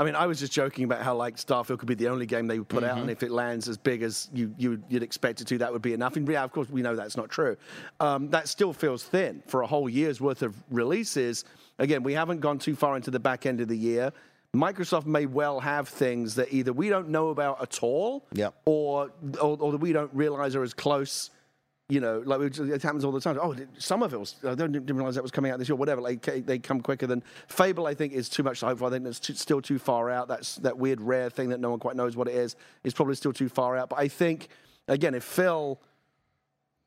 [0.00, 2.46] I mean, I was just joking about how like Starfield could be the only game
[2.46, 5.40] they would put out, and if it lands as big as you, you you'd expect
[5.40, 6.14] it to, that would be enough.
[6.16, 7.56] And yeah, of course, we know that's not true.
[7.98, 11.44] Um, that still feels thin for a whole year's worth of releases.
[11.80, 14.12] Again, we haven't gone too far into the back end of the year.
[14.54, 18.54] Microsoft may well have things that either we don't know about at all, Yep.
[18.66, 19.10] or,
[19.40, 21.30] or or that we don't realize are as close
[21.88, 23.38] you know, like it happens all the time.
[23.40, 26.02] Oh, some Somerville's, I didn't didn't realize that was coming out this year, whatever.
[26.02, 27.86] Like they- come quicker than Fable.
[27.86, 28.88] I think is too much to hope for.
[28.88, 30.28] I think that's too, still too far out.
[30.28, 32.56] That's that weird rare thing that no one quite knows what it is.
[32.84, 33.88] Is probably still too far out.
[33.88, 34.48] But I think
[34.86, 35.80] again, if Phil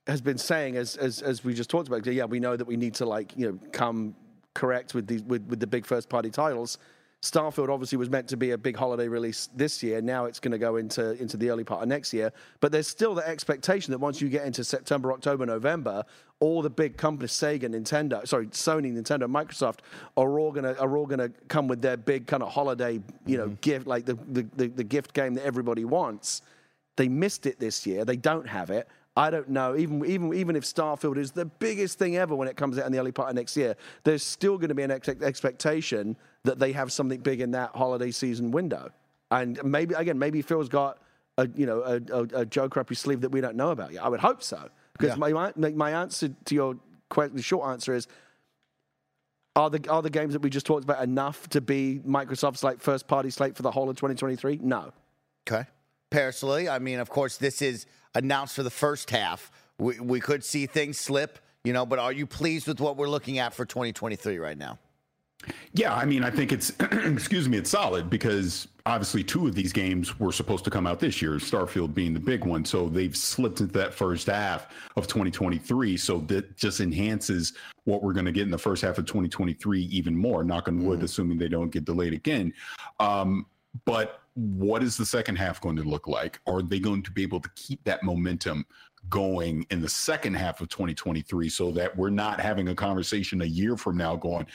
[0.06, 2.78] has been saying, as as as we just talked about, yeah, we know that we
[2.78, 4.16] need to like you know come
[4.54, 6.78] correct with these with, with the big first party titles.
[7.22, 10.02] Starfield obviously was meant to be a big holiday release this year.
[10.02, 12.34] Now it's going to go into into the early part of next year.
[12.62, 16.04] But there's still the expectation that once you get into September, October, November,
[16.40, 19.80] all the big companies, Sega, Nintendo, sorry, Sony, Nintendo, Microsoft,
[20.18, 23.46] are all gonna are all gonna come with their big kind of holiday, you know,
[23.46, 23.56] mm-hmm.
[23.62, 26.42] gift like the, the the the gift game that everybody wants.
[26.96, 28.04] They missed it this year.
[28.04, 28.88] They don't have it.
[29.16, 29.76] I don't know.
[29.76, 32.92] Even even even if Starfield is the biggest thing ever when it comes out in
[32.92, 36.60] the early part of next year, there's still going to be an ex- expectation that
[36.60, 38.90] they have something big in that holiday season window.
[39.30, 41.00] And maybe again, maybe Phil's got
[41.38, 43.94] a you know a, a, a joke up his sleeve that we don't know about
[43.94, 44.04] yet.
[44.04, 44.70] I would hope so.
[44.98, 46.76] Because my, my my answer to your
[47.10, 48.08] question, the short answer is.
[49.54, 52.80] Are the are the games that we just talked about enough to be Microsoft's like
[52.80, 54.60] first party slate for the whole of 2023?
[54.64, 54.94] No.
[55.46, 55.66] Okay.
[56.10, 57.86] Parris Lilly, I mean, of course, this is
[58.16, 59.52] announced for the first half.
[59.78, 63.10] We, we could see things slip, you know, but are you pleased with what we're
[63.10, 64.78] looking at for 2023 right now?
[65.74, 69.74] Yeah, I mean, I think it's excuse me, it's solid because obviously two of these
[69.74, 72.66] games were supposed to come out this year, Starfield being the big one.
[72.66, 75.98] So they've slipped into that first half of 2023.
[75.98, 77.54] So that just enhances
[77.86, 80.44] what we're going to get in the first half of 2023 even more.
[80.44, 82.54] Knock on wood, assuming they don't get delayed again.
[83.00, 83.46] Um,
[83.86, 86.40] but what is the second half going to look like?
[86.48, 88.66] Are they going to be able to keep that momentum
[89.10, 93.46] going in the second half of 2023 so that we're not having a conversation a
[93.46, 94.46] year from now going,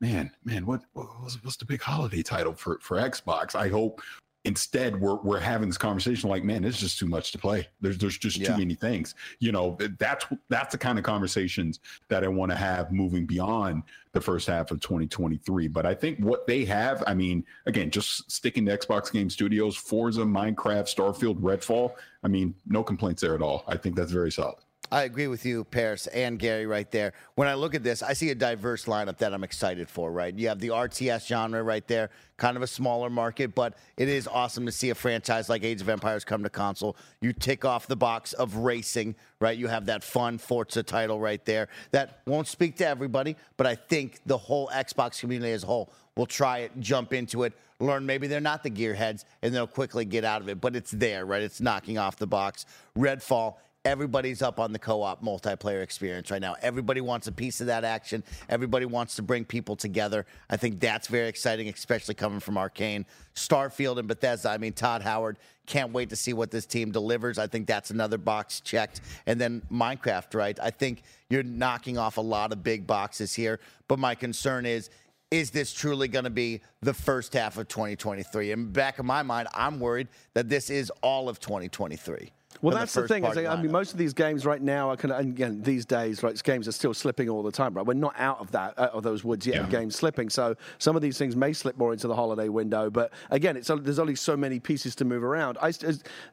[0.00, 3.54] man, man, what, what what's, what's the big holiday title for for Xbox?
[3.54, 4.00] I hope
[4.46, 7.68] instead we're we're having this conversation like, man, it's just too much to play.
[7.80, 8.52] There's there's just Yeah.
[8.52, 9.14] too many things.
[9.38, 13.82] You know, that's that's the kind of conversations that I want to have moving beyond
[14.12, 15.68] the first half of 2023.
[15.68, 19.76] But I think what they have, I mean, again, just sticking to Xbox Game Studios,
[19.76, 21.92] Forza, Minecraft, Starfield, Redfall.
[22.24, 23.64] I mean, no complaints there at all.
[23.68, 24.56] I think that's very solid.
[24.92, 27.12] I agree with you, Parris and Gary, right there.
[27.36, 30.36] When I look at this, I see a diverse lineup that I'm excited for, right?
[30.36, 34.26] You have the RTS genre right there, kind of a smaller market, but it is
[34.26, 36.96] awesome to see a franchise like Age of Empires come to console.
[37.20, 39.56] You tick off the box of racing, right?
[39.56, 43.76] You have that fun Forza title right there that won't speak to everybody, but I
[43.76, 48.04] think the whole Xbox community as a whole will try it, jump into it, learn
[48.04, 50.60] maybe they're not the gearheads, and they'll quickly get out of it.
[50.60, 51.42] But it's there, right?
[51.42, 52.66] It's knocking off the box.
[52.98, 53.54] Redfall
[53.84, 56.54] everybody's up on the co-op multiplayer experience right now.
[56.60, 58.22] Everybody wants a piece of that action.
[58.48, 60.26] Everybody wants to bring people together.
[60.50, 64.50] I think that's very exciting, especially coming from Arcane, Starfield, and Bethesda.
[64.50, 65.38] I mean, Todd Howard.
[65.66, 67.38] Can't wait to see what this team delivers.
[67.38, 69.00] I think that's another box checked.
[69.26, 70.58] And then Minecraft, right?
[70.60, 73.60] I think you're knocking off a lot of big boxes here.
[73.88, 74.90] But my concern is
[75.30, 78.50] is this truly going to be the first half of 2023?
[78.50, 82.32] And back in my mind, I'm worried that this is all of 2023.
[82.62, 83.24] Well, that's the, thing.
[83.24, 85.86] Is I mean, most of these games right now are kind of, and again, these
[85.86, 87.86] days, right, games are still slipping all the time, right?
[87.86, 89.66] We're not out of that, out of those woods yet, yeah.
[89.68, 90.28] games slipping.
[90.28, 92.90] So some of these things may slip more into the holiday window.
[92.90, 95.56] But again, it's there's only so many pieces to move around.
[95.62, 95.72] I,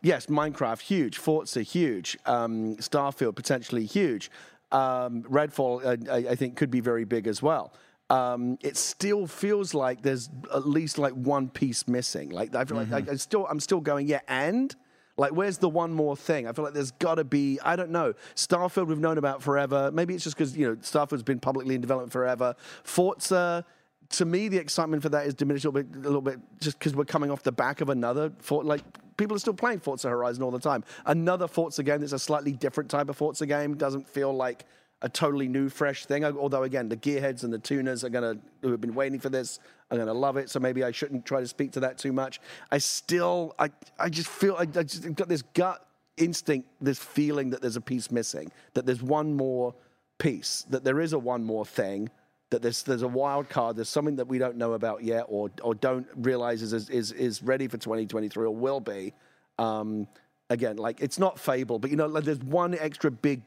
[0.02, 1.18] yes, Minecraft, huge.
[1.18, 2.18] Forza, huge.
[2.26, 4.30] Um, Starfield, potentially huge.
[4.72, 7.74] Um, Redfall, uh, I, I think, could be very big as well.
[8.10, 12.30] Um, it still feels like there's at least like one piece missing.
[12.30, 12.91] Like I feel mm-hmm.
[12.91, 14.76] like I, I still, I'm still going, yeah, and
[15.18, 16.48] like, where's the one more thing?
[16.48, 18.14] I feel like there's got to be, I don't know.
[18.35, 19.91] Starfield we've known about forever.
[19.91, 22.56] Maybe it's just because, you know, Starfield's been publicly in development forever.
[22.84, 23.65] Forza,
[24.10, 26.77] to me, the excitement for that is diminished a little bit, a little bit just
[26.77, 28.84] because we're coming off the back of another, for, like,
[29.18, 30.84] people are still playing Forza Horizon all the time.
[31.07, 34.65] Another Forza game that's a slightly different type of Forza game doesn't feel like
[35.02, 36.23] a totally new, fresh thing.
[36.23, 39.30] Although, again, the gearheads and the tuners are going to, who have been waiting for
[39.30, 39.60] this,
[39.91, 40.49] are going to love it.
[40.49, 42.39] So maybe I shouldn't try to speak to that too much.
[42.72, 43.69] I still, I,
[43.99, 45.85] I just feel, I, I just got this gut
[46.18, 49.73] instinct, this feeling that there's a piece missing, that there's one more
[50.18, 52.09] piece, that there is a one more thing,
[52.49, 55.49] that there's there's a wild card, there's something that we don't know about yet, or
[55.61, 59.14] or don't realize is is is ready for 2023 or will be.
[59.59, 60.07] Um,
[60.49, 63.41] again, like it's not Fable, but you know, like there's one extra big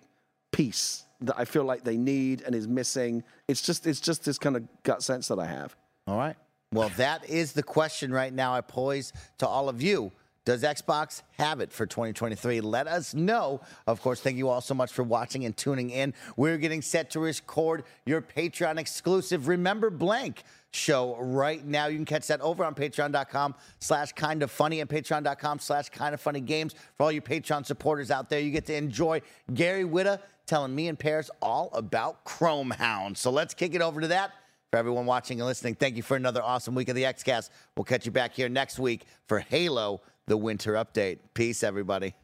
[0.52, 3.22] piece that I feel like they need and is missing.
[3.48, 5.74] It's just it's just this kind of gut sense that I have.
[6.10, 6.34] All right.
[6.72, 10.10] Well, that is the question right now I pose to all of you.
[10.44, 12.60] Does Xbox have it for 2023?
[12.62, 13.60] Let us know.
[13.86, 16.12] Of course, thank you all so much for watching and tuning in.
[16.36, 20.42] We're getting set to record your Patreon exclusive Remember Blank
[20.72, 21.86] show right now.
[21.86, 26.12] You can catch that over on patreon.com slash kind of funny and patreon.com slash kind
[26.12, 26.74] of funny games.
[26.96, 29.22] For all you Patreon supporters out there, you get to enjoy
[29.54, 33.16] Gary Whitta telling me and Parris all about Chrome Hound.
[33.16, 34.32] So let's kick it over to that.
[34.70, 37.50] For everyone watching and listening, thank you for another awesome week of the XCast.
[37.76, 41.18] We'll catch you back here next week for Halo, the winter update.
[41.34, 42.14] Peace, everybody.